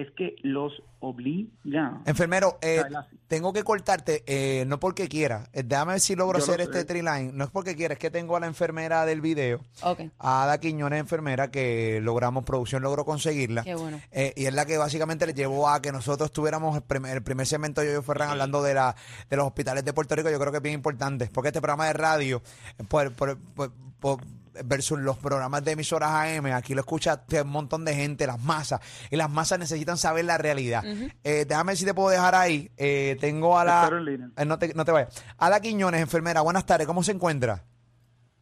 es 0.00 0.10
que 0.12 0.36
los 0.42 0.82
obligan. 1.00 2.02
Enfermero, 2.06 2.58
eh, 2.60 2.82
tengo 3.28 3.52
que 3.52 3.62
cortarte, 3.62 4.22
eh, 4.26 4.64
no 4.66 4.80
porque 4.80 5.08
quiera. 5.08 5.48
Eh, 5.52 5.62
déjame 5.64 5.92
ver 5.92 6.00
si 6.00 6.16
logro 6.16 6.38
Yo 6.38 6.46
lo 6.46 6.52
hacer 6.52 6.60
sé. 6.66 6.70
este 6.70 6.84
triline. 6.84 7.30
No 7.32 7.44
es 7.44 7.50
porque 7.50 7.76
quiera, 7.76 7.94
es 7.94 7.98
que 8.00 8.10
tengo 8.10 8.36
a 8.36 8.40
la 8.40 8.46
enfermera 8.46 9.04
del 9.06 9.20
video, 9.20 9.60
Ok, 9.82 10.00
a 10.18 10.42
Ada 10.44 10.58
Quiñones, 10.58 11.00
enfermera, 11.00 11.50
que 11.50 12.00
logramos, 12.02 12.44
producción 12.44 12.82
logró 12.82 13.04
conseguirla. 13.04 13.62
qué 13.62 13.74
bueno. 13.74 14.00
Eh, 14.12 14.32
y 14.36 14.46
es 14.46 14.54
la 14.54 14.66
que 14.66 14.76
básicamente 14.78 15.26
le 15.26 15.34
llevó 15.34 15.68
a 15.68 15.80
que 15.82 15.92
nosotros 15.92 16.32
tuviéramos 16.32 16.76
el 16.76 16.82
primer, 16.82 17.16
el 17.16 17.22
primer 17.22 17.46
segmento 17.46 17.80
de 17.80 17.92
Yo 17.92 18.02
Ferran 18.02 18.30
hablando 18.30 18.62
de 18.62 18.74
la 18.74 18.96
de 19.30 19.36
los 19.36 19.46
hospitales 19.46 19.84
de 19.84 19.92
Puerto 19.92 20.14
Rico. 20.16 20.30
Yo 20.30 20.38
creo 20.38 20.50
que 20.52 20.58
es 20.58 20.62
bien 20.62 20.74
importante, 20.74 21.28
porque 21.32 21.48
este 21.48 21.60
programa 21.60 21.86
de 21.86 21.92
radio, 21.92 22.42
eh, 22.78 22.84
por, 22.88 23.12
por- 23.12 23.38
por- 23.54 23.72
por- 24.00 24.20
versus 24.64 24.98
los 24.98 25.16
programas 25.18 25.64
de 25.64 25.72
emisoras 25.72 26.10
AM, 26.10 26.46
aquí 26.46 26.74
lo 26.74 26.80
escucha 26.80 27.22
un 27.42 27.48
montón 27.48 27.84
de 27.84 27.94
gente, 27.94 28.26
las 28.26 28.40
masas, 28.40 28.80
y 29.10 29.16
las 29.16 29.30
masas 29.30 29.58
necesitan 29.58 29.96
saber 29.98 30.24
la 30.24 30.38
realidad. 30.38 30.84
Eh, 31.24 31.44
déjame 31.48 31.70
ver 31.72 31.76
si 31.76 31.84
te 31.84 31.94
puedo 31.94 32.10
dejar 32.10 32.34
ahí. 32.34 32.70
Eh, 32.76 33.16
tengo 33.20 33.58
a 33.58 33.64
la... 33.64 33.90
Eh, 34.36 34.44
no, 34.44 34.58
te, 34.58 34.74
no 34.74 34.84
te 34.84 34.92
vayas. 34.92 35.24
Ada 35.36 35.60
Quiñones, 35.60 36.00
enfermera, 36.00 36.40
buenas 36.40 36.66
tardes, 36.66 36.86
¿cómo 36.86 37.02
se 37.02 37.12
encuentra? 37.12 37.64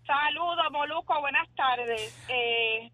Saludos, 0.06 0.66
Moluco, 0.70 1.20
buenas 1.20 1.48
tardes. 1.56 2.14
Eh, 2.28 2.90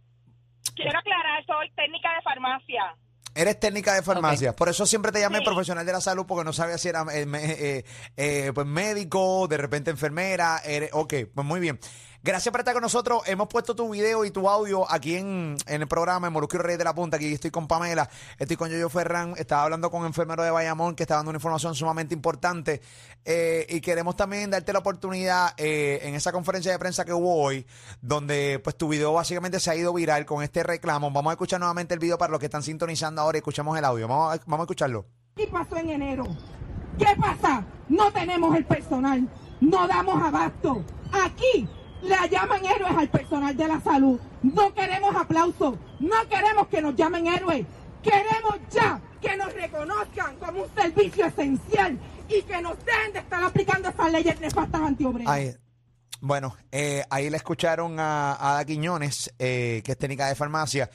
quiero 0.75 0.99
aclarar, 0.99 1.45
soy 1.47 1.71
técnica 1.75 2.09
de 2.15 2.23
farmacia. 2.23 2.97
Eres 3.35 3.59
técnica 3.59 3.95
de 3.95 4.03
farmacia, 4.03 4.55
por 4.55 4.69
eso 4.69 4.85
siempre 4.85 5.11
te 5.11 5.19
llamé 5.21 5.39
Sí. 5.39 5.45
profesional 5.47 5.87
de 5.87 5.93
la 5.93 6.03
salud 6.03 6.27
porque 6.27 6.45
no 6.45 6.53
sabía 6.53 6.77
si 6.77 6.89
era 6.91 7.03
eh, 7.15 7.27
eh, 7.35 7.85
eh, 8.19 8.53
pues 8.55 8.67
médico, 8.67 9.49
de 9.49 9.57
repente 9.57 9.91
enfermera. 9.91 10.59
Eres, 10.65 10.91
ok, 10.93 11.15
pues 11.35 11.47
muy 11.47 11.59
bien. 11.59 11.79
Gracias 12.25 12.53
por 12.53 12.61
estar 12.61 12.73
con 12.73 12.83
nosotros. 12.83 13.23
Hemos 13.27 13.49
puesto 13.49 13.75
tu 13.75 13.91
video 13.91 14.25
y 14.25 14.31
tu 14.31 14.49
audio 14.49 14.89
aquí 14.89 15.17
en, 15.17 15.57
el 15.67 15.89
programa 15.89 16.29
en 16.29 16.33
Molusco 16.33 16.57
y 16.57 16.61
Rey 16.61 16.77
de 16.77 16.85
la 16.85 16.95
Punta. 16.95 17.17
Aquí 17.17 17.33
estoy 17.33 17.51
con 17.51 17.67
Pamela, 17.67 18.09
estoy 18.39 18.57
con 18.57 18.71
Yoyo 18.71 18.89
Ferran. 18.89 19.35
Estaba 19.37 19.65
hablando 19.65 19.91
con 19.91 20.03
un 20.03 20.07
enfermero 20.07 20.45
de 20.45 20.53
Bayamón 20.53 20.95
que 20.95 21.03
está 21.03 21.17
dando 21.17 21.31
una 21.31 21.39
información 21.39 21.75
sumamente 21.75 22.15
importante. 22.15 22.81
Eh, 23.25 23.67
y 23.69 23.81
queremos 23.81 24.15
también 24.15 24.51
darte 24.51 24.73
la 24.73 24.79
oportunidad 24.79 25.53
eh, 25.57 25.99
en 26.05 26.15
esa 26.15 26.31
conferencia 26.31 26.71
de 26.71 26.79
prensa 26.79 27.05
que 27.05 27.13
hubo 27.13 27.43
hoy, 27.43 27.67
donde 28.01 28.61
pues 28.63 28.77
tu 28.77 28.87
video 28.87 29.13
básicamente 29.13 29.59
se 29.59 29.73
ha 29.73 29.75
ido 29.75 29.93
viral 29.93 30.25
con 30.25 30.45
este 30.45 30.63
reclamo. 30.63 31.11
Vamos 31.11 31.31
a 31.31 31.35
escuchar 31.35 31.59
nuevamente 31.59 31.93
el 31.93 31.99
video 31.99 32.19
para 32.19 32.31
los 32.31 32.39
que 32.39 32.47
están 32.47 32.63
sintonizando 32.63 33.21
ahora 33.21 33.39
y 33.39 33.41
escuchamos 33.41 33.77
el 33.77 33.85
audio. 33.85 34.07
Vamos 34.07 34.37
a, 34.37 34.41
vamos 34.47 34.61
a 34.61 34.67
escucharlo. 34.67 35.07
¿Qué 35.35 35.49
pasó 35.49 35.77
en 35.77 35.91
enero? 35.91 36.25
¿Qué 36.97 37.17
pasa? 37.21 37.67
No 37.89 38.13
tenemos 38.13 38.55
el 38.55 38.65
personal, 38.65 39.29
no 39.61 39.89
damos 39.89 40.23
abasto. 40.23 40.85
Aquí 41.11 41.69
le 42.03 42.29
llaman 42.31 42.65
héroes 42.65 42.97
al 42.97 43.09
personal 43.09 43.57
de 43.57 43.69
la 43.69 43.81
salud. 43.81 44.19
No 44.43 44.75
queremos 44.75 45.15
aplausos, 45.17 45.77
no 46.01 46.29
queremos 46.29 46.67
que 46.69 46.81
nos 46.83 46.95
llamen 46.97 47.27
héroes. 47.29 47.67
Queremos 48.03 48.57
ya 48.71 49.01
que 49.21 49.37
nos 49.37 49.53
reconozcan 49.55 50.37
como 50.37 50.65
un 50.65 50.75
servicio 50.75 51.25
esencial 51.27 51.99
y 52.29 52.43
que 52.43 52.61
nos 52.61 52.77
dejen 52.85 53.13
de 53.13 53.21
estar 53.21 53.43
aplicando 53.45 53.89
esas 53.89 54.11
leyes 54.13 54.41
nefastas 54.41 54.81
antiobreras. 54.81 55.33
Ahí, 55.33 55.55
bueno, 56.21 56.57
eh, 56.73 57.05
ahí 57.11 57.31
le 57.31 57.37
escucharon 57.37 58.01
a, 58.01 58.33
Ada 58.55 58.65
Quiñones, 58.65 59.33
eh, 59.39 59.83
que 59.85 59.93
es 59.93 59.99
técnica 59.99 60.27
de 60.27 60.35
farmacia. 60.35 60.91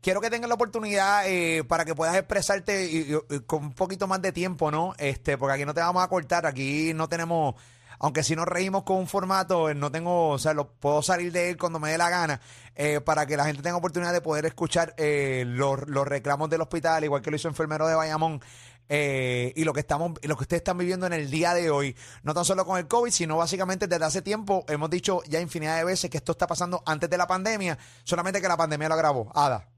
Quiero 0.00 0.20
que 0.20 0.30
tengas 0.30 0.48
la 0.48 0.54
oportunidad 0.54 1.28
eh, 1.28 1.62
para 1.64 1.84
que 1.84 1.94
puedas 1.94 2.16
expresarte 2.16 2.86
y- 2.90 3.12
y 3.30 3.40
con 3.40 3.64
un 3.64 3.72
poquito 3.72 4.06
más 4.08 4.20
de 4.20 4.32
tiempo, 4.32 4.70
¿no? 4.70 4.94
Este, 4.98 5.38
porque 5.38 5.54
aquí 5.54 5.64
no 5.64 5.74
te 5.74 5.80
vamos 5.80 6.02
a 6.02 6.08
cortar, 6.08 6.44
aquí 6.46 6.92
no 6.94 7.08
tenemos, 7.08 7.54
aunque 8.02 8.24
si 8.24 8.34
nos 8.34 8.46
reímos 8.46 8.82
con 8.82 8.96
un 8.96 9.06
formato, 9.06 9.70
eh, 9.70 9.74
no 9.76 9.90
tengo, 9.90 10.30
o 10.30 10.38
sea, 10.38 10.52
lo, 10.52 10.72
puedo 10.72 11.02
salir 11.02 11.30
de 11.30 11.50
él 11.50 11.56
cuando 11.56 11.78
me 11.78 11.90
dé 11.90 11.98
la 11.98 12.10
gana, 12.10 12.40
eh, 12.74 13.00
para 13.00 13.26
que 13.26 13.36
la 13.36 13.44
gente 13.44 13.62
tenga 13.62 13.76
oportunidad 13.76 14.12
de 14.12 14.20
poder 14.20 14.44
escuchar 14.44 14.92
eh, 14.98 15.44
los, 15.46 15.86
los 15.86 16.06
reclamos 16.06 16.50
del 16.50 16.62
hospital, 16.62 17.04
igual 17.04 17.22
que 17.22 17.30
lo 17.30 17.36
hizo 17.36 17.46
enfermero 17.48 17.86
de 17.86 17.94
Bayamón. 17.94 18.40
eh, 18.88 19.52
y 19.54 19.62
lo 19.62 19.72
que 19.72 19.80
estamos, 19.80 20.18
lo 20.20 20.36
que 20.36 20.42
ustedes 20.42 20.62
están 20.62 20.78
viviendo 20.78 21.06
en 21.06 21.12
el 21.12 21.30
día 21.30 21.54
de 21.54 21.70
hoy, 21.70 21.96
no 22.24 22.34
tan 22.34 22.44
solo 22.44 22.66
con 22.66 22.76
el 22.76 22.88
COVID, 22.88 23.12
sino 23.12 23.36
básicamente 23.36 23.86
desde 23.86 24.04
hace 24.04 24.20
tiempo 24.20 24.64
hemos 24.68 24.90
dicho 24.90 25.20
ya 25.28 25.40
infinidad 25.40 25.78
de 25.78 25.84
veces 25.84 26.10
que 26.10 26.16
esto 26.16 26.32
está 26.32 26.48
pasando 26.48 26.82
antes 26.84 27.08
de 27.08 27.16
la 27.16 27.28
pandemia, 27.28 27.78
solamente 28.02 28.40
que 28.40 28.48
la 28.48 28.56
pandemia 28.56 28.88
lo 28.88 28.94
agravó. 28.94 29.30
Ada. 29.32 29.68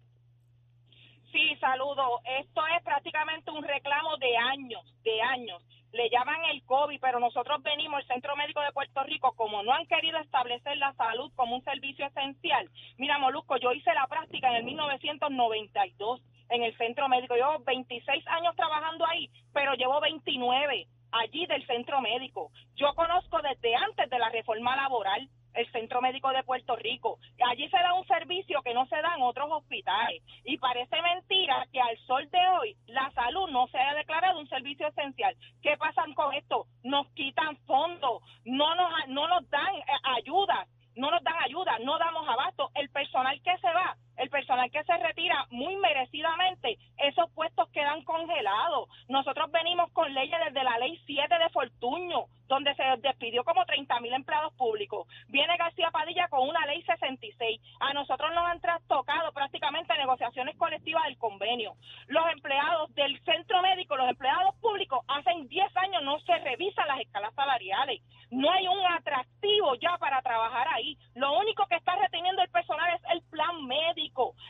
Sí, 1.31 1.57
saludo. 1.61 2.21
Esto 2.41 2.63
es 2.75 2.83
prácticamente 2.85 3.51
un 3.51 3.63
reclamo 3.65 4.17
de 4.17 4.37
años, 4.37 4.83
de 5.05 5.21
años. 5.21 5.63
Le 5.95 6.11
llaman 6.11 6.45
el 6.51 6.65
COVID, 6.65 6.99
pero 7.01 7.21
nosotros 7.21 7.63
venimos, 7.63 8.01
el 8.01 8.09
Centro 8.09 8.35
Médico 8.35 8.61
de 8.61 8.73
Puerto 8.73 9.05
Rico, 9.05 9.33
como 9.37 9.63
no 9.63 9.73
han 9.73 9.87
querido 9.87 10.19
establecer 10.19 10.77
la 10.77 10.93
salud 10.95 11.31
como 11.37 11.55
un 11.55 11.63
servicio 11.63 12.05
esencial. 12.07 12.69
Mira, 12.99 13.19
Molusco, 13.19 13.57
yo 13.59 13.73
hice 13.73 13.95
la 13.95 14.09
práctica 14.09 14.49
en 14.51 14.57
el 14.57 14.65
1992 14.65 16.21
en 16.49 16.65
el 16.65 16.77
Centro 16.79 17.09
Médico. 17.09 17.37
Llevo 17.37 17.61
26 17.61 18.27
años 18.27 18.57
trabajando 18.57 19.07
ahí, 19.07 19.31
pero 19.53 19.75
llevo 19.75 20.01
29 20.01 20.89
allí 21.13 21.47
del 21.47 21.65
Centro 21.65 22.01
Médico. 22.01 22.51
Yo 22.75 22.93
conozco 22.97 23.41
desde 23.43 23.77
antes 23.77 24.11
de 24.11 24.19
la 24.19 24.31
reforma 24.31 24.75
laboral 24.75 25.29
el 25.55 25.71
Centro 25.73 26.01
Médico 26.01 26.31
de 26.31 26.43
Puerto 26.43 26.77
Rico. 26.77 27.19
Allí 27.51 27.69
se 27.69 27.79
da 27.79 27.95
un 27.95 28.07
servicio 28.07 28.63
que 28.63 28.75
no 28.75 28.87
se 28.87 28.97
da 28.97 29.15
en 29.17 29.23
otros 29.23 29.49
hospitales. 29.51 30.23
Y 30.45 30.59
parece 30.59 31.01
mentira 31.03 31.67
que 31.73 31.81
al 31.81 31.97
sol 32.07 32.29
de 32.31 32.49
hoy 32.49 32.77
la 32.87 33.11
salud 33.13 33.49
no 33.51 33.67
se 33.69 33.79
haya 33.79 33.95
declarado 33.95 34.39
un 34.39 34.49
servicio 34.49 34.87
esencial. 34.89 35.35
¿Qué 35.63 35.77
pasa 35.77 36.05
con 36.15 36.35
esto? 36.35 36.67
Nos 36.83 37.07
quitan 37.15 37.57
fondos, 37.67 38.23
no 38.45 38.75
nos, 38.75 39.09
no 39.09 39.29
nos 39.29 39.49
dan 39.51 39.75
eh, 39.75 39.83
ayuda, 40.17 40.67
no 40.97 41.11
nos 41.11 41.23
dan 41.23 41.37
ayuda, 41.43 41.79
no 41.81 41.99
damos 41.99 42.29
abasto. 42.29 42.71
El 42.75 42.89
personal 42.91 43.41
que 43.43 43.57
se 43.59 43.69
va, 43.69 43.97
el 44.17 44.31
personal 44.31 44.71
que 44.71 44.85
se 44.85 44.97
retira 44.97 45.47
muy 45.51 45.77
merecidamente, 45.77 46.79
esos 46.99 47.31
puestos 47.33 47.69
quedan 47.71 48.03
congelados. 48.05 48.89
Nosotros 49.09 49.51
venimos 49.51 49.91
con 49.93 50.13
leyes 50.13 50.39
desde 50.47 50.65
la 50.65 50.79
ley 50.79 51.01
7 51.07 51.35
de 51.39 51.51
Fortuño, 51.51 52.27
donde 52.47 52.75
se 52.75 52.83
despidió 53.01 53.45
como 53.45 53.65
30 53.65 54.01
mil 54.01 54.13
empleados 54.13 54.53
públicos. 54.55 55.07
Viene 55.29 55.57
García 55.57 55.91
Padilla 55.91 56.29
con 56.29 56.49
una 56.49 56.65
ley 56.67 56.83
66. 56.83 57.61
A 57.81 57.93
nosotros 57.93 58.33
nos 58.35 58.47
han 58.47 58.61
trastocado 58.61 59.33
prácticamente 59.33 59.97
negociaciones 59.97 60.57
colectivas 60.57 61.05
del 61.05 61.19
convenio. 61.19 61.75
Los 62.09 62.25
empleados 62.33 62.95
del 62.95 63.19
centro 63.25 63.63
médico, 63.63 63.97
los 63.97 64.09
empleados 64.09 64.55
públicos, 64.57 65.01
hacen 65.09 65.49
10 65.49 65.77
años 65.77 66.03
no 66.03 66.19
se 66.21 66.37
revisan 66.39 66.89
las 66.89 67.01
escalas 67.01 67.35
salariales. 67.35 68.03
No 68.31 68.51
hay 68.51 68.67
un 68.67 68.85
atractivo 68.93 69.75
ya 69.77 69.97
para 69.99 70.21
trabajar 70.23 70.67
ahí. 70.75 70.97
Lo 71.15 71.39
único 71.39 71.67
que 71.67 71.77
está 71.77 71.95
reteniendo 71.97 72.43
el 72.43 72.51
personal 72.51 72.93
es 72.95 73.03
el 73.13 73.23
plan 73.31 73.65
médico. 73.67 74.04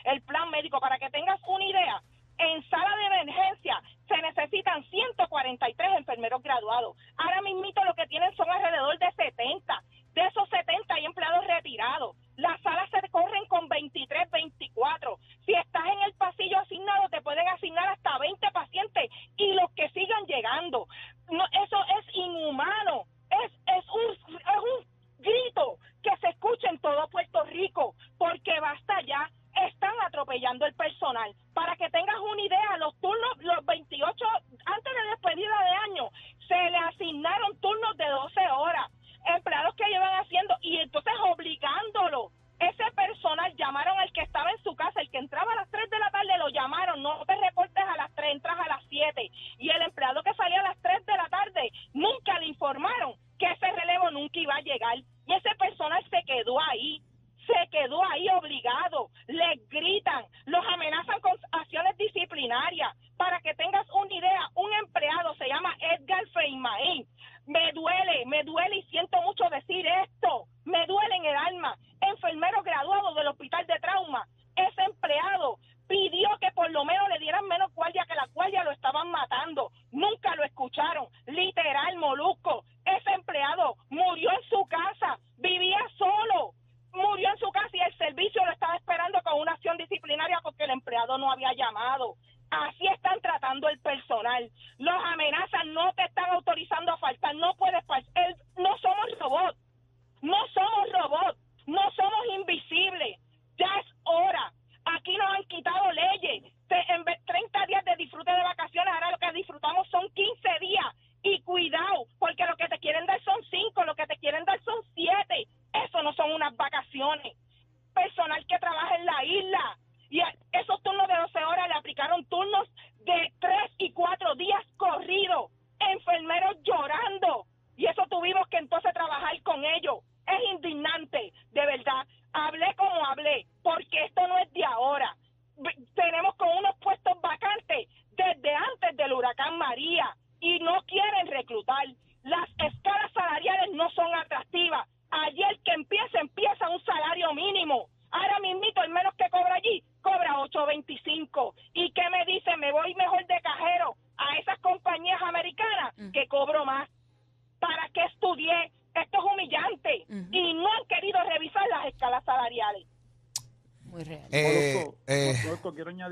El 0.05 0.21
plan 0.23 0.49
médico, 0.49 0.79
para 0.79 0.97
que 0.97 1.09
tengas 1.09 1.39
una 1.47 1.65
idea, 1.65 2.01
en 2.37 2.69
sala 2.69 2.95
de 2.97 3.05
emergencia 3.21 3.81
se 4.07 4.17
necesitan 4.21 4.83
143 4.89 5.89
enfermeros 5.97 6.43
graduados. 6.43 6.97
Ahora 7.17 7.41
mismito 7.41 7.83
lo 7.83 7.93
que 7.93 8.07
tienen 8.07 8.35
son 8.35 8.49
alrededor 8.49 8.97
de 8.99 9.11
70. 9.11 9.83
De 10.13 10.21
esos 10.25 10.47
70 10.49 10.93
hay 10.93 11.05
empleados 11.05 11.45
retirados. 11.47 12.15
Las 12.37 12.61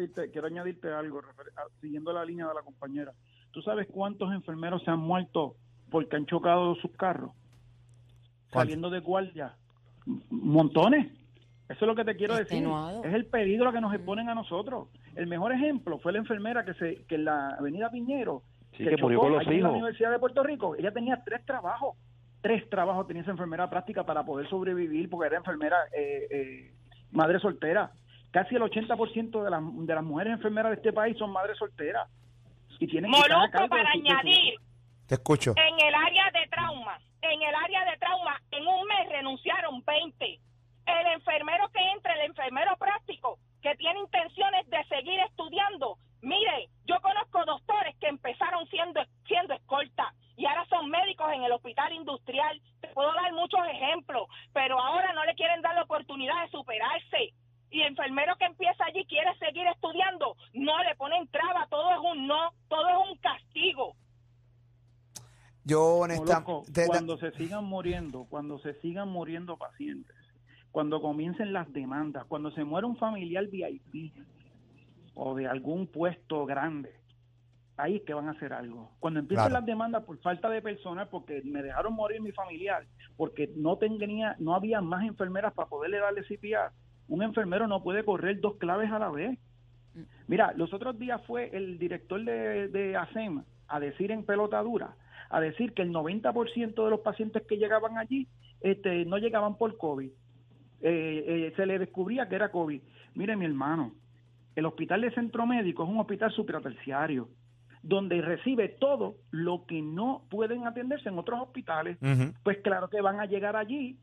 añadirte, 0.04 0.32
quiero 0.32 0.48
añadirte 0.48 0.92
algo, 0.92 1.22
refer- 1.22 1.52
siguiendo 1.82 2.12
la 2.14 2.26
línea 2.26 2.48
de 2.48 2.54
la 2.54 2.62
compañera. 2.62 3.12
¿Tú 3.52 3.62
sabes 3.62 3.88
cuántos 3.88 4.34
enfermeros 4.34 4.84
se 4.84 4.92
han 4.92 5.00
muerto 5.00 5.56
porque 5.90 6.16
han 6.16 6.26
chocado 6.26 6.76
sus 6.76 6.92
carros? 6.92 7.32
Saliendo 8.52 8.90
de 8.90 9.00
guardia. 9.00 9.56
Montones. 10.30 11.12
Eso 11.70 11.86
es 11.86 11.88
lo 11.88 11.96
que 11.96 12.04
te 12.06 12.16
quiero 12.16 12.36
decir. 12.36 12.64
Es 13.04 13.14
el 13.14 13.26
peligro 13.26 13.72
que 13.72 13.82
nos 13.82 13.94
exponen 13.94 14.30
a 14.30 14.36
nosotros. 14.36 14.90
El 15.16 15.28
mejor 15.28 15.54
ejemplo 15.54 15.98
fue 16.00 16.12
la 16.12 16.20
enfermera 16.20 16.66
que 16.66 16.74
se 16.76 17.04
que 17.06 17.16
en 17.16 17.26
la 17.26 17.50
Avenida 17.50 17.90
Piñero 17.90 18.44
Sí, 18.78 18.84
que 18.86 18.98
murió 18.98 19.20
chocó 19.20 19.22
con 19.30 19.32
los 19.34 19.42
allí 19.48 19.56
en 19.58 19.64
la 19.64 19.70
hijos. 19.70 19.78
Universidad 19.78 20.12
de 20.12 20.20
Puerto 20.20 20.44
Rico. 20.44 20.76
Ella 20.76 20.92
tenía 20.92 21.24
tres 21.24 21.46
trabajos. 21.46 21.96
Tres 22.42 22.68
trabajos 22.70 23.08
tenía 23.08 23.22
esa 23.22 23.32
enfermera 23.32 23.70
práctica 23.70 24.04
para 24.06 24.26
poder 24.26 24.50
sobrevivir 24.50 25.10
porque 25.10 25.28
era 25.28 25.38
enfermera 25.38 25.78
eh, 25.96 26.28
eh, 26.30 26.74
madre 27.12 27.40
soltera. 27.40 27.92
Casi 28.34 28.56
el 28.56 28.64
80% 28.64 29.44
de 29.44 29.50
las, 29.52 29.62
de 29.62 29.94
las 29.94 30.04
mujeres 30.04 30.34
enfermeras 30.34 30.72
de 30.72 30.78
este 30.78 30.92
país 30.92 31.16
son 31.20 31.32
madres 31.32 31.56
solteras. 31.56 32.10
Y 32.80 32.88
tienen 32.88 33.12
que 33.12 33.18
Molusco, 33.18 33.62
de 33.62 33.70
para 33.70 33.92
añadir, 33.92 34.56
Te 35.06 35.14
escucho. 35.14 35.54
en 35.56 35.80
el 35.80 35.94
área 35.94 36.32
de 36.32 36.48
trauma, 36.48 36.98
en 37.22 37.40
el 37.44 37.54
área 37.54 37.86
de 37.86 37.98
trauma, 37.98 38.42
en 38.50 38.66
un 38.66 38.88
mes 38.88 39.10
renunciaron 39.10 39.86
20. 39.86 40.26
El 40.26 41.08
enfermero 41.14 41.70
que 41.70 41.80
entra, 41.92 42.14
el 42.16 42.32
enfermero 42.32 42.76
práctico, 42.78 43.38
que 43.62 43.76
tiene 43.76 44.00
intenciones 44.00 44.68
de 44.68 44.84
seguir 44.86 45.20
estudiando. 45.30 46.00
Mire, 46.24 46.70
yo 46.86 47.00
conozco 47.02 47.46
doctores 47.46 47.96
que 48.00 48.08
empezaron 48.08 48.68
siendo, 48.70 49.00
siendo 49.28 49.54
escolta 49.54 50.12
y 50.38 50.48
ahora 50.48 50.66
son 50.70 50.90
médicos 50.90 51.32
en 51.34 51.44
el 51.44 51.52
hospital 51.52 51.94
industrial. 51.94 52.60
Te 52.82 52.88
puedo 52.90 53.14
dar 53.14 53.32
muchos 53.34 53.60
ejemplos, 53.68 54.28
pero 54.54 54.80
ahora 54.80 55.14
no 55.14 55.24
le 55.24 55.36
quieren 55.36 55.62
dar 55.62 55.76
la 55.76 55.84
oportunidad 55.84 56.42
de 56.44 56.50
superarse. 56.50 57.34
Y 57.74 57.82
el 57.82 57.88
enfermero 57.88 58.36
que 58.36 58.46
empieza 58.46 58.86
allí 58.86 59.04
quiere 59.06 59.36
seguir 59.40 59.66
estudiando, 59.66 60.36
no 60.54 60.84
le 60.84 60.96
ponen 60.96 61.28
traba, 61.30 61.66
todo 61.72 61.92
es 61.92 62.00
un 62.00 62.28
no, 62.28 62.52
todo 62.68 62.88
es 62.88 63.10
un 63.10 63.18
castigo. 63.18 63.96
Yo 65.66 65.96
honestamente... 65.96 66.86
cuando 66.88 67.18
se 67.18 67.32
sigan 67.32 67.64
muriendo, 67.66 68.26
cuando 68.30 68.60
se 68.60 68.74
sigan 68.82 69.10
muriendo 69.10 69.58
pacientes, 69.58 70.16
cuando 70.72 71.02
comiencen 71.02 71.54
las 71.54 71.72
demandas, 71.72 72.26
cuando 72.26 72.52
se 72.52 72.64
muera 72.64 72.88
un 72.88 72.98
familiar 72.98 73.48
VIP 73.48 74.14
o 75.14 75.36
de 75.36 75.48
algún 75.48 75.88
puesto 75.88 76.46
grande, 76.46 76.92
ahí 77.78 77.98
es 77.98 78.02
que 78.04 78.14
van 78.14 78.28
a 78.28 78.32
hacer 78.32 78.54
algo. 78.54 78.92
Cuando 79.00 79.20
empiecen 79.20 79.46
Claro. 79.46 79.60
las 79.60 79.66
demandas 79.66 80.04
por 80.04 80.18
falta 80.20 80.50
de 80.50 80.62
personal, 80.62 81.08
porque 81.10 81.42
me 81.44 81.62
dejaron 81.62 81.94
morir 81.94 82.22
mi 82.22 82.32
familiar, 82.32 82.86
porque 83.16 83.52
no 83.56 83.78
tenía, 83.78 84.36
no 84.40 84.56
había 84.56 84.82
más 84.82 85.06
enfermeras 85.06 85.54
para 85.54 85.70
poderle 85.70 86.00
darle 86.00 86.24
CPR, 86.24 86.72
un 87.08 87.22
enfermero 87.24 87.68
no 87.68 87.84
puede 87.84 88.04
correr 88.04 88.40
dos 88.42 88.56
claves 88.58 88.92
a 88.92 89.00
la 89.00 89.10
vez. 89.10 89.38
Mira, 90.28 90.54
los 90.56 90.74
otros 90.74 90.98
días 90.98 91.22
fue 91.28 91.50
el 91.56 91.78
director 91.78 92.24
de, 92.24 92.68
de 92.70 92.98
ASEM 92.98 93.44
a 93.68 93.80
decir 93.80 94.12
en 94.12 94.26
pelota 94.26 94.62
dura, 94.64 94.96
a 95.36 95.42
decir 95.42 95.74
que 95.74 95.82
el 95.82 95.92
90% 95.92 96.84
de 96.84 96.90
los 96.90 97.00
pacientes 97.02 97.44
que 97.48 97.58
llegaban 97.58 97.98
allí 97.98 98.28
este, 98.62 99.04
no 99.06 99.18
llegaban 99.18 99.58
por 99.58 99.78
COVID. 99.78 100.10
Eh, 100.82 101.24
eh, 101.28 101.54
se 101.56 101.66
le 101.66 101.80
descubría 101.80 102.28
que 102.28 102.36
era 102.36 102.52
COVID. 102.52 102.82
Mire, 103.16 103.36
mi 103.36 103.46
hermano, 103.46 103.94
el 104.56 104.66
hospital 104.66 105.02
de 105.02 105.12
centro 105.12 105.46
médico 105.46 105.84
es 105.84 105.90
un 105.90 106.00
hospital 106.00 106.32
supraterciario, 106.32 107.30
donde 107.82 108.22
recibe 108.22 108.70
todo 108.70 109.16
lo 109.32 109.66
que 109.66 109.82
no 109.82 110.24
pueden 110.30 110.68
atenderse 110.68 111.10
en 111.10 111.18
otros 111.18 111.40
hospitales. 111.42 111.98
Pues 112.44 112.58
claro 112.60 112.90
que 112.90 113.02
van 113.02 113.20
a 113.20 113.26
llegar 113.26 113.56
allí, 113.56 113.98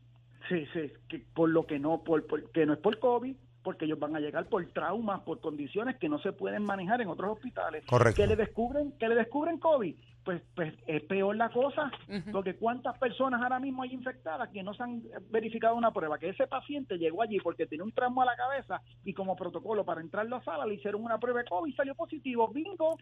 sí, 0.49 0.65
sí, 0.73 0.91
que 1.07 1.19
por 1.33 1.49
lo 1.49 1.65
que 1.65 1.79
no, 1.79 2.03
por, 2.03 2.25
por- 2.27 2.51
que 2.51 2.65
no 2.65 2.73
es 2.73 2.79
por 2.79 2.99
COVID, 2.99 3.35
porque 3.63 3.85
ellos 3.85 3.99
van 3.99 4.15
a 4.15 4.19
llegar 4.19 4.45
por 4.47 4.65
traumas, 4.73 5.21
por 5.21 5.39
condiciones 5.39 5.95
que 5.97 6.09
no 6.09 6.17
se 6.19 6.33
pueden 6.33 6.63
manejar 6.63 6.99
en 7.01 7.09
otros 7.09 7.33
hospitales. 7.33 7.85
Correcto. 7.85 8.19
Que 8.21 8.27
le 8.27 8.35
descubren, 8.35 8.91
que 8.99 9.07
le 9.07 9.13
descubren 9.15 9.59
COVID, 9.59 9.95
pues, 10.23 10.41
pues 10.55 10.73
es 10.87 11.03
peor 11.03 11.35
la 11.35 11.49
cosa, 11.49 11.91
porque 12.31 12.55
cuántas 12.55 12.97
personas 12.97 13.41
ahora 13.41 13.59
mismo 13.59 13.83
hay 13.83 13.93
infectadas 13.93 14.49
que 14.49 14.63
no 14.63 14.73
se 14.73 14.83
han 14.83 15.03
verificado 15.29 15.75
una 15.75 15.91
prueba, 15.91 16.19
que 16.19 16.29
ese 16.29 16.47
paciente 16.47 16.97
llegó 16.97 17.21
allí 17.21 17.39
porque 17.39 17.65
tiene 17.65 17.83
un 17.83 17.91
trauma 17.91 18.23
a 18.23 18.27
la 18.27 18.35
cabeza 18.35 18.81
y 19.03 19.13
como 19.13 19.35
protocolo 19.35 19.83
para 19.83 20.01
entrar 20.01 20.25
a 20.25 20.29
la 20.29 20.43
sala 20.43 20.65
le 20.65 20.75
hicieron 20.75 21.03
una 21.03 21.19
prueba 21.19 21.39
de 21.39 21.49
COVID 21.49 21.71
y 21.71 21.75
salió 21.75 21.95
positivo, 21.95 22.47
bingo. 22.49 22.97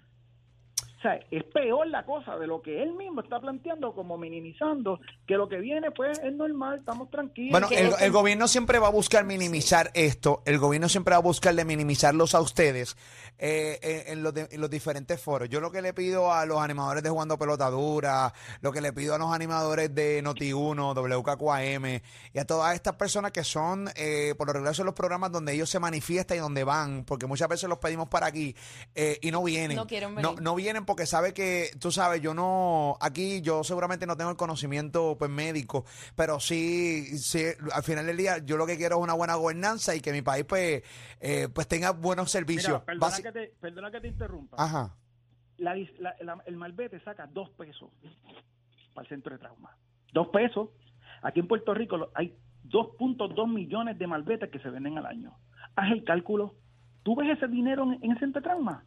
O 0.99 1.01
sea, 1.01 1.17
es 1.31 1.45
peor 1.45 1.87
la 1.87 2.03
cosa 2.05 2.35
de 2.37 2.45
lo 2.45 2.61
que 2.61 2.83
él 2.83 2.91
mismo 2.93 3.21
está 3.21 3.39
planteando 3.39 3.93
como 3.95 4.17
minimizando, 4.17 4.99
que 5.25 5.35
lo 5.35 5.47
que 5.47 5.57
viene 5.59 5.91
pues 5.91 6.19
es 6.19 6.33
normal, 6.33 6.79
estamos 6.79 7.09
tranquilos. 7.09 7.51
Bueno, 7.51 7.67
el, 7.71 7.93
el 8.03 8.11
gobierno 8.11 8.49
siempre 8.49 8.79
va 8.79 8.87
a 8.87 8.91
buscar 8.91 9.23
minimizar 9.23 9.91
esto, 9.93 10.43
el 10.45 10.59
gobierno 10.59 10.89
siempre 10.89 11.11
va 11.13 11.19
a 11.19 11.21
buscar 11.21 11.55
de 11.55 11.63
minimizarlos 11.63 12.35
a 12.35 12.41
ustedes 12.41 12.97
eh, 13.37 13.79
eh, 13.81 14.03
en, 14.07 14.23
los 14.23 14.33
de- 14.33 14.49
en 14.51 14.59
los 14.59 14.69
diferentes 14.69 15.21
foros. 15.21 15.47
Yo 15.47 15.61
lo 15.61 15.71
que 15.71 15.81
le 15.81 15.93
pido 15.93 16.33
a 16.33 16.45
los 16.45 16.59
animadores 16.59 17.01
de 17.01 17.09
Jugando 17.09 17.37
Pelota 17.37 17.69
Dura, 17.69 18.33
lo 18.59 18.73
que 18.73 18.81
le 18.81 18.91
pido 18.91 19.15
a 19.15 19.17
los 19.17 19.31
animadores 19.31 19.95
de 19.95 20.21
Noti1, 20.21 20.95
WKQAM 20.95 22.01
y 22.33 22.39
a 22.39 22.43
todas 22.45 22.75
estas 22.75 22.95
personas 22.95 23.31
que 23.31 23.45
son, 23.45 23.89
eh, 23.95 24.35
por 24.37 24.47
lo 24.47 24.53
regular 24.53 24.75
son 24.75 24.85
los 24.85 24.95
programas 24.95 25.31
donde 25.31 25.53
ellos 25.53 25.69
se 25.69 25.79
manifiestan 25.79 26.35
y 26.35 26.39
donde 26.41 26.65
van, 26.65 27.05
porque 27.05 27.25
muchas 27.25 27.47
veces 27.47 27.69
los 27.69 27.77
pedimos 27.79 28.09
para 28.09 28.27
aquí 28.27 28.53
eh, 28.95 29.17
y 29.21 29.31
no 29.31 29.41
vienen. 29.43 29.77
No 29.77 29.87
quieren 29.87 30.13
No, 30.15 30.31
venir. 30.31 30.41
no 30.41 30.55
vienen 30.55 30.85
porque 30.89 31.05
sabe 31.05 31.35
que, 31.35 31.69
tú 31.79 31.91
sabes, 31.91 32.19
yo 32.19 32.33
no, 32.33 32.97
aquí 32.99 33.41
yo 33.41 33.63
seguramente 33.63 34.07
no 34.07 34.17
tengo 34.17 34.31
el 34.31 34.37
conocimiento 34.37 35.15
pues 35.19 35.29
médico, 35.29 35.85
pero 36.15 36.39
sí, 36.39 37.05
sí, 37.19 37.43
al 37.73 37.83
final 37.83 38.07
del 38.07 38.17
día 38.17 38.39
yo 38.39 38.57
lo 38.57 38.65
que 38.65 38.75
quiero 38.75 38.97
es 38.97 39.03
una 39.03 39.13
buena 39.13 39.35
gobernanza 39.35 39.95
y 39.95 40.01
que 40.01 40.11
mi 40.11 40.23
país 40.23 40.45
pues, 40.45 40.81
eh, 41.19 41.47
pues 41.53 41.67
tenga 41.67 41.91
buenos 41.91 42.31
servicios. 42.31 42.81
Mira, 42.81 42.85
perdona, 42.85 43.17
que 43.21 43.31
te, 43.31 43.53
perdona 43.61 43.91
que 43.91 44.01
te 44.01 44.07
interrumpa. 44.07 44.57
Ajá. 44.57 44.95
La 45.57 45.75
dis- 45.75 45.93
la- 45.99 46.15
la- 46.21 46.41
el 46.47 46.55
malvete 46.57 46.99
saca 47.01 47.27
dos 47.27 47.51
pesos 47.51 47.91
para 48.95 49.03
el 49.05 49.09
centro 49.09 49.31
de 49.33 49.37
trauma. 49.37 49.77
Dos 50.11 50.29
pesos. 50.29 50.69
Aquí 51.21 51.39
en 51.39 51.47
Puerto 51.47 51.73
Rico 51.75 52.09
hay 52.15 52.35
2.2 52.63 53.47
millones 53.47 53.99
de 53.99 54.07
malvetes 54.07 54.49
que 54.49 54.57
se 54.59 54.71
venden 54.71 54.97
al 54.97 55.05
año. 55.05 55.37
Haz 55.75 55.91
el 55.91 56.03
cálculo. 56.03 56.55
¿Tú 57.03 57.15
ves 57.15 57.37
ese 57.37 57.47
dinero 57.47 57.83
en, 57.83 58.03
en 58.03 58.11
el 58.11 58.19
centro 58.19 58.41
de 58.41 58.47
trauma? 58.47 58.83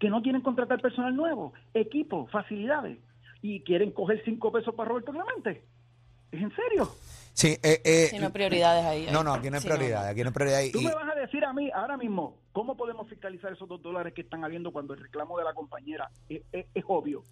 Que 0.00 0.10
no 0.10 0.20
quieren 0.22 0.40
contratar 0.42 0.80
personal 0.80 1.14
nuevo, 1.14 1.52
equipo, 1.74 2.26
facilidades, 2.32 2.98
y 3.42 3.60
quieren 3.60 3.92
coger 3.92 4.20
cinco 4.24 4.50
pesos 4.50 4.74
para 4.74 4.88
Roberto 4.88 5.12
Clemente. 5.12 5.62
¿Es 6.32 6.40
en 6.42 6.52
serio? 6.56 6.92
Sí, 7.32 7.56
eh, 7.62 7.80
eh, 7.84 8.06
Si 8.10 8.18
no 8.18 8.26
hay 8.26 8.32
prioridades 8.32 8.84
ahí. 8.84 9.06
no, 9.12 9.22
no, 9.22 9.32
aquí 9.34 9.50
no 9.50 9.56
hay 9.56 9.62
Sí, 9.62 9.68
no, 9.68 9.74
prioridad, 9.76 10.06
aquí 10.08 10.22
no 10.24 10.32
hay 10.56 10.66
y- 10.68 10.72
Tú 10.72 10.80
me 10.80 10.92
vas 10.94 11.08
a 11.16 11.18
decir 11.20 11.44
a 11.44 11.52
mí 11.52 11.70
ahora 11.72 11.96
mismo, 11.96 12.38
¿cómo 12.52 12.76
podemos 12.76 13.08
fiscalizar 13.08 13.52
esos 13.52 13.68
dos 13.68 13.80
dólares 13.82 14.12
que 14.14 14.22
están 14.22 14.44
habiendo 14.44 14.72
cuando 14.72 14.94
el 14.94 15.00
reclamo 15.00 15.38
de 15.38 15.44
la 15.44 15.54
compañera 15.54 16.10
es, 16.28 16.42
es- 16.52 16.66
es 16.74 16.84
obvio? 16.88 17.24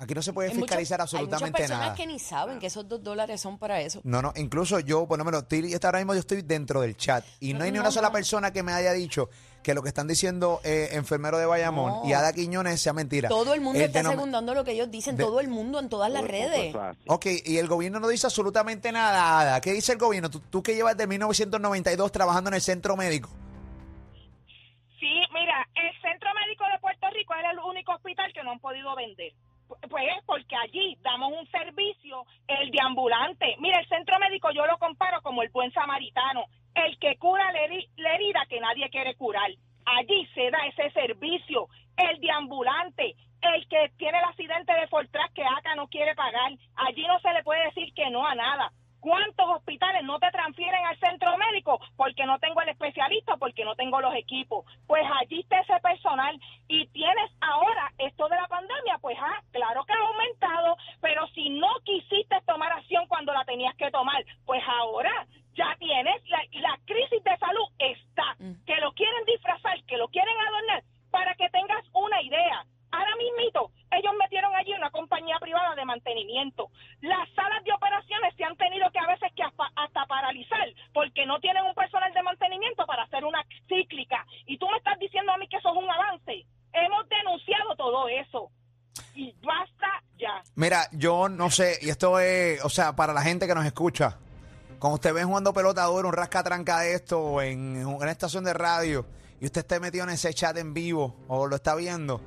aquí 0.00 0.14
no 0.14 0.22
se 0.22 0.32
puede 0.32 0.50
Hay 0.50 0.54
muchas- 0.54 0.68
fiscalizar 0.78 1.00
Hay 1.00 1.04
muchas 1.06 1.14
absolutamente 1.22 1.58
personas 1.58 1.82
nada. 1.86 1.94
que 1.96 2.06
ni 2.06 2.18
saben 2.20 2.58
que 2.60 2.66
esos 2.66 2.86
dos 2.88 3.02
dólares 3.02 3.40
son 3.40 3.58
para 3.58 3.80
eso. 3.80 4.00
No, 4.04 4.22
no, 4.22 4.32
incluso 4.36 4.78
yo, 4.80 5.06
bueno, 5.06 5.24
me 5.24 5.32
lo 5.32 5.38
estoy, 5.38 5.74
hasta 5.74 5.88
ahora 5.88 5.98
mismo 5.98 6.14
yo 6.14 6.20
estoy 6.20 6.42
dentro 6.42 6.80
del 6.80 6.96
chat 6.96 7.24
y 7.40 7.52
no 7.52 7.64
hay 7.64 7.72
ni 7.72 7.78
No, 7.78 7.82
una 7.82 7.90
sola 7.90 8.08
no. 8.08 8.12
persona 8.14 8.52
que 8.52 8.62
me 8.62 8.72
haya 8.72 8.92
dicho 8.92 9.28
que 9.62 9.74
lo 9.74 9.82
que 9.82 9.88
están 9.88 10.06
diciendo 10.08 10.60
eh, 10.64 10.88
enfermero 10.92 11.36
de 11.38 11.44
Bayamón 11.46 12.02
No. 12.02 12.08
y 12.08 12.12
Ada 12.12 12.32
Quiñones 12.32 12.80
sea 12.80 12.92
mentira. 12.92 13.28
Todo 13.28 13.52
el 13.54 13.60
mundo 13.60 13.78
El 13.78 13.86
está 13.86 14.02
segundando 14.02 14.54
lo 14.54 14.64
que 14.64 14.72
ellos 14.72 14.90
dicen, 14.90 15.16
de- 15.16 15.24
todo 15.24 15.40
el 15.40 15.48
mundo 15.48 15.78
en 15.78 15.88
todas 15.88 16.10
las 16.10 16.24
redes. 16.24 16.74
Ok, 17.06 17.26
y 17.44 17.58
el 17.58 17.68
gobierno 17.68 18.00
no 18.00 18.08
dice 18.08 18.26
absolutamente 18.26 18.92
nada, 18.92 19.40
Ada. 19.40 19.60
¿Qué 19.60 19.72
dice 19.72 19.92
el 19.92 19.98
gobierno? 19.98 20.30
Tú, 20.30 20.40
tú 20.40 20.62
que 20.62 20.74
llevas 20.74 20.96
de 20.96 21.06
1992 21.06 22.10
trabajando 22.12 22.48
en 22.48 22.54
el 22.54 22.60
centro 22.62 22.96
médico. 22.96 23.28
Sí, 24.98 25.14
mira, 25.32 25.66
el 25.76 25.92
Centro 26.02 26.28
Médico 26.34 26.64
de 26.72 26.78
Puerto 26.80 27.06
Rico 27.10 27.32
es 27.34 27.44
el 27.52 27.58
único 27.60 27.92
hospital 27.92 28.32
que 28.32 28.42
no 28.42 28.50
han 28.52 28.58
podido 28.58 28.96
vender. 28.96 29.32
Pu- 29.68 29.76
Pues 29.88 30.04
es 30.16 30.24
porque 30.26 30.56
allí 30.56 30.98
damos 31.02 31.30
un 31.38 31.46
servicio, 31.52 32.24
el 32.48 32.70
de 32.72 32.78
ambulante. 32.82 33.46
Mira, 33.60 33.78
el 33.78 33.88
centro 33.88 34.18
médico 34.18 34.48
yo 34.52 34.66
lo 34.66 34.76
comparo 34.78 35.22
como 35.22 35.42
el 35.42 35.50
buen 35.50 35.70
samaritano, 35.72 36.46
el 36.86 36.98
que 36.98 37.16
cura 37.16 37.52
la, 37.52 37.60
heri- 37.66 37.88
la 37.96 38.14
herida 38.14 38.46
que 38.48 38.60
nadie 38.60 38.88
quiere 38.90 39.14
curar. 39.14 39.50
Allí 39.84 40.26
se 40.34 40.50
da 40.50 40.58
ese 40.66 40.90
servicio, 40.90 41.68
el 41.96 42.20
de 42.20 42.30
ambulante, 42.30 43.14
el 43.40 43.68
que 43.68 43.90
tiene 43.96 44.18
el 44.18 44.24
accidente 44.24 44.72
de 44.74 44.86
Fortran 44.88 45.32
que 45.34 45.44
acá 45.44 45.74
no 45.76 45.88
quiere 45.88 46.14
pagar. 46.14 46.52
Allí 46.76 47.06
no 47.06 47.18
se 47.20 47.32
le 47.32 47.42
puede 47.42 47.64
decir 47.66 47.92
que 47.94 48.10
no 48.10 48.26
a 48.26 48.34
nada. 48.34 48.70
¿Cuántos 49.00 49.46
hospitales 49.48 50.02
no 50.02 50.18
te 50.18 50.28
transfieren 50.32 50.84
al 50.84 50.98
centro 50.98 51.36
médico? 51.38 51.78
Porque 51.96 52.26
no 52.26 52.38
tengo 52.40 52.60
el 52.62 52.68
especialista, 52.70 53.36
porque 53.36 53.64
no 53.64 53.76
tengo 53.76 54.00
los 54.00 54.12
equipos. 54.16 54.66
Pues 54.88 55.04
allí 55.20 55.38
está 55.40 55.60
ese 55.60 55.78
personal 55.80 56.36
y 56.66 56.84
tienes 56.88 57.30
ahora 57.40 57.92
esto 57.98 58.28
de 58.28 58.34
la 58.36 58.48
pandemia, 58.48 58.98
pues 59.00 59.16
ah, 59.20 59.40
claro 59.52 59.84
que 59.84 59.92
ha 59.92 59.98
aumentado, 60.00 60.76
pero 61.00 61.28
si 61.28 61.48
no 61.48 61.68
quisiste 61.84 62.40
tomar 62.44 62.72
acción 62.72 63.06
cuando 63.06 63.32
la 63.32 63.44
tenías 63.44 63.74
que 63.76 63.90
tomar, 63.92 64.22
pues 64.44 64.62
ahora 64.66 65.26
ya 65.58 65.76
tienes, 65.78 66.22
la, 66.30 66.38
la 66.52 66.78
crisis 66.86 67.22
de 67.24 67.36
salud 67.36 67.68
está, 67.78 68.36
que 68.64 68.76
lo 68.80 68.92
quieren 68.92 69.24
disfrazar, 69.26 69.82
que 69.84 69.96
lo 69.96 70.06
quieren 70.08 70.36
adornar, 70.46 70.84
para 71.10 71.34
que 71.34 71.48
tengas 71.50 71.84
una 71.92 72.22
idea. 72.22 72.64
Ahora 72.90 73.16
mismito, 73.16 73.70
ellos 73.90 74.14
metieron 74.18 74.54
allí 74.54 74.72
una 74.72 74.90
compañía 74.90 75.36
privada 75.40 75.74
de 75.74 75.84
mantenimiento. 75.84 76.70
Las 77.00 77.28
salas 77.34 77.62
de 77.64 77.72
operaciones 77.72 78.34
se 78.36 78.44
han 78.44 78.56
tenido 78.56 78.90
que 78.90 78.98
a 78.98 79.06
veces 79.06 79.30
que 79.34 79.42
hasta, 79.42 79.68
hasta 79.76 80.06
paralizar 80.06 80.68
porque 80.94 81.26
no 81.26 81.38
tienen 81.40 81.64
un 81.64 81.74
personal 81.74 82.12
de 82.14 82.22
mantenimiento 82.22 82.86
para 82.86 83.02
hacer 83.02 83.24
una 83.24 83.44
cíclica. 83.68 84.24
Y 84.46 84.56
tú 84.58 84.68
me 84.70 84.78
estás 84.78 84.98
diciendo 84.98 85.32
a 85.32 85.38
mí 85.38 85.48
que 85.48 85.56
eso 85.58 85.70
es 85.70 85.76
un 85.76 85.90
avance. 85.90 86.46
Hemos 86.72 87.08
denunciado 87.08 87.76
todo 87.76 88.08
eso. 88.08 88.50
Y 89.14 89.34
basta 89.42 90.02
ya. 90.16 90.42
Mira, 90.54 90.86
yo 90.92 91.28
no 91.28 91.50
sé, 91.50 91.78
y 91.82 91.90
esto 91.90 92.18
es, 92.20 92.64
o 92.64 92.68
sea, 92.68 92.96
para 92.96 93.12
la 93.12 93.22
gente 93.22 93.46
que 93.46 93.54
nos 93.54 93.66
escucha, 93.66 94.18
Cuando 94.78 94.94
usted 94.94 95.12
ve 95.12 95.24
jugando 95.24 95.52
pelota 95.52 95.84
duro, 95.84 96.08
un 96.08 96.14
rascatranca 96.14 96.80
de 96.80 96.94
esto, 96.94 97.42
en 97.42 97.84
una 97.84 98.12
estación 98.12 98.44
de 98.44 98.52
radio, 98.52 99.06
y 99.40 99.46
usted 99.46 99.62
esté 99.62 99.80
metido 99.80 100.04
en 100.04 100.10
ese 100.10 100.32
chat 100.32 100.56
en 100.56 100.72
vivo, 100.72 101.16
o 101.26 101.48
lo 101.48 101.56
está 101.56 101.74
viendo, 101.74 102.20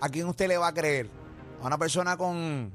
¿a 0.00 0.08
quién 0.08 0.26
usted 0.26 0.48
le 0.48 0.56
va 0.56 0.68
a 0.68 0.72
creer? 0.72 1.10
¿A 1.62 1.66
una 1.66 1.76
persona 1.76 2.16
con 2.16 2.72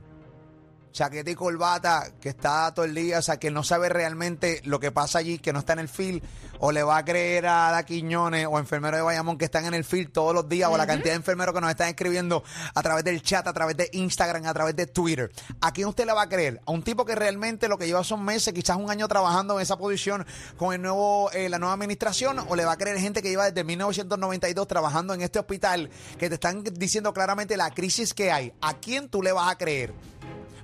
chaqueta 0.95 1.29
y 1.29 1.35
corbata 1.35 2.13
que 2.21 2.29
está 2.29 2.73
todo 2.73 2.85
el 2.85 2.95
día, 2.95 3.19
o 3.19 3.21
sea, 3.21 3.37
que 3.37 3.51
no 3.51 3.63
sabe 3.63 3.89
realmente 3.89 4.61
lo 4.63 4.79
que 4.79 4.91
pasa 4.91 5.19
allí, 5.19 5.39
que 5.39 5.51
no 5.51 5.59
está 5.59 5.73
en 5.73 5.79
el 5.79 5.89
field, 5.89 6.23
o 6.59 6.71
le 6.71 6.83
va 6.83 6.97
a 6.97 7.05
creer 7.05 7.47
a 7.47 7.69
Da 7.69 7.83
Quiñones 7.83 8.47
o 8.49 8.57
enfermeros 8.57 8.99
de 8.99 9.03
Bayamón 9.03 9.37
que 9.37 9.45
están 9.45 9.65
en 9.65 9.73
el 9.73 9.83
field 9.83 10.13
todos 10.13 10.33
los 10.33 10.47
días, 10.47 10.69
o 10.71 10.77
la 10.77 10.87
cantidad 10.87 11.11
de 11.11 11.17
enfermeros 11.17 11.53
que 11.53 11.59
nos 11.59 11.69
están 11.69 11.89
escribiendo 11.89 12.43
a 12.73 12.81
través 12.81 13.03
del 13.03 13.21
chat, 13.21 13.45
a 13.45 13.53
través 13.53 13.75
de 13.75 13.89
Instagram, 13.91 14.45
a 14.45 14.53
través 14.53 14.75
de 14.75 14.87
Twitter. 14.87 15.29
¿A 15.59 15.73
quién 15.73 15.89
usted 15.89 16.05
le 16.05 16.13
va 16.13 16.23
a 16.23 16.29
creer? 16.29 16.61
¿A 16.65 16.71
un 16.71 16.81
tipo 16.81 17.03
que 17.05 17.13
realmente 17.13 17.67
lo 17.67 17.77
que 17.77 17.87
lleva 17.87 18.03
son 18.05 18.23
meses, 18.23 18.53
quizás 18.53 18.77
un 18.77 18.89
año 18.89 19.09
trabajando 19.09 19.55
en 19.55 19.61
esa 19.61 19.77
posición 19.77 20.25
con 20.55 20.73
el 20.73 20.81
nuevo, 20.81 21.29
eh, 21.33 21.49
la 21.49 21.59
nueva 21.59 21.73
administración, 21.73 22.39
o 22.47 22.55
le 22.55 22.63
va 22.63 22.71
a 22.71 22.77
creer 22.77 22.97
gente 22.99 23.21
que 23.21 23.29
lleva 23.29 23.45
desde 23.45 23.65
1992 23.65 24.65
trabajando 24.65 25.13
en 25.13 25.21
este 25.21 25.39
hospital, 25.39 25.89
que 26.17 26.29
te 26.29 26.35
están 26.35 26.63
diciendo 26.63 27.13
claramente 27.13 27.57
la 27.57 27.69
crisis 27.71 28.13
que 28.13 28.31
hay? 28.31 28.53
¿A 28.61 28.75
quién 28.75 29.09
tú 29.09 29.21
le 29.21 29.33
vas 29.33 29.51
a 29.51 29.57
creer? 29.57 29.93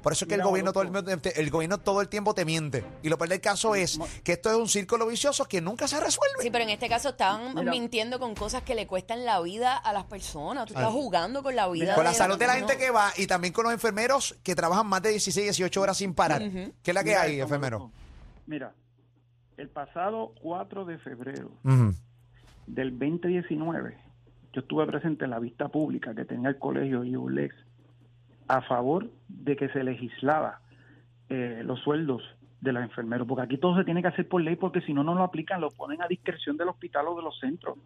Por 0.02 0.14
eso 0.14 0.26
es 0.26 0.30
que 0.30 0.36
el 0.36 0.42
gobierno, 0.44 0.74
todo 0.74 0.84
el, 0.84 1.22
el 1.36 1.50
gobierno 1.52 1.78
todo 1.80 2.02
el 2.02 2.10
tiempo 2.10 2.34
te 2.34 2.44
miente. 2.46 2.84
Y 3.04 3.10
lo 3.10 3.18
peor 3.18 3.30
del 3.30 3.42
caso 3.42 3.76
es 3.76 4.00
que 4.24 4.34
esto 4.34 4.50
es 4.50 4.56
un 4.58 4.68
círculo 4.68 5.06
vicioso 5.08 5.46
que 5.46 5.62
nunca 5.62 5.88
se 5.88 6.00
resuelve. 6.00 6.42
Sí, 6.42 6.50
pero 6.50 6.64
en 6.64 6.72
este 6.72 6.90
caso 6.90 7.10
estaban 7.10 7.54
Mira. 7.56 7.72
mintiendo 7.72 8.20
con 8.20 8.34
cosas 8.36 8.64
que 8.64 8.74
le 8.76 8.88
cuestan 8.88 9.26
la 9.26 9.40
vida 9.42 9.78
a 9.78 9.94
las 9.94 10.06
personas. 10.06 10.66
Tú 10.66 10.74
estás 10.74 10.88
Ah. 10.90 10.92
jugando 10.92 11.44
con 11.44 11.56
la 11.56 11.68
vida. 11.70 11.96
Con 11.96 12.04
la 12.04 12.14
salud 12.14 12.38
de 12.40 12.48
la 12.48 12.54
no. 12.60 12.68
gente 12.68 12.78
que 12.84 12.90
va 12.92 13.12
y 13.18 13.28
también 13.28 13.54
con 13.54 13.64
los 13.66 13.74
enfermeros 13.74 14.38
que 14.44 14.56
trabajan 14.56 14.88
más 14.88 15.02
de 15.02 15.10
16, 15.12 15.46
18 15.46 15.82
horas 15.82 15.98
sin 15.98 16.14
parar. 16.14 16.42
¿Qué 16.42 16.74
es 16.92 16.94
la 16.96 17.04
que 17.04 17.10
Mira 17.12 17.22
hay, 17.22 17.32
esto, 17.34 17.44
enfermero? 17.44 17.92
Mira, 18.48 18.74
el 19.58 19.70
pasado 19.70 20.34
4 20.42 20.86
de 20.86 20.98
febrero 20.98 21.52
Ujú. 21.64 21.94
del 22.68 22.98
2019, 22.98 23.98
yo 24.54 24.62
estuve 24.62 24.86
presente 24.88 25.26
en 25.26 25.32
la 25.32 25.40
vista 25.40 25.68
pública 25.70 26.14
que 26.16 26.26
tenía 26.26 26.50
el 26.50 26.58
colegio 26.60 27.04
IULEX 27.04 27.54
a 28.52 28.62
favor 28.64 29.10
de 29.30 29.56
que 29.56 29.70
se 29.70 29.82
legislara 29.82 30.60
eh, 31.30 31.62
los 31.64 31.80
sueldos 31.80 32.22
de 32.60 32.74
los 32.74 32.84
enfermeros, 32.84 33.26
porque 33.26 33.44
aquí 33.44 33.58
todo 33.58 33.78
se 33.78 33.86
tiene 33.86 34.02
que 34.02 34.10
hacer 34.10 34.28
por 34.28 34.42
ley, 34.42 34.58
porque 34.58 34.82
si 34.82 34.94
no, 34.94 35.06
no 35.06 35.16
lo 35.16 35.24
aplican, 35.24 35.62
lo 35.62 35.72
ponen 35.72 36.02
a 36.02 36.08
discreción 36.08 36.58
del 36.58 36.68
hospital 36.68 37.08
o 37.08 37.16
de 37.16 37.24
los 37.24 37.40
centros. 37.40 37.78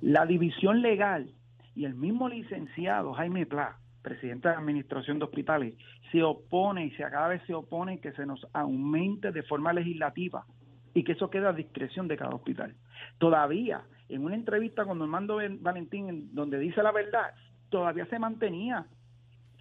La 0.00 0.26
división 0.26 0.82
legal 0.82 1.30
y 1.76 1.84
el 1.84 1.94
mismo 1.94 2.28
licenciado 2.28 3.12
Jaime 3.14 3.46
Pla, 3.46 3.76
presidente 4.02 4.48
de 4.48 4.54
la 4.54 4.60
Administración 4.60 5.20
de 5.20 5.26
Hospitales, 5.26 5.74
se 6.10 6.24
opone 6.24 6.86
y 6.86 6.90
se 6.90 7.04
cada 7.04 7.28
vez 7.28 7.42
se 7.46 7.54
opone 7.54 8.00
que 8.00 8.10
se 8.12 8.26
nos 8.26 8.44
aumente 8.52 9.30
de 9.30 9.44
forma 9.44 9.72
legislativa 9.72 10.44
y 10.92 11.04
que 11.04 11.12
eso 11.12 11.30
quede 11.30 11.46
a 11.46 11.52
discreción 11.52 12.08
de 12.08 12.16
cada 12.16 12.34
hospital. 12.34 12.74
Todavía, 13.18 13.82
en 14.08 14.24
una 14.24 14.34
entrevista 14.34 14.84
con 14.84 14.98
Normando 14.98 15.38
Valentín, 15.60 16.08
en 16.08 16.34
donde 16.34 16.58
dice 16.58 16.82
la 16.82 16.90
verdad, 16.90 17.32
todavía 17.70 18.06
se 18.06 18.18
mantenía. 18.18 18.86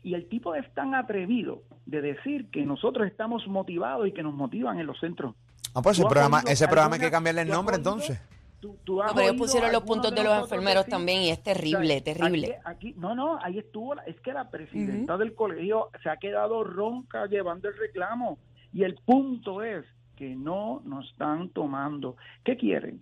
Y 0.04 0.14
el 0.16 0.28
tipo 0.28 0.54
es 0.56 0.72
tan 0.74 0.96
atrevido 0.96 1.62
de 1.86 2.02
decir 2.02 2.50
que 2.52 2.66
nosotros 2.66 3.08
estamos 3.08 3.48
motivados 3.48 4.08
y 4.08 4.12
que 4.12 4.22
nos 4.24 4.34
motivan 4.34 4.80
en 4.80 4.86
los 4.88 5.00
centros. 5.00 5.34
Ah, 5.74 5.82
pues 5.82 5.96
ese 5.98 6.02
¿Tú 6.04 6.08
has 6.08 6.12
programa, 6.14 6.40
ese 6.48 6.68
programa 6.68 6.96
hay 6.96 7.02
que 7.02 7.12
cambiarle 7.12 7.42
el 7.42 7.50
nombre 7.50 7.78
entonces. 7.78 8.22
tú- 8.60 8.78
tú 8.84 9.02
has 9.02 9.08
No, 9.10 9.16
pero 9.16 9.28
ellos 9.28 9.38
pusieron 9.42 9.72
los 9.72 9.84
puntos 9.84 10.14
de 10.16 10.24
los 10.24 10.38
enfermeros 10.44 10.86
decir- 10.86 10.92
también 10.92 11.22
y 11.24 11.30
es 11.30 11.42
terrible, 11.44 11.80
o 11.98 12.04
sea, 12.04 12.04
terrible. 12.04 12.60
Aquí, 12.66 12.90
aquí- 12.90 12.94
no, 12.98 13.14
no, 13.16 13.38
ahí 13.42 13.60
estuvo, 13.60 13.96
la- 13.96 14.04
es 14.04 14.20
que 14.22 14.32
la 14.34 14.50
presidenta 14.50 15.18
del 15.18 15.34
colegio 15.36 15.90
se 16.02 16.10
ha 16.10 16.18
quedado 16.18 16.64
ronca 16.64 17.26
llevando 17.26 17.68
el 17.70 17.78
reclamo. 17.78 18.38
Y 18.72 18.84
el 18.84 18.96
punto 18.96 19.62
es 19.64 19.86
que 20.16 20.36
no 20.36 20.82
nos 20.86 21.10
están 21.12 21.50
tomando. 21.50 22.16
¿Qué 22.44 22.56
quieren? 22.58 23.02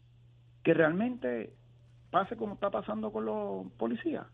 Que 0.63 0.73
realmente 0.73 1.53
pase 2.09 2.35
como 2.35 2.55
está 2.55 2.69
pasando 2.69 3.11
con 3.11 3.25
los 3.25 3.67
policías. 3.77 4.25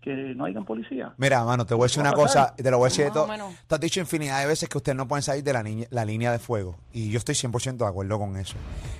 Que 0.00 0.12
no 0.34 0.44
hayan 0.44 0.64
policía. 0.64 1.12
Mira, 1.16 1.44
mano, 1.44 1.66
te 1.66 1.74
voy 1.74 1.84
a 1.84 1.86
decir 1.86 1.98
¿Va 2.04 2.08
una 2.08 2.12
cosa, 2.16 2.54
te 2.54 2.70
lo 2.70 2.78
voy 2.78 2.86
a 2.86 2.88
decir 2.90 3.04
de 3.06 3.10
todo. 3.10 3.26
Tú 3.66 3.74
has 3.74 3.80
dicho 3.80 4.00
infinidad 4.00 4.40
de 4.40 4.46
veces 4.46 4.68
que 4.68 4.78
ustedes 4.78 4.96
no 4.96 5.08
pueden 5.08 5.22
salir 5.22 5.42
de 5.42 5.52
la, 5.52 5.62
niña- 5.62 5.86
la 5.90 6.04
línea 6.04 6.30
de 6.32 6.38
fuego. 6.38 6.76
Y 6.92 7.10
yo 7.10 7.18
estoy 7.18 7.34
100% 7.34 7.76
de 7.84 7.86
acuerdo 7.86 8.18
con 8.18 8.36
eso. 8.36 8.54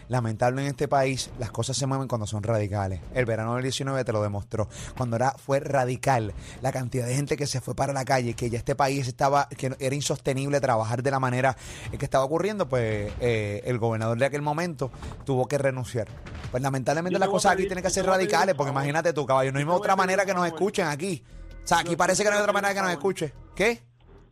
Lamentable 0.08 0.62
en 0.62 0.68
este 0.68 0.88
país, 0.88 1.30
las 1.38 1.50
cosas 1.50 1.76
se 1.76 1.86
mueven 1.86 2.08
cuando 2.08 2.26
son 2.26 2.42
radicales. 2.42 3.00
El 3.14 3.26
verano 3.26 3.54
del 3.54 3.62
19 3.62 4.04
te 4.04 4.12
lo 4.12 4.22
demostró. 4.22 4.68
Cuando 4.96 5.16
era, 5.16 5.32
fue 5.32 5.60
radical, 5.60 6.32
la 6.62 6.72
cantidad 6.72 7.06
de 7.06 7.14
gente 7.14 7.36
que 7.36 7.46
se 7.46 7.60
fue 7.60 7.74
para 7.74 7.92
la 7.92 8.04
calle, 8.04 8.34
que 8.34 8.48
ya 8.48 8.58
este 8.58 8.74
país 8.74 9.06
estaba, 9.06 9.48
que 9.48 9.76
era 9.78 9.94
insostenible 9.94 10.60
trabajar 10.60 11.02
de 11.02 11.10
la 11.10 11.20
manera 11.20 11.56
en 11.92 11.98
que 11.98 12.04
estaba 12.04 12.24
ocurriendo, 12.24 12.68
pues 12.68 13.12
eh, 13.20 13.62
el 13.64 13.78
gobernador 13.78 14.18
de 14.18 14.26
aquel 14.26 14.42
momento 14.42 14.90
tuvo 15.24 15.46
que 15.46 15.58
renunciar. 15.58 16.08
Pues 16.50 16.62
lamentablemente 16.62 17.18
las 17.18 17.28
cosas 17.28 17.52
aquí 17.52 17.66
tienen 17.66 17.84
que 17.84 17.90
ser 17.90 18.06
radicales, 18.06 18.54
porque 18.54 18.72
imagínate 18.72 19.12
tú, 19.12 19.26
caballo, 19.26 19.52
no 19.52 19.58
hay 19.58 19.66
otra 19.68 19.94
manera 19.94 20.24
que 20.24 20.32
nos 20.32 20.46
escuchen 20.46 20.86
aquí. 20.86 21.22
O 21.62 21.66
sea, 21.66 21.80
aquí 21.80 21.96
parece 21.96 22.22
que 22.22 22.30
no 22.30 22.36
hay 22.36 22.40
otra 22.40 22.54
manera 22.54 22.72
que 22.72 22.80
nos 22.80 22.90
escuche. 22.90 23.34
¿Qué? 23.54 23.82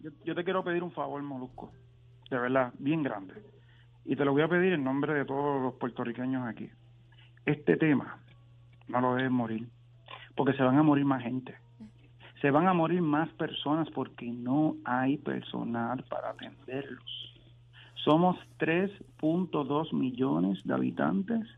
Yo, 0.00 0.10
yo 0.24 0.34
te 0.34 0.42
quiero 0.42 0.64
pedir 0.64 0.82
un 0.82 0.92
favor, 0.92 1.22
Molusco, 1.22 1.70
de 2.30 2.38
verdad, 2.38 2.72
bien 2.78 3.02
grande. 3.02 3.55
Y 4.06 4.16
te 4.16 4.24
lo 4.24 4.32
voy 4.32 4.42
a 4.42 4.48
pedir 4.48 4.72
en 4.72 4.84
nombre 4.84 5.14
de 5.14 5.24
todos 5.24 5.62
los 5.62 5.74
puertorriqueños 5.74 6.46
aquí. 6.46 6.70
Este 7.44 7.76
tema 7.76 8.18
no 8.88 9.00
lo 9.00 9.14
deben 9.14 9.32
morir, 9.32 9.68
porque 10.34 10.56
se 10.56 10.62
van 10.62 10.78
a 10.78 10.82
morir 10.82 11.04
más 11.04 11.22
gente. 11.22 11.54
Se 12.40 12.50
van 12.50 12.68
a 12.68 12.74
morir 12.74 13.02
más 13.02 13.28
personas 13.30 13.88
porque 13.90 14.26
no 14.26 14.76
hay 14.84 15.16
personal 15.18 16.04
para 16.08 16.30
atenderlos. 16.30 17.34
Somos 18.04 18.36
3.2 18.58 19.92
millones 19.92 20.60
de 20.64 20.74
habitantes 20.74 21.48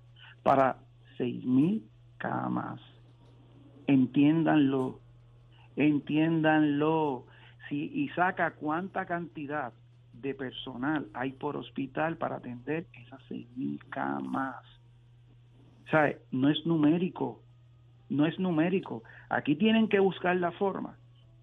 para 0.43 0.77
6 1.19 1.45
mil 1.45 1.85
camas. 2.19 2.81
Entiéndanlo 3.87 5.01
entiéndanlo. 5.79 7.25
Si, 7.69 7.91
y 7.95 8.09
saca 8.11 8.53
cuánta 8.53 9.07
cantidad 9.07 9.73
de 10.21 10.35
personal 10.35 11.07
hay 11.15 11.33
por 11.33 11.57
hospital 11.57 12.17
para 12.17 12.37
atender 12.37 12.87
esas 12.93 13.21
seis 13.29 13.49
mil 13.57 13.83
camas. 13.89 14.65
O 15.87 15.91
sea, 15.91 16.15
no 16.31 16.51
es 16.51 16.67
numérico, 16.67 17.43
no 18.09 18.27
es 18.27 18.39
numérico. 18.39 19.03
Aquí 19.29 19.57
tienen 19.57 19.89
que 19.89 20.01
buscar 20.01 20.37
la 20.37 20.53
forma 20.53 20.97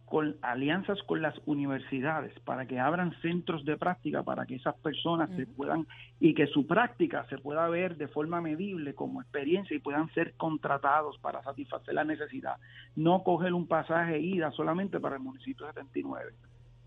con 0.05 0.37
alianzas 0.41 1.01
con 1.03 1.21
las 1.21 1.35
universidades 1.45 2.39
para 2.41 2.67
que 2.67 2.79
abran 2.79 3.13
centros 3.21 3.65
de 3.65 3.75
práctica 3.75 4.23
para 4.23 4.45
que 4.45 4.55
esas 4.55 4.75
personas 4.75 5.29
se 5.35 5.47
puedan 5.47 5.87
y 6.19 6.35
que 6.35 6.47
su 6.47 6.67
práctica 6.67 7.25
se 7.27 7.39
pueda 7.39 7.67
ver 7.69 7.97
de 7.97 8.07
forma 8.07 8.39
medible 8.39 8.93
como 8.93 9.21
experiencia 9.21 9.75
y 9.75 9.79
puedan 9.79 10.09
ser 10.13 10.33
contratados 10.35 11.17
para 11.19 11.41
satisfacer 11.43 11.95
la 11.95 12.03
necesidad, 12.03 12.57
no 12.95 13.23
coger 13.23 13.53
un 13.53 13.67
pasaje 13.67 14.19
ida 14.19 14.51
solamente 14.51 14.99
para 14.99 15.15
el 15.15 15.23
municipio 15.23 15.65
79. 15.67 16.33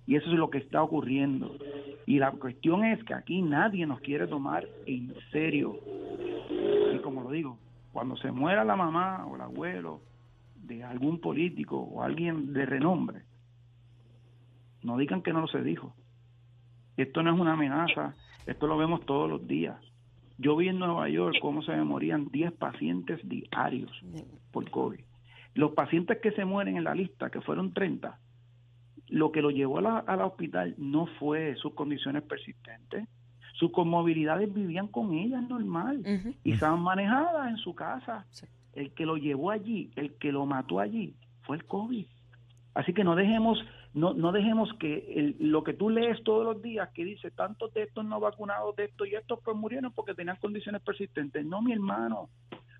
Y 0.08 0.16
eso 0.16 0.30
es 0.30 0.38
lo 0.38 0.48
que 0.48 0.56
está 0.56 0.82
ocurriendo. 0.82 1.54
Y 2.06 2.18
la 2.18 2.32
cuestión 2.32 2.82
es 2.82 3.04
que 3.04 3.12
aquí 3.12 3.42
nadie 3.42 3.86
nos 3.86 4.00
quiere 4.00 4.26
tomar 4.26 4.66
en 4.86 5.14
serio. 5.30 5.78
Y 6.94 6.98
como 7.00 7.22
lo 7.22 7.30
digo, 7.30 7.58
cuando 7.92 8.16
se 8.16 8.32
muera 8.32 8.64
la 8.64 8.74
mamá 8.74 9.26
o 9.26 9.34
el 9.34 9.42
abuelo 9.42 10.00
de 10.56 10.82
algún 10.82 11.20
político 11.20 11.76
o 11.76 12.02
alguien 12.02 12.54
de 12.54 12.64
renombre, 12.64 13.20
no 14.82 14.96
digan 14.96 15.20
que 15.20 15.34
no 15.34 15.46
se 15.46 15.62
dijo. 15.62 15.94
Esto 16.96 17.22
no 17.22 17.34
es 17.34 17.38
una 17.38 17.52
amenaza, 17.52 18.14
esto 18.46 18.66
lo 18.66 18.78
vemos 18.78 19.04
todos 19.04 19.28
los 19.28 19.46
días. 19.46 19.76
Yo 20.38 20.56
vi 20.56 20.68
en 20.68 20.78
Nueva 20.78 21.10
York 21.10 21.36
cómo 21.42 21.60
se 21.60 21.72
me 21.72 21.84
morían 21.84 22.28
10 22.28 22.52
pacientes 22.52 23.20
diarios 23.28 23.92
por 24.52 24.70
COVID. 24.70 25.00
Los 25.52 25.72
pacientes 25.72 26.18
que 26.22 26.32
se 26.32 26.46
mueren 26.46 26.78
en 26.78 26.84
la 26.84 26.94
lista, 26.94 27.28
que 27.28 27.42
fueron 27.42 27.74
30, 27.74 28.18
lo 29.08 29.32
que 29.32 29.42
lo 29.42 29.50
llevó 29.50 29.78
a 29.78 29.82
la, 29.82 29.98
a 29.98 30.16
la 30.16 30.26
hospital 30.26 30.74
no 30.78 31.06
fue 31.18 31.56
sus 31.56 31.74
condiciones 31.74 32.22
persistentes. 32.22 33.06
Sus 33.54 33.72
comorbilidades 33.72 34.52
vivían 34.52 34.86
con 34.88 35.12
ellas 35.14 35.42
normal 35.48 36.02
y 36.44 36.52
estaban 36.52 36.80
manejadas 36.80 37.48
en 37.50 37.56
su 37.56 37.74
casa. 37.74 38.24
El 38.74 38.92
que 38.92 39.04
lo 39.06 39.16
llevó 39.16 39.50
allí, 39.50 39.90
el 39.96 40.14
que 40.14 40.30
lo 40.30 40.46
mató 40.46 40.78
allí, 40.78 41.14
fue 41.42 41.56
el 41.56 41.64
COVID. 41.64 42.06
Así 42.74 42.92
que 42.92 43.02
no 43.02 43.16
dejemos, 43.16 43.58
no, 43.94 44.14
no 44.14 44.30
dejemos 44.30 44.72
que 44.74 45.12
el- 45.16 45.36
lo 45.40 45.64
que 45.64 45.72
tú 45.72 45.90
lees 45.90 46.22
todos 46.22 46.44
los 46.44 46.62
días 46.62 46.90
que 46.94 47.04
dice 47.04 47.32
tantos 47.32 47.74
de 47.74 47.82
estos 47.84 48.04
no 48.04 48.20
vacunados 48.20 48.76
de 48.76 48.84
estos 48.84 49.08
y 49.08 49.14
estos 49.16 49.40
pues 49.42 49.56
murieron 49.56 49.90
porque 49.92 50.14
tenían 50.14 50.36
condiciones 50.36 50.80
persistentes. 50.82 51.44
No, 51.44 51.60
mi 51.60 51.72
hermano, 51.72 52.28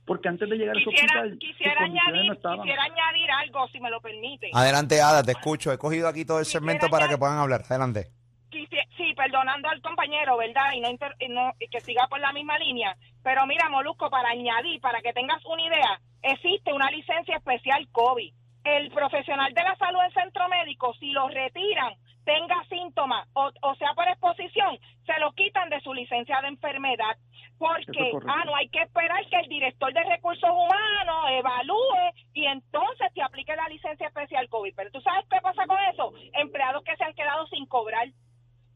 porque 0.08 0.28
antes 0.28 0.48
de 0.50 0.56
llegar 0.56 0.74
a 0.76 0.78
Quisiera, 0.80 1.04
hospital, 1.04 1.30
sus 1.30 1.38
quisiera, 1.38 1.80
añadir, 1.82 2.32
no 2.42 2.56
quisiera 2.62 2.82
añadir 2.82 3.30
algo, 3.30 3.68
si 3.68 3.78
me 3.78 3.90
lo 3.90 4.00
permite. 4.00 4.50
Adelante, 4.52 5.00
Ada, 5.00 5.22
te 5.22 5.30
escucho. 5.32 5.70
He 5.72 5.78
cogido 5.78 6.08
aquí 6.08 6.24
todo 6.24 6.38
el 6.40 6.44
Quisiera 6.44 6.60
segmento 6.64 6.88
para 6.88 7.06
que 7.08 7.16
puedan 7.18 7.38
hablar. 7.38 7.62
Adelante. 7.68 8.08
Quisi- 8.50 8.76
Sí, 8.96 9.14
perdonando 9.14 9.68
al 9.68 9.80
compañero, 9.80 10.36
¿verdad? 10.36 10.72
Y 10.74 10.80
no, 10.80 10.90
inter- 10.90 11.14
y 11.20 11.28
no- 11.28 11.52
y 11.60 11.68
que 11.68 11.80
siga 11.80 12.08
por 12.08 12.18
la 12.18 12.32
misma 12.32 12.58
línea. 12.58 12.96
Pero 13.22 13.46
mira, 13.46 13.68
Molusco, 13.68 14.10
para 14.10 14.30
añadir, 14.30 14.80
para 14.80 15.00
que 15.02 15.12
tengas 15.12 15.44
una 15.46 15.62
idea, 15.62 16.00
existe 16.22 16.72
una 16.72 16.90
licencia 16.90 17.36
especial 17.36 17.86
COVID. 17.92 18.32
El 18.64 18.90
profesional 18.90 19.54
de 19.54 19.62
la 19.62 19.76
salud 19.76 20.00
en 20.04 20.10
centro 20.12 20.48
médico, 20.48 20.92
si 20.98 21.12
lo 21.12 21.28
retiran, 21.28 21.94
tenga 22.28 22.62
síntomas 22.68 23.26
o, 23.32 23.50
o 23.62 23.74
sea 23.76 23.94
por 23.94 24.06
exposición, 24.06 24.78
se 25.06 25.18
lo 25.18 25.32
quitan 25.32 25.70
de 25.70 25.80
su 25.80 25.94
licencia 25.94 26.38
de 26.42 26.48
enfermedad. 26.48 27.16
Porque, 27.56 28.10
es 28.10 28.22
ah, 28.26 28.44
no 28.44 28.54
hay 28.54 28.68
que 28.68 28.82
esperar 28.82 29.26
que 29.28 29.40
el 29.40 29.48
director 29.48 29.92
de 29.94 30.04
recursos 30.04 30.50
humanos 30.50 31.30
evalúe 31.30 32.12
y 32.34 32.44
entonces 32.44 33.12
te 33.14 33.22
aplique 33.22 33.56
la 33.56 33.66
licencia 33.68 34.06
especial 34.08 34.48
COVID. 34.50 34.74
Pero 34.76 34.90
tú 34.90 35.00
sabes 35.00 35.24
qué 35.30 35.40
pasa 35.40 35.66
con 35.66 35.78
eso? 35.90 36.12
Empleados 36.34 36.84
que 36.84 36.96
se 36.96 37.04
han 37.04 37.14
quedado 37.14 37.46
sin 37.46 37.64
cobrar 37.66 38.06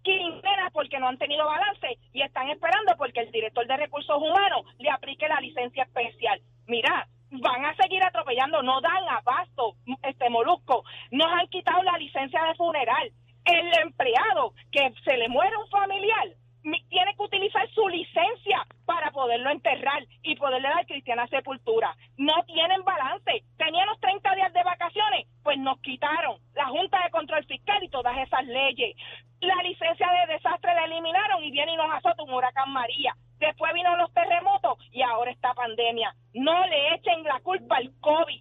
quincenas 0.03 0.73
porque 0.73 0.99
no 0.99 1.09
han 1.09 1.19
tenido 1.19 1.45
balance 1.45 1.99
y 2.13 2.23
están 2.23 2.49
esperando 2.49 2.97
porque 2.97 3.21
el 3.21 3.31
director 3.31 3.67
de 3.67 3.77
recursos 3.77 4.17
humanos 4.17 4.65
le 4.79 4.91
aplique 4.91 5.29
la 5.29 5.41
licencia 5.41 5.85
especial. 5.85 6.41
Mira, 6.67 7.07
van 7.31 7.65
a 7.67 7.77
seguir 7.77 8.03
atropellando, 8.03 8.63
no 8.63 8.81
dan 8.81 9.09
abasto, 9.09 9.75
este 10.03 10.29
molusco, 10.29 10.85
nos 11.11 11.31
han 11.33 11.47
quitado 11.49 11.83
la 11.83 11.99
licencia 11.99 12.43
de 12.45 12.55
funeral. 12.55 13.13
El 13.45 13.73
empleado 13.83 14.53
que 14.71 14.93
se 15.05 15.17
le 15.17 15.29
muere 15.29 15.57
un 15.57 15.69
familiar 15.69 16.29
mi- 16.65 16.83
tiene 16.85 17.15
que 17.17 17.23
utilizar 17.25 17.69
su 17.71 17.89
licencia 17.89 18.65
para 18.87 19.11
poderlo 19.11 19.51
enterrar 19.51 20.05
y 20.23 20.37
poderle 20.37 20.69
dar 20.69 20.87
cristiana 20.87 21.27
sepultura. 21.27 21.93
No 22.19 22.35
tienen 22.47 22.85
balance. 22.85 23.43
Teníamos 23.59 23.99
30 24.01 24.33
días 24.37 24.53
de 24.53 24.63
vacaciones, 24.63 25.27
pues 25.43 25.59
nos 25.59 25.81
quitaron 25.81 26.39
la 26.55 26.67
Junta 26.67 27.03
de 27.03 27.11
Control 27.11 27.45
Fiscal 27.47 27.83
y 27.83 27.89
todas 27.89 28.17
esas 28.19 28.45
leyes. 28.47 28.95
La 29.41 29.57
licencia 29.65 30.09
de 30.09 30.35
desastre 30.35 30.73
la 30.73 30.85
eliminaron 30.85 31.43
y 31.43 31.51
viene 31.51 31.73
y 31.73 31.77
nos 31.77 31.93
azota 31.93 32.23
un 32.23 32.33
huracán 32.33 32.71
María. 32.73 33.13
Después 33.41 33.73
vino 33.75 33.97
los 33.97 34.13
terremotos 34.15 34.79
y 34.93 35.03
ahora 35.03 35.33
esta 35.33 35.53
pandemia. 35.55 36.15
No 36.35 36.65
le 36.69 36.95
echen 36.95 37.25
la 37.25 37.41
culpa 37.41 37.79
al 37.79 37.91
COVID. 38.01 38.41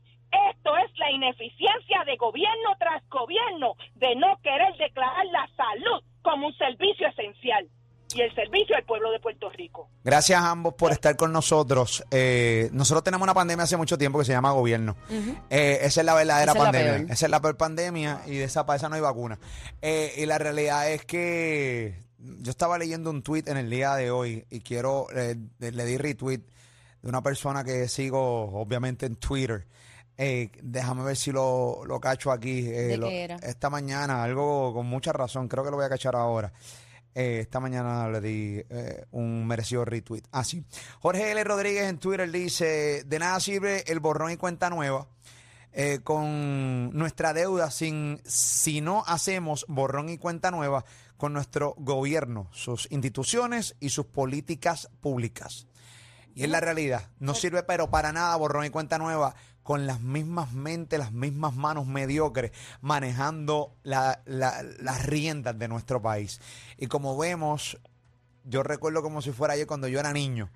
Esto 0.50 0.78
es 0.78 0.98
la 0.98 1.12
ineficiencia 1.12 2.04
de 2.06 2.16
gobierno 2.18 2.76
tras 2.80 3.08
gobierno 3.10 3.76
de 3.96 4.16
no 4.16 4.38
querer 4.42 4.76
declarar 4.78 5.26
la 5.28 5.48
salud 5.56 6.04
como 6.22 6.48
un 6.48 6.58
servicio 6.58 7.08
esencial 7.08 7.68
y 8.16 8.22
el 8.22 8.34
servicio 8.36 8.76
al 8.76 8.84
pueblo 8.84 9.12
de 9.12 9.20
Puerto 9.20 9.50
Rico. 9.50 9.90
Gracias 10.04 10.42
a 10.42 10.52
ambos 10.52 10.74
por 10.74 10.92
estar 10.92 11.16
con 11.16 11.32
nosotros. 11.32 12.04
Eh, 12.12 12.70
nosotros 12.74 13.04
tenemos 13.04 13.24
una 13.24 13.34
pandemia 13.34 13.64
hace 13.64 13.78
mucho 13.78 13.98
tiempo 13.98 14.20
que 14.20 14.26
se 14.26 14.34
llama 14.34 14.52
gobierno. 14.52 14.96
Eh, 15.50 15.80
esa 15.82 16.02
es 16.02 16.06
la 16.06 16.14
verdadera 16.14 16.52
Esa 16.52 16.52
es 16.52 16.58
la 16.58 16.72
pandemia. 16.72 17.14
esa 17.14 17.26
es 17.26 17.32
la 17.32 17.42
peor 17.42 17.58
pandemia 17.58 18.22
y 18.28 18.38
de 18.38 18.44
esa 18.44 18.66
para 18.66 18.78
esa 18.78 18.90
no 18.90 18.96
hay 18.96 19.02
vacuna. 19.02 19.40
Eh, 19.82 20.14
y 20.18 20.26
la 20.26 20.38
realidad 20.38 20.92
es 20.92 21.06
que 21.06 22.00
yo 22.18 22.52
estaba 22.52 22.78
leyendo 22.78 23.10
un 23.10 23.24
tweet 23.24 23.44
en 23.48 23.58
el 23.58 23.70
día 23.70 23.96
de 23.96 24.12
hoy 24.12 24.46
y 24.50 24.62
quiero, 24.62 25.08
eh, 25.16 25.36
le 25.60 25.86
di 25.86 25.98
retweet 25.98 26.42
de 27.02 27.10
una 27.10 27.22
persona 27.22 27.64
que 27.64 27.88
sigo 27.88 28.60
obviamente 28.60 29.06
en 29.06 29.16
Twitter. 29.16 29.66
Eh, 30.18 30.52
déjame 30.62 31.04
ver 31.04 31.16
si 31.18 31.32
lo, 31.32 31.84
lo 31.86 32.00
cacho 32.00 32.32
aquí. 32.32 32.60
eh, 32.68 32.72
¿De 32.84 32.98
lo- 32.98 33.08
qué 33.08 33.24
era? 33.24 33.36
Esta 33.38 33.70
mañana, 33.70 34.24
algo 34.24 34.74
con 34.74 34.86
mucha 34.86 35.12
razón, 35.14 35.48
creo 35.48 35.64
que 35.64 35.72
lo 35.72 35.78
voy 35.78 35.86
a 35.86 35.90
cachar 35.90 36.16
ahora. 36.16 36.52
Eh, 37.16 37.40
esta 37.42 37.60
mañana 37.60 38.08
le 38.10 38.22
di 38.22 38.62
eh, 38.70 39.06
un 39.12 39.46
merecido 39.46 39.84
retweet. 39.84 40.24
Ah, 40.32 40.44
sí. 40.44 40.64
Jorge 41.02 41.32
L. 41.32 41.44
Rodríguez 41.44 41.90
en 41.90 41.98
Twitter 41.98 42.30
dice: 42.32 43.04
De 43.06 43.20
nada 43.20 43.40
sirve 43.40 43.84
el 43.92 44.00
borrón 44.00 44.32
y 44.32 44.38
cuenta 44.38 44.70
nueva. 44.70 45.08
con 46.04 46.92
nuestra 46.98 47.34
deuda 47.34 47.72
sin 47.72 48.22
si 48.26 48.82
no 48.82 49.04
hacemos 49.08 49.66
borrón 49.70 50.10
y 50.10 50.18
cuenta 50.18 50.52
nueva 50.52 50.84
con 51.18 51.34
nuestro 51.34 51.76
gobierno, 51.78 52.50
sus 52.52 52.88
instituciones 52.92 53.76
y 53.80 53.90
sus 53.90 54.06
políticas 54.08 54.90
públicas. 55.02 55.68
Y 56.34 56.44
es 56.44 56.50
la 56.50 56.60
realidad. 56.62 57.10
No 57.20 57.34
sirve 57.36 57.64
pero 57.64 57.90
para 57.90 58.12
nada 58.12 58.36
borrón 58.38 58.66
y 58.66 58.70
cuenta 58.70 58.98
nueva 58.98 59.36
con 59.64 59.86
las 59.86 60.02
mismas 60.02 60.54
mentes, 60.54 60.98
las 61.00 61.12
mismas 61.12 61.56
manos 61.56 61.86
mediocres 61.86 62.52
manejando 62.82 63.76
la- 63.84 64.22
la- 64.26 64.64
las 64.80 65.06
riendas 65.06 65.58
de 65.58 65.68
nuestro 65.68 66.02
país. 66.02 66.42
Y 66.78 66.88
como 66.88 67.18
vemos, 67.18 67.78
yo 68.44 68.64
recuerdo 68.64 69.02
como 69.02 69.22
si 69.22 69.32
fuera 69.32 69.54
ayer 69.54 69.68
cuando 69.68 69.88
yo 69.88 70.00
era 70.00 70.14
niño, 70.14 70.50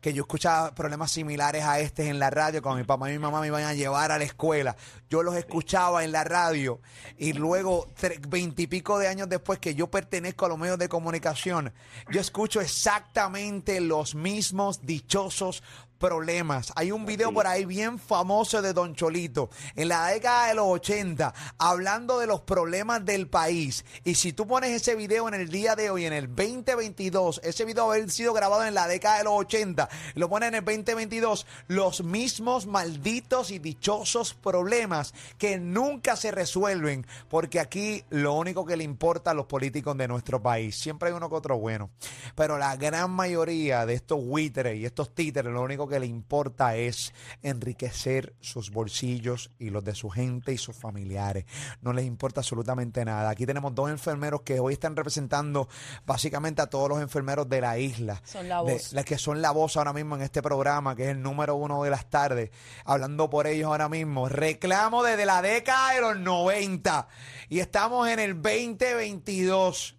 que 0.00 0.12
yo 0.12 0.22
escuchaba 0.22 0.74
problemas 0.74 1.12
similares 1.12 1.62
a 1.62 1.78
este 1.78 2.08
en 2.08 2.18
la 2.18 2.28
radio, 2.28 2.60
cuando 2.60 2.78
mi 2.78 2.84
papá 2.84 3.08
y 3.08 3.12
mi 3.12 3.20
mamá 3.20 3.40
me 3.40 3.46
iban 3.46 3.62
a 3.62 3.72
llevar 3.72 4.10
a 4.10 4.18
la 4.18 4.24
escuela. 4.24 4.74
Yo 5.08 5.22
los 5.22 5.36
escuchaba 5.36 6.02
en 6.02 6.10
la 6.10 6.24
radio 6.24 6.80
y 7.18 7.34
luego, 7.34 7.88
veintipico 8.28 8.98
de 8.98 9.06
años 9.06 9.28
después 9.28 9.60
que 9.60 9.76
yo 9.76 9.88
pertenezco 9.88 10.46
a 10.46 10.48
los 10.48 10.58
medios 10.58 10.78
de 10.78 10.88
comunicación, 10.88 11.72
yo 12.10 12.20
escucho 12.20 12.60
exactamente 12.60 13.80
los 13.80 14.16
mismos 14.16 14.84
dichosos 14.84 15.62
problemas. 16.02 16.72
Hay 16.74 16.90
un 16.90 17.06
video 17.06 17.32
por 17.32 17.46
ahí 17.46 17.64
bien 17.64 17.96
famoso 17.96 18.60
de 18.60 18.72
Don 18.72 18.96
Cholito 18.96 19.50
en 19.76 19.86
la 19.86 20.08
década 20.08 20.48
de 20.48 20.54
los 20.54 20.66
80 20.66 21.32
hablando 21.58 22.18
de 22.18 22.26
los 22.26 22.40
problemas 22.40 23.04
del 23.04 23.28
país. 23.28 23.84
Y 24.02 24.16
si 24.16 24.32
tú 24.32 24.48
pones 24.48 24.72
ese 24.72 24.96
video 24.96 25.28
en 25.28 25.34
el 25.34 25.48
día 25.48 25.76
de 25.76 25.90
hoy, 25.90 26.04
en 26.04 26.12
el 26.12 26.26
2022, 26.26 27.40
ese 27.44 27.64
video 27.64 27.92
haber 27.92 28.10
sido 28.10 28.32
grabado 28.32 28.64
en 28.64 28.74
la 28.74 28.88
década 28.88 29.18
de 29.18 29.24
los 29.24 29.34
80, 29.34 29.88
y 30.16 30.18
lo 30.18 30.28
pones 30.28 30.48
en 30.48 30.56
el 30.56 30.64
2022, 30.64 31.46
los 31.68 32.02
mismos 32.02 32.66
malditos 32.66 33.52
y 33.52 33.60
dichosos 33.60 34.34
problemas 34.34 35.14
que 35.38 35.58
nunca 35.58 36.16
se 36.16 36.32
resuelven, 36.32 37.06
porque 37.28 37.60
aquí 37.60 38.02
lo 38.10 38.34
único 38.34 38.66
que 38.66 38.76
le 38.76 38.82
importa 38.82 39.30
a 39.30 39.34
los 39.34 39.46
políticos 39.46 39.96
de 39.96 40.08
nuestro 40.08 40.42
país, 40.42 40.76
siempre 40.76 41.10
hay 41.10 41.14
uno 41.14 41.28
que 41.28 41.36
otro 41.36 41.58
bueno, 41.58 41.90
pero 42.34 42.58
la 42.58 42.74
gran 42.74 43.12
mayoría 43.12 43.86
de 43.86 43.94
estos 43.94 44.20
buitres 44.24 44.76
y 44.76 44.84
estos 44.84 45.14
títeres, 45.14 45.52
lo 45.52 45.62
único 45.62 45.88
que 45.88 45.91
le 46.00 46.06
importa 46.06 46.76
es 46.76 47.12
enriquecer 47.42 48.34
sus 48.40 48.70
bolsillos 48.70 49.50
y 49.58 49.70
los 49.70 49.84
de 49.84 49.94
su 49.94 50.10
gente 50.10 50.52
y 50.52 50.58
sus 50.58 50.76
familiares. 50.76 51.44
No 51.80 51.92
les 51.92 52.04
importa 52.06 52.40
absolutamente 52.40 53.04
nada. 53.04 53.30
Aquí 53.30 53.46
tenemos 53.46 53.74
dos 53.74 53.90
enfermeros 53.90 54.42
que 54.42 54.60
hoy 54.60 54.74
están 54.74 54.96
representando 54.96 55.68
básicamente 56.06 56.62
a 56.62 56.66
todos 56.66 56.88
los 56.88 57.00
enfermeros 57.00 57.48
de 57.48 57.60
la 57.60 57.78
isla. 57.78 58.20
Son 58.24 58.48
la 58.48 58.62
De- 58.62 58.74
voz. 58.74 58.92
las 58.92 59.04
que 59.04 59.18
son 59.18 59.42
la 59.42 59.50
voz 59.50 59.76
ahora 59.76 59.92
mismo 59.92 60.16
en 60.16 60.22
este 60.22 60.42
programa, 60.42 60.94
que 60.96 61.04
es 61.04 61.08
el 61.10 61.22
número 61.22 61.54
uno 61.56 61.82
de 61.82 61.90
las 61.90 62.08
tardes, 62.10 62.50
hablando 62.84 63.28
por 63.30 63.46
ellos 63.46 63.66
ahora 63.66 63.88
mismo. 63.88 64.28
Reclamo 64.28 65.02
desde 65.02 65.26
la 65.26 65.42
década 65.42 65.92
de 65.94 66.00
los 66.00 66.18
90 66.18 67.08
y 67.48 67.60
estamos 67.60 68.08
en 68.08 68.18
el 68.18 68.34
2022. 68.40 69.96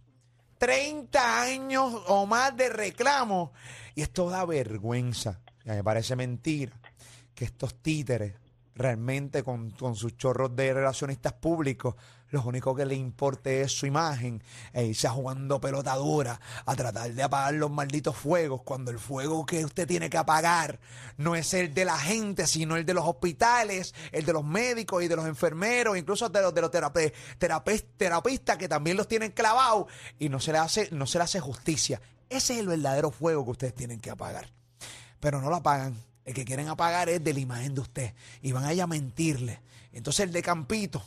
30 0.58 1.42
años 1.42 1.94
o 2.08 2.26
más 2.26 2.56
de 2.56 2.70
reclamo. 2.70 3.52
Y 3.96 4.02
esto 4.02 4.30
da 4.30 4.46
vergüenza. 4.46 5.42
Ya 5.66 5.74
me 5.74 5.84
parece 5.84 6.16
mentira 6.16 6.74
que 7.34 7.46
estos 7.46 7.76
títeres 7.82 8.34
realmente 8.76 9.44
con, 9.44 9.72
con 9.72 9.96
sus 9.96 10.18
chorros 10.18 10.56
de 10.56 10.74
relacionistas 10.74 11.34
públicos, 11.34 11.96
lo 12.30 12.42
único 12.42 12.74
que 12.74 12.86
le 12.86 12.96
importe 12.96 13.62
es 13.62 13.72
su 13.72 13.86
imagen 13.86 14.42
e 14.74 14.86
irse 14.86 15.08
jugando 15.08 15.62
pelota 15.62 15.96
dura 15.96 16.40
a 16.66 16.76
tratar 16.76 17.14
de 17.14 17.22
apagar 17.22 17.54
los 17.54 17.70
malditos 17.70 18.18
fuegos 18.18 18.64
cuando 18.64 18.90
el 18.90 18.98
fuego 18.98 19.46
que 19.46 19.64
usted 19.64 19.88
tiene 19.88 20.10
que 20.10 20.18
apagar 20.18 20.80
no 21.18 21.36
es 21.36 21.54
el 21.54 21.76
de 21.76 21.86
la 21.86 21.98
gente, 21.98 22.48
sino 22.48 22.76
el 22.76 22.88
de 22.88 22.96
los 22.96 23.06
hospitales, 23.06 23.94
el 24.12 24.26
de 24.26 24.34
los 24.34 24.44
médicos 24.44 25.04
y 25.04 25.08
de 25.08 25.16
los 25.16 25.28
enfermeros, 25.28 25.96
incluso 25.96 26.28
de 26.28 26.42
los 26.42 26.56
de 26.56 26.62
los 26.62 26.72
terapistas 27.98 28.58
que 28.58 28.68
también 28.68 28.98
los 28.98 29.08
tienen 29.08 29.32
clavados 29.32 29.86
y 30.18 30.30
no 30.30 30.40
se 30.40 30.52
le 30.52 30.58
hace, 30.58 30.90
no 30.92 31.06
se 31.06 31.20
le 31.20 31.26
hace 31.26 31.40
justicia. 31.40 32.02
Ese 32.30 32.54
es 32.54 32.60
el 32.60 32.68
verdadero 32.68 33.12
fuego 33.12 33.46
que 33.46 33.52
ustedes 33.52 33.76
tienen 33.76 34.00
que 34.00 34.10
apagar 34.10 34.63
pero 35.24 35.40
no 35.40 35.50
lo 35.50 35.56
apagan. 35.56 35.96
El 36.26 36.34
que 36.34 36.44
quieren 36.44 36.68
apagar 36.68 37.08
es 37.08 37.24
de 37.24 37.34
la 37.34 37.40
imagen 37.40 37.74
de 37.74 37.80
usted. 37.80 38.14
Y 38.42 38.52
van 38.52 38.66
a 38.66 38.74
ir 38.74 38.82
a 38.82 38.88
mentirle. 38.88 39.62
Entonces 39.94 40.26
el 40.26 40.34
de 40.34 40.42
Campito 40.42 41.02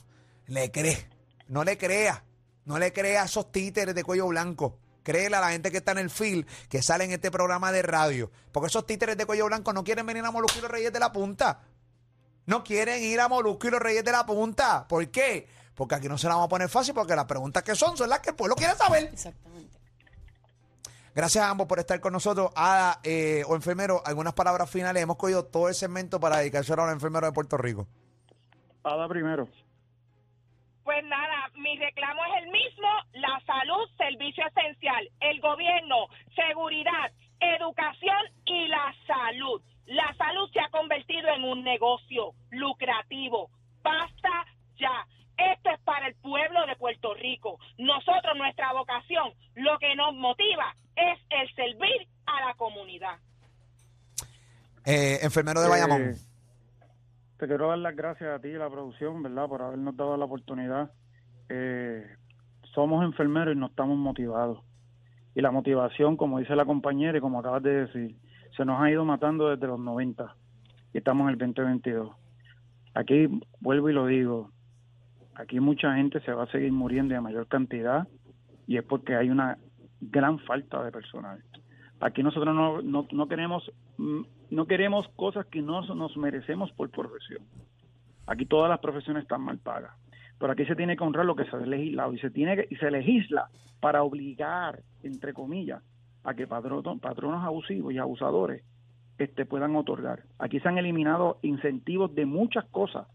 le 0.46 0.70
cree. 0.70 1.06
No 1.48 1.64
le 1.64 1.76
crea. 1.76 2.24
No 2.64 2.78
le 2.78 2.94
crea 2.94 3.20
a 3.20 3.24
esos 3.26 3.52
títeres 3.52 3.94
de 3.94 4.02
cuello 4.04 4.26
blanco. 4.28 4.78
Créele 5.02 5.36
a 5.36 5.40
la 5.40 5.50
gente 5.50 5.70
que 5.70 5.76
está 5.76 5.92
en 5.92 5.98
el 5.98 6.08
field, 6.08 6.46
que 6.70 6.80
sale 6.80 7.04
en 7.04 7.12
este 7.12 7.30
programa 7.30 7.70
de 7.72 7.82
radio. 7.82 8.30
Porque 8.52 8.68
esos 8.68 8.86
títeres 8.86 9.18
de 9.18 9.26
cuello 9.26 9.44
blanco 9.48 9.74
no 9.74 9.84
quieren 9.84 10.06
venir 10.06 10.24
a 10.24 10.30
Molusco 10.30 10.60
y 10.60 10.62
los 10.62 10.70
Reyes 10.70 10.94
de 10.94 10.98
la 10.98 11.12
Punta. 11.12 11.60
No 12.46 12.64
quieren 12.64 13.02
ir 13.02 13.20
a 13.20 13.28
Molusco 13.28 13.68
y 13.68 13.70
los 13.70 13.80
Reyes 13.80 14.02
de 14.02 14.12
la 14.12 14.24
Punta. 14.24 14.88
¿Por 14.88 15.06
qué? 15.10 15.46
Porque 15.74 15.94
aquí 15.94 16.08
no 16.08 16.16
se 16.16 16.26
la 16.26 16.36
vamos 16.36 16.46
a 16.46 16.48
poner 16.48 16.70
fácil 16.70 16.94
porque 16.94 17.14
las 17.14 17.26
preguntas 17.26 17.62
que 17.62 17.74
son 17.74 17.98
son 17.98 18.08
las 18.08 18.20
que 18.20 18.30
el 18.30 18.34
pueblo 18.34 18.56
quiere 18.56 18.74
saber. 18.76 19.10
Exactamente. 19.12 19.75
Gracias 21.16 21.42
a 21.42 21.48
ambos 21.48 21.66
por 21.66 21.78
estar 21.78 21.98
con 21.98 22.12
nosotros. 22.12 22.50
Ada 22.54 23.00
eh, 23.02 23.42
o 23.48 23.56
enfermero, 23.56 24.02
algunas 24.04 24.34
palabras 24.34 24.70
finales. 24.70 25.02
Hemos 25.02 25.16
cogido 25.16 25.46
todo 25.46 25.68
el 25.68 25.74
segmento 25.74 26.20
para 26.20 26.36
dedicárselo 26.36 26.82
a 26.82 26.86
los 26.86 26.94
enfermeros 26.94 27.30
de 27.30 27.32
Puerto 27.32 27.56
Rico. 27.56 27.86
Ada 28.84 29.08
primero. 29.08 29.48
Pues 30.84 31.02
nada, 31.04 31.50
mi 31.54 31.78
reclamo 31.78 32.20
es 32.22 32.42
el 32.44 32.50
mismo, 32.50 32.88
la 33.14 33.40
salud, 33.46 33.88
servicio 33.96 34.44
esencial, 34.46 35.08
el 35.20 35.40
gobierno, 35.40 36.06
seguridad, 36.34 37.10
educación 37.40 38.22
y 38.44 38.68
la 38.68 38.94
salud. 39.06 39.62
La 39.86 40.14
salud 40.18 40.50
se 40.52 40.60
ha 40.60 40.68
convertido 40.68 41.30
en 41.30 41.44
un 41.44 41.64
negocio 41.64 42.34
lucrativo. 42.50 43.48
Basta 43.82 44.44
ya. 44.78 45.06
Esto 45.36 45.70
es 45.70 45.80
para 45.80 46.08
el 46.08 46.14
pueblo 46.16 46.66
de 46.66 46.76
Puerto 46.76 47.14
Rico. 47.14 47.58
Nosotros, 47.78 48.36
nuestra 48.36 48.72
vocación, 48.72 49.32
lo 49.54 49.78
que 49.78 49.94
nos 49.94 50.14
motiva 50.14 50.74
es 50.96 51.18
el 51.30 51.54
servir 51.54 52.08
a 52.26 52.46
la 52.46 52.54
comunidad. 52.54 53.18
Eh, 54.84 55.18
enfermero 55.22 55.60
de 55.60 55.68
Bayamón. 55.68 56.02
Eh, 56.02 56.14
te 57.38 57.46
quiero 57.46 57.68
dar 57.68 57.78
las 57.78 57.94
gracias 57.94 58.30
a 58.30 58.40
ti 58.40 58.48
y 58.48 58.54
a 58.54 58.60
la 58.60 58.70
producción, 58.70 59.22
¿verdad? 59.22 59.48
Por 59.48 59.60
habernos 59.60 59.96
dado 59.96 60.16
la 60.16 60.24
oportunidad. 60.24 60.90
Eh, 61.48 62.06
somos 62.74 63.04
enfermeros 63.04 63.54
y 63.54 63.58
no 63.58 63.66
estamos 63.66 63.98
motivados. 63.98 64.60
Y 65.34 65.42
la 65.42 65.50
motivación, 65.50 66.16
como 66.16 66.38
dice 66.38 66.56
la 66.56 66.64
compañera 66.64 67.18
y 67.18 67.20
como 67.20 67.40
acabas 67.40 67.62
de 67.62 67.86
decir, 67.86 68.16
se 68.56 68.64
nos 68.64 68.80
ha 68.80 68.90
ido 68.90 69.04
matando 69.04 69.50
desde 69.50 69.66
los 69.66 69.78
90 69.78 70.34
y 70.94 70.98
estamos 70.98 71.24
en 71.24 71.32
el 71.32 71.38
2022. 71.38 72.16
Aquí 72.94 73.28
vuelvo 73.60 73.90
y 73.90 73.92
lo 73.92 74.06
digo, 74.06 74.50
aquí 75.36 75.60
mucha 75.60 75.94
gente 75.94 76.20
se 76.20 76.32
va 76.32 76.44
a 76.44 76.50
seguir 76.50 76.72
muriendo 76.72 77.14
de 77.14 77.20
mayor 77.20 77.46
cantidad 77.46 78.06
y 78.66 78.76
es 78.76 78.84
porque 78.84 79.14
hay 79.14 79.30
una 79.30 79.58
gran 80.00 80.38
falta 80.40 80.82
de 80.82 80.92
personal. 80.92 81.42
Aquí 82.00 82.22
nosotros 82.22 82.54
no, 82.54 82.82
no, 82.82 83.06
no 83.10 83.28
queremos 83.28 83.70
mm, 83.96 84.22
no 84.50 84.66
queremos 84.66 85.08
cosas 85.16 85.46
que 85.46 85.62
no 85.62 85.82
nos 85.94 86.16
merecemos 86.16 86.70
por 86.72 86.90
profesión. 86.90 87.42
Aquí 88.26 88.46
todas 88.46 88.68
las 88.68 88.80
profesiones 88.80 89.22
están 89.22 89.40
mal 89.42 89.58
pagas. 89.58 89.92
Pero 90.38 90.52
aquí 90.52 90.66
se 90.66 90.76
tiene 90.76 90.96
que 90.96 91.04
honrar 91.04 91.24
lo 91.24 91.34
que 91.34 91.44
se 91.46 91.56
ha 91.56 91.60
legislado 91.60 92.12
y 92.12 92.18
se 92.18 92.30
tiene 92.30 92.56
que- 92.56 92.68
y 92.70 92.76
se 92.76 92.90
legisla 92.90 93.48
para 93.80 94.02
obligar, 94.02 94.80
entre 95.02 95.32
comillas, 95.32 95.82
a 96.24 96.34
que 96.34 96.46
patronos, 96.46 97.00
patronos 97.00 97.42
abusivos 97.44 97.92
y 97.92 97.98
abusadores 97.98 98.62
este, 99.18 99.46
puedan 99.46 99.74
otorgar. 99.76 100.24
Aquí 100.38 100.60
se 100.60 100.68
han 100.68 100.76
eliminado 100.76 101.38
incentivos 101.42 102.14
de 102.14 102.26
muchas 102.26 102.66
cosas 102.66 103.06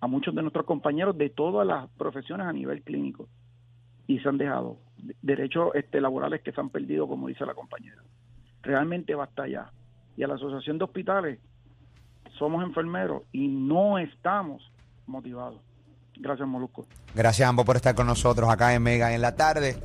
a 0.00 0.06
muchos 0.06 0.34
de 0.34 0.42
nuestros 0.42 0.64
compañeros 0.66 1.16
de 1.18 1.30
todas 1.30 1.66
las 1.66 1.88
profesiones 1.90 2.46
a 2.46 2.52
nivel 2.52 2.82
clínico 2.82 3.28
y 4.06 4.18
se 4.20 4.28
han 4.28 4.38
dejado 4.38 4.78
de- 4.96 5.16
derechos 5.22 5.70
este, 5.74 6.00
laborales 6.00 6.40
que 6.42 6.52
se 6.52 6.60
han 6.60 6.70
perdido, 6.70 7.06
como 7.08 7.28
dice 7.28 7.44
la 7.44 7.54
compañera. 7.54 8.02
Realmente 8.62 9.14
basta 9.14 9.46
ya. 9.48 9.70
Y 10.16 10.22
a 10.22 10.28
la 10.28 10.34
Asociación 10.34 10.78
de 10.78 10.84
Hospitales 10.84 11.38
somos 12.38 12.62
enfermeros 12.64 13.22
y 13.32 13.48
no 13.48 13.98
estamos 13.98 14.62
motivados. 15.06 15.60
Gracias, 16.16 16.48
Molusco. 16.48 16.86
Gracias 17.14 17.46
a 17.46 17.50
ambos 17.50 17.64
por 17.64 17.76
estar 17.76 17.94
con 17.94 18.06
nosotros 18.06 18.48
acá 18.50 18.74
en 18.74 18.82
Mega 18.82 19.14
en 19.14 19.20
la 19.22 19.36
tarde. 19.36 19.76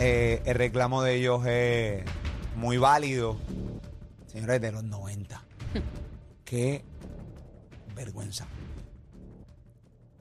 Eh, 0.00 0.42
el 0.46 0.54
reclamo 0.54 1.02
de 1.02 1.16
ellos 1.16 1.44
es 1.46 2.04
muy 2.56 2.76
válido. 2.78 3.36
Señores, 4.26 4.60
de 4.60 4.72
los 4.72 4.82
90. 4.84 5.40
Qué 6.44 6.82
vergüenza. 7.94 8.46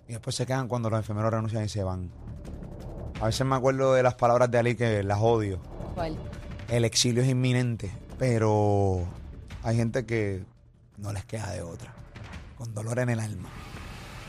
Y 0.10 0.14
después 0.14 0.36
se 0.36 0.48
quedan 0.48 0.68
cuando 0.68 0.90
los 0.90 0.98
enfermeros 0.98 1.32
renuncian 1.32 1.64
y 1.64 1.70
se 1.70 1.84
van. 1.84 2.10
A 3.22 3.28
veces 3.28 3.46
me 3.46 3.56
acuerdo 3.56 3.94
de 3.94 4.02
las 4.02 4.16
palabras 4.16 4.50
de 4.50 4.58
Ali 4.58 4.76
que 4.76 5.04
las 5.04 5.20
odio. 5.22 5.60
¿Cuál? 5.94 6.18
El 6.68 6.84
exilio 6.84 7.22
es 7.22 7.30
inminente, 7.30 7.92
pero 8.18 9.08
hay 9.62 9.76
gente 9.78 10.08
que 10.08 10.44
no 10.98 11.14
les 11.14 11.26
queda 11.26 11.52
de 11.52 11.62
otra. 11.62 11.94
Con 12.58 12.74
dolor 12.74 12.98
en 12.98 13.10
el 13.10 13.20
alma. 13.20 13.50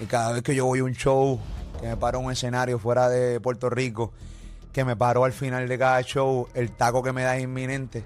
Y 0.02 0.04
cada 0.04 0.32
vez 0.32 0.42
que 0.42 0.54
yo 0.54 0.66
voy 0.66 0.80
a 0.80 0.84
un 0.84 0.92
show, 0.92 1.40
que 1.80 1.86
me 1.86 1.96
paro 1.96 2.18
en 2.18 2.26
un 2.26 2.32
escenario 2.32 2.78
fuera 2.78 3.08
de 3.08 3.40
Puerto 3.40 3.70
Rico, 3.70 4.12
que 4.74 4.84
me 4.84 4.96
paro 4.96 5.24
al 5.24 5.32
final 5.32 5.66
de 5.66 5.78
cada 5.78 6.02
show, 6.02 6.46
el 6.52 6.72
taco 6.72 7.02
que 7.02 7.14
me 7.14 7.22
da 7.22 7.38
es 7.38 7.44
inminente. 7.44 8.04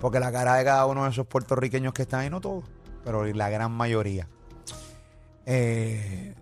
Porque 0.00 0.20
la 0.20 0.30
cara 0.30 0.54
de 0.54 0.64
cada 0.64 0.86
uno 0.86 1.02
de 1.02 1.10
esos 1.10 1.26
puertorriqueños 1.26 1.92
que 1.92 2.02
están 2.02 2.20
ahí, 2.20 2.30
no 2.30 2.40
todos, 2.40 2.64
pero 3.02 3.24
la 3.24 3.50
gran 3.50 3.72
mayoría. 3.72 4.28
Eh, 5.44 6.36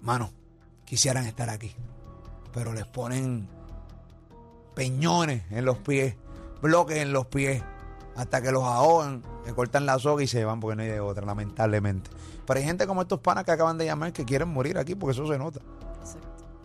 mano, 0.00 0.30
quisieran 0.84 1.26
estar 1.26 1.50
aquí. 1.50 1.74
Pero 2.52 2.72
les 2.72 2.86
ponen 2.86 3.48
peñones 4.74 5.42
en 5.50 5.64
los 5.64 5.78
pies, 5.78 6.14
bloques 6.62 6.98
en 6.98 7.12
los 7.12 7.26
pies, 7.26 7.62
hasta 8.16 8.42
que 8.42 8.50
los 8.50 8.64
ahogan, 8.64 9.22
le 9.46 9.54
cortan 9.54 9.86
la 9.86 9.98
soga 9.98 10.22
y 10.22 10.26
se 10.26 10.44
van 10.44 10.60
porque 10.60 10.76
no 10.76 10.82
hay 10.82 10.88
de 10.88 11.00
otra, 11.00 11.24
lamentablemente. 11.24 12.10
Pero 12.46 12.58
hay 12.58 12.66
gente 12.66 12.86
como 12.86 13.02
estos 13.02 13.20
panas 13.20 13.44
que 13.44 13.52
acaban 13.52 13.78
de 13.78 13.84
llamar 13.84 14.12
que 14.12 14.24
quieren 14.24 14.48
morir 14.48 14.78
aquí 14.78 14.94
porque 14.94 15.12
eso 15.12 15.30
se 15.30 15.38
nota. 15.38 15.60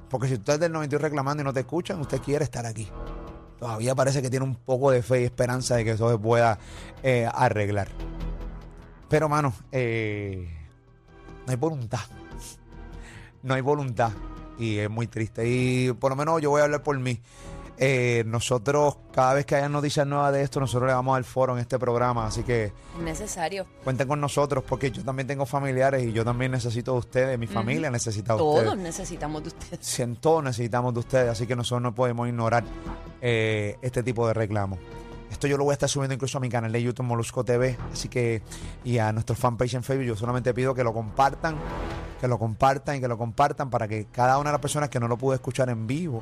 Porque 0.10 0.28
si 0.28 0.36
usted 0.36 0.54
es 0.54 0.60
del 0.60 0.72
92 0.72 1.02
reclamando 1.02 1.42
y 1.42 1.44
no 1.44 1.54
te 1.54 1.62
escuchan, 1.62 2.00
usted 2.00 2.22
quiere 2.22 2.44
estar 2.44 2.66
aquí. 2.66 2.88
Todavía 3.60 3.96
parece 3.96 4.22
que 4.22 4.30
tiene 4.30 4.46
un 4.46 4.56
poco 4.56 4.92
de 4.92 5.02
fe 5.02 5.22
y 5.22 5.24
esperanza 5.26 5.76
de 5.76 5.84
que 5.84 5.92
eso 5.92 6.10
se 6.10 6.18
pueda 6.18 6.60
eh, 7.02 7.28
arreglar. 7.34 7.88
Pero, 9.10 9.30
mano, 9.30 9.54
eh, 9.72 10.50
no 11.46 11.52
hay 11.52 11.58
voluntad. 11.58 12.02
No 13.44 13.54
hay 13.54 13.62
voluntad. 13.62 14.12
Y 14.58 14.78
es 14.78 14.89
muy 14.89 15.08
triste. 15.08 15.48
Y 15.48 15.91
por 15.94 16.12
lo 16.12 16.16
menos 16.16 16.41
yo 16.41 16.50
voy 16.50 16.62
a 16.62 16.66
hablar 16.66 16.84
por 16.84 16.98
mí. 16.98 17.20
Eh, 17.80 18.24
nosotros, 18.28 18.98
cada 19.12 19.34
vez 19.34 19.48
que 19.48 19.56
haya 19.56 19.68
noticias 19.68 20.06
nuevas 20.06 20.32
de 20.32 20.44
esto, 20.44 20.60
nosotros 20.60 20.88
le 20.88 20.94
vamos 20.94 21.18
al 21.18 21.24
foro 21.24 21.54
en 21.54 21.60
este 21.60 21.80
programa. 21.80 22.28
Así 22.28 22.44
que 22.44 22.72
Necesario. 23.04 23.66
cuenten 23.84 24.08
con 24.08 24.22
nosotros 24.22 24.64
porque 24.68 24.91
yo 24.91 25.04
también 25.04 25.28
tengo 25.28 25.46
familiares 25.48 26.04
y 26.04 26.14
yo 26.14 26.24
también 26.24 26.52
necesito 26.52 26.94
de 26.94 27.00
ustedes. 27.00 27.39
Mi 27.39 27.48
familia 27.48 27.89
necesita 27.89 28.36
de 28.36 28.41
ustedes. 28.44 28.64
Todos 28.66 28.78
necesitamos 28.78 29.41
de 29.41 29.48
ustedes. 29.50 29.80
Si 29.86 30.02
en 30.04 30.16
todo 30.18 30.41
necesitamos 30.44 30.94
de 30.94 31.00
ustedes, 31.00 31.30
así 31.30 31.48
que 31.48 31.56
nosotros 31.56 31.82
no 31.82 31.96
podemos 31.96 32.28
ignorar 32.28 32.64
eh, 33.22 33.78
este 33.82 34.04
tipo 34.04 34.28
de 34.28 34.36
reclamos. 34.36 34.78
Esto 35.34 35.48
yo 35.48 35.58
lo 35.58 35.64
voy 35.66 35.72
a 35.72 35.74
estar 35.74 35.90
subiendo 35.90 36.14
incluso 36.14 36.38
a 36.38 36.42
mi 36.42 36.48
canal 36.48 36.72
de 36.72 36.82
YouTube 36.82 37.06
Molusco 37.06 37.44
TV, 37.44 37.76
así 37.92 38.08
que 38.08 38.42
y 38.86 39.00
a 39.00 39.12
nuestro 39.12 39.36
fanpage 39.36 39.74
en 39.74 39.84
Facebook. 39.84 40.06
Yo 40.06 40.16
solamente 40.16 40.54
pido 40.54 40.74
que 40.76 40.84
lo 40.84 40.94
compartan, 40.94 41.58
que 42.22 42.28
lo 42.28 42.38
compartan 42.40 42.96
y 42.98 43.02
que 43.02 43.08
lo 43.08 43.18
compartan 43.18 43.70
para 43.70 43.88
que 43.88 44.06
cada 44.12 44.38
una 44.38 44.52
de 44.52 44.54
las 44.54 44.62
personas 44.62 44.90
que 44.90 45.00
no 45.00 45.08
lo 45.08 45.18
pudo 45.18 45.34
escuchar 45.34 45.70
en 45.70 45.88
vivo, 45.88 46.22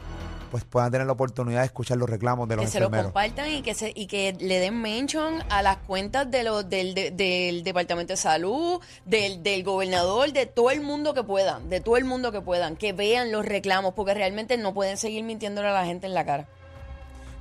pues 0.50 0.64
puedan 0.64 0.92
tener 0.92 1.06
la 1.06 1.14
oportunidad 1.14 1.60
de 1.60 1.66
escuchar 1.66 1.98
los 1.98 2.10
reclamos 2.10 2.48
de 2.48 2.56
los 2.56 2.66
que 2.66 2.72
se 2.72 2.80
lo 2.80 2.90
compartan 2.90 3.50
y 3.52 3.62
que 3.62 3.74
se 3.74 3.92
y 3.96 4.08
que 4.08 4.36
le 4.40 4.60
den 4.60 4.82
mention 4.82 5.44
a 5.50 5.62
las 5.62 5.78
cuentas 5.78 6.32
de 6.32 6.44
los 6.44 6.70
del, 6.70 6.94
de- 6.96 7.12
del 7.12 7.64
departamento 7.64 8.14
de 8.14 8.18
salud 8.18 8.80
del, 9.06 9.44
del 9.44 9.64
gobernador 9.64 10.32
de 10.34 10.46
todo 10.48 10.72
el 10.72 10.82
mundo 10.82 11.14
que 11.14 11.24
puedan 11.24 11.70
de 11.70 11.80
todo 11.82 11.98
el 11.98 12.06
mundo 12.06 12.32
que 12.32 12.42
puedan 12.42 12.76
que 12.78 12.92
vean 12.94 13.32
los 13.32 13.46
reclamos 13.46 13.94
porque 13.94 14.14
realmente 14.14 14.58
no 14.58 14.74
pueden 14.74 14.98
seguir 14.98 15.24
mintiéndole 15.24 15.68
a 15.68 15.74
la 15.74 15.86
gente 15.86 16.08
en 16.08 16.14
la 16.14 16.26
cara 16.26 16.48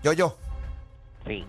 Yo, 0.02 0.12
yo. 0.12 0.36
Sí. 1.26 1.44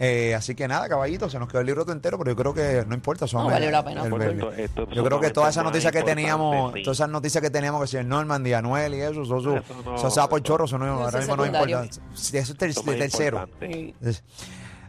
Eh, 0.00 0.34
así 0.34 0.56
que 0.56 0.66
nada, 0.66 0.88
caballito, 0.88 1.30
se 1.30 1.38
nos 1.38 1.48
quedó 1.48 1.60
el 1.60 1.66
libro 1.66 1.84
todo 1.84 1.92
entero, 1.94 2.18
pero 2.18 2.32
yo 2.32 2.36
creo 2.36 2.52
que 2.52 2.84
no 2.86 2.94
importa. 2.96 3.28
son 3.28 3.44
No, 3.44 3.50
valió 3.50 3.70
la 3.70 3.84
pena. 3.84 4.04
Por 4.08 4.22
esto- 4.22 4.52
esto 4.52 4.88
yo 4.90 5.04
creo 5.04 5.20
que 5.20 5.30
todas 5.30 5.50
esas 5.54 5.62
noticias 5.64 5.92
que 5.92 6.02
teníamos, 6.02 6.72
sí. 6.74 6.82
todas 6.82 6.96
esas 6.98 7.08
noticias 7.08 7.40
que 7.40 7.50
teníamos, 7.50 7.80
que 7.82 7.86
si 7.86 7.96
el 7.98 8.08
Norman, 8.08 8.44
Anuel 8.54 8.94
y 8.94 9.00
eso, 9.00 9.22
eso, 9.22 9.38
eso, 9.38 9.56
Eso 9.56 10.20
no- 10.22 10.28
por 10.28 10.42
chorro, 10.42 10.64
eso 10.64 10.78
no, 10.78 10.84
Eso 10.86 11.04
ahora 11.04 11.18
mismo 11.20 11.36
no 11.36 11.46
importa. 11.46 11.84
Eso 11.84 12.36
es 12.36 12.56
ter- 12.58 12.74
tercero. 12.74 13.48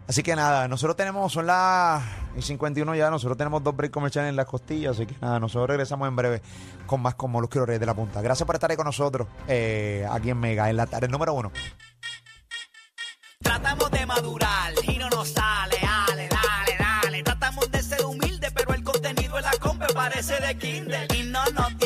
Así 0.08 0.22
que 0.22 0.36
nada, 0.36 0.68
nosotros 0.68 0.96
tenemos, 0.96 1.34
son 1.34 1.48
las 1.48 2.04
y 2.38 2.42
51 2.44 2.94
ya, 2.94 3.10
nosotros 3.10 3.38
tenemos 3.38 3.64
dos 3.64 3.76
breaks 3.76 3.92
comerciales 3.94 4.30
en 4.30 4.36
las 4.36 4.46
costillas, 4.46 4.96
así 4.96 5.08
que 5.08 5.16
nada, 5.20 5.40
nosotros 5.40 5.68
regresamos 5.68 6.08
en 6.08 6.16
breve 6.16 6.42
con 6.86 7.02
más 7.02 7.16
como 7.16 7.42
los 7.42 7.50
quiero 7.50 7.66
de 7.66 7.84
la 7.84 7.96
punta. 7.96 8.22
Gracias 8.22 8.46
por 8.46 8.56
estar 8.56 8.70
ahí 8.70 8.78
con 8.78 8.86
nosotros, 8.86 9.28
eh, 9.48 10.08
aquí 10.12 10.30
en 10.30 10.40
Mega, 10.40 10.70
en 10.70 10.78
la 10.78 10.86
tarde 10.86 11.08
número 11.08 11.34
uno. 11.34 11.52
Tratamos 13.42 13.92
de 13.92 14.06
madurar 14.06 14.74
y 14.88 14.98
no 14.98 15.10
nos 15.10 15.30
sale, 15.30 15.78
dale, 15.82 16.30
dale, 16.30 16.78
dale. 16.78 17.24
Tratamos 17.24 17.70
de 17.72 17.82
ser 17.82 18.04
humildes, 18.06 18.52
pero 18.54 18.74
el 18.74 18.84
contenido 18.84 19.38
en 19.38 19.44
la 19.44 19.52
compa 19.60 19.88
parece 19.88 20.40
de 20.40 20.58
kinder. 20.58 21.08
Y 21.16 21.24
no 21.24 21.44
nos 21.52 21.78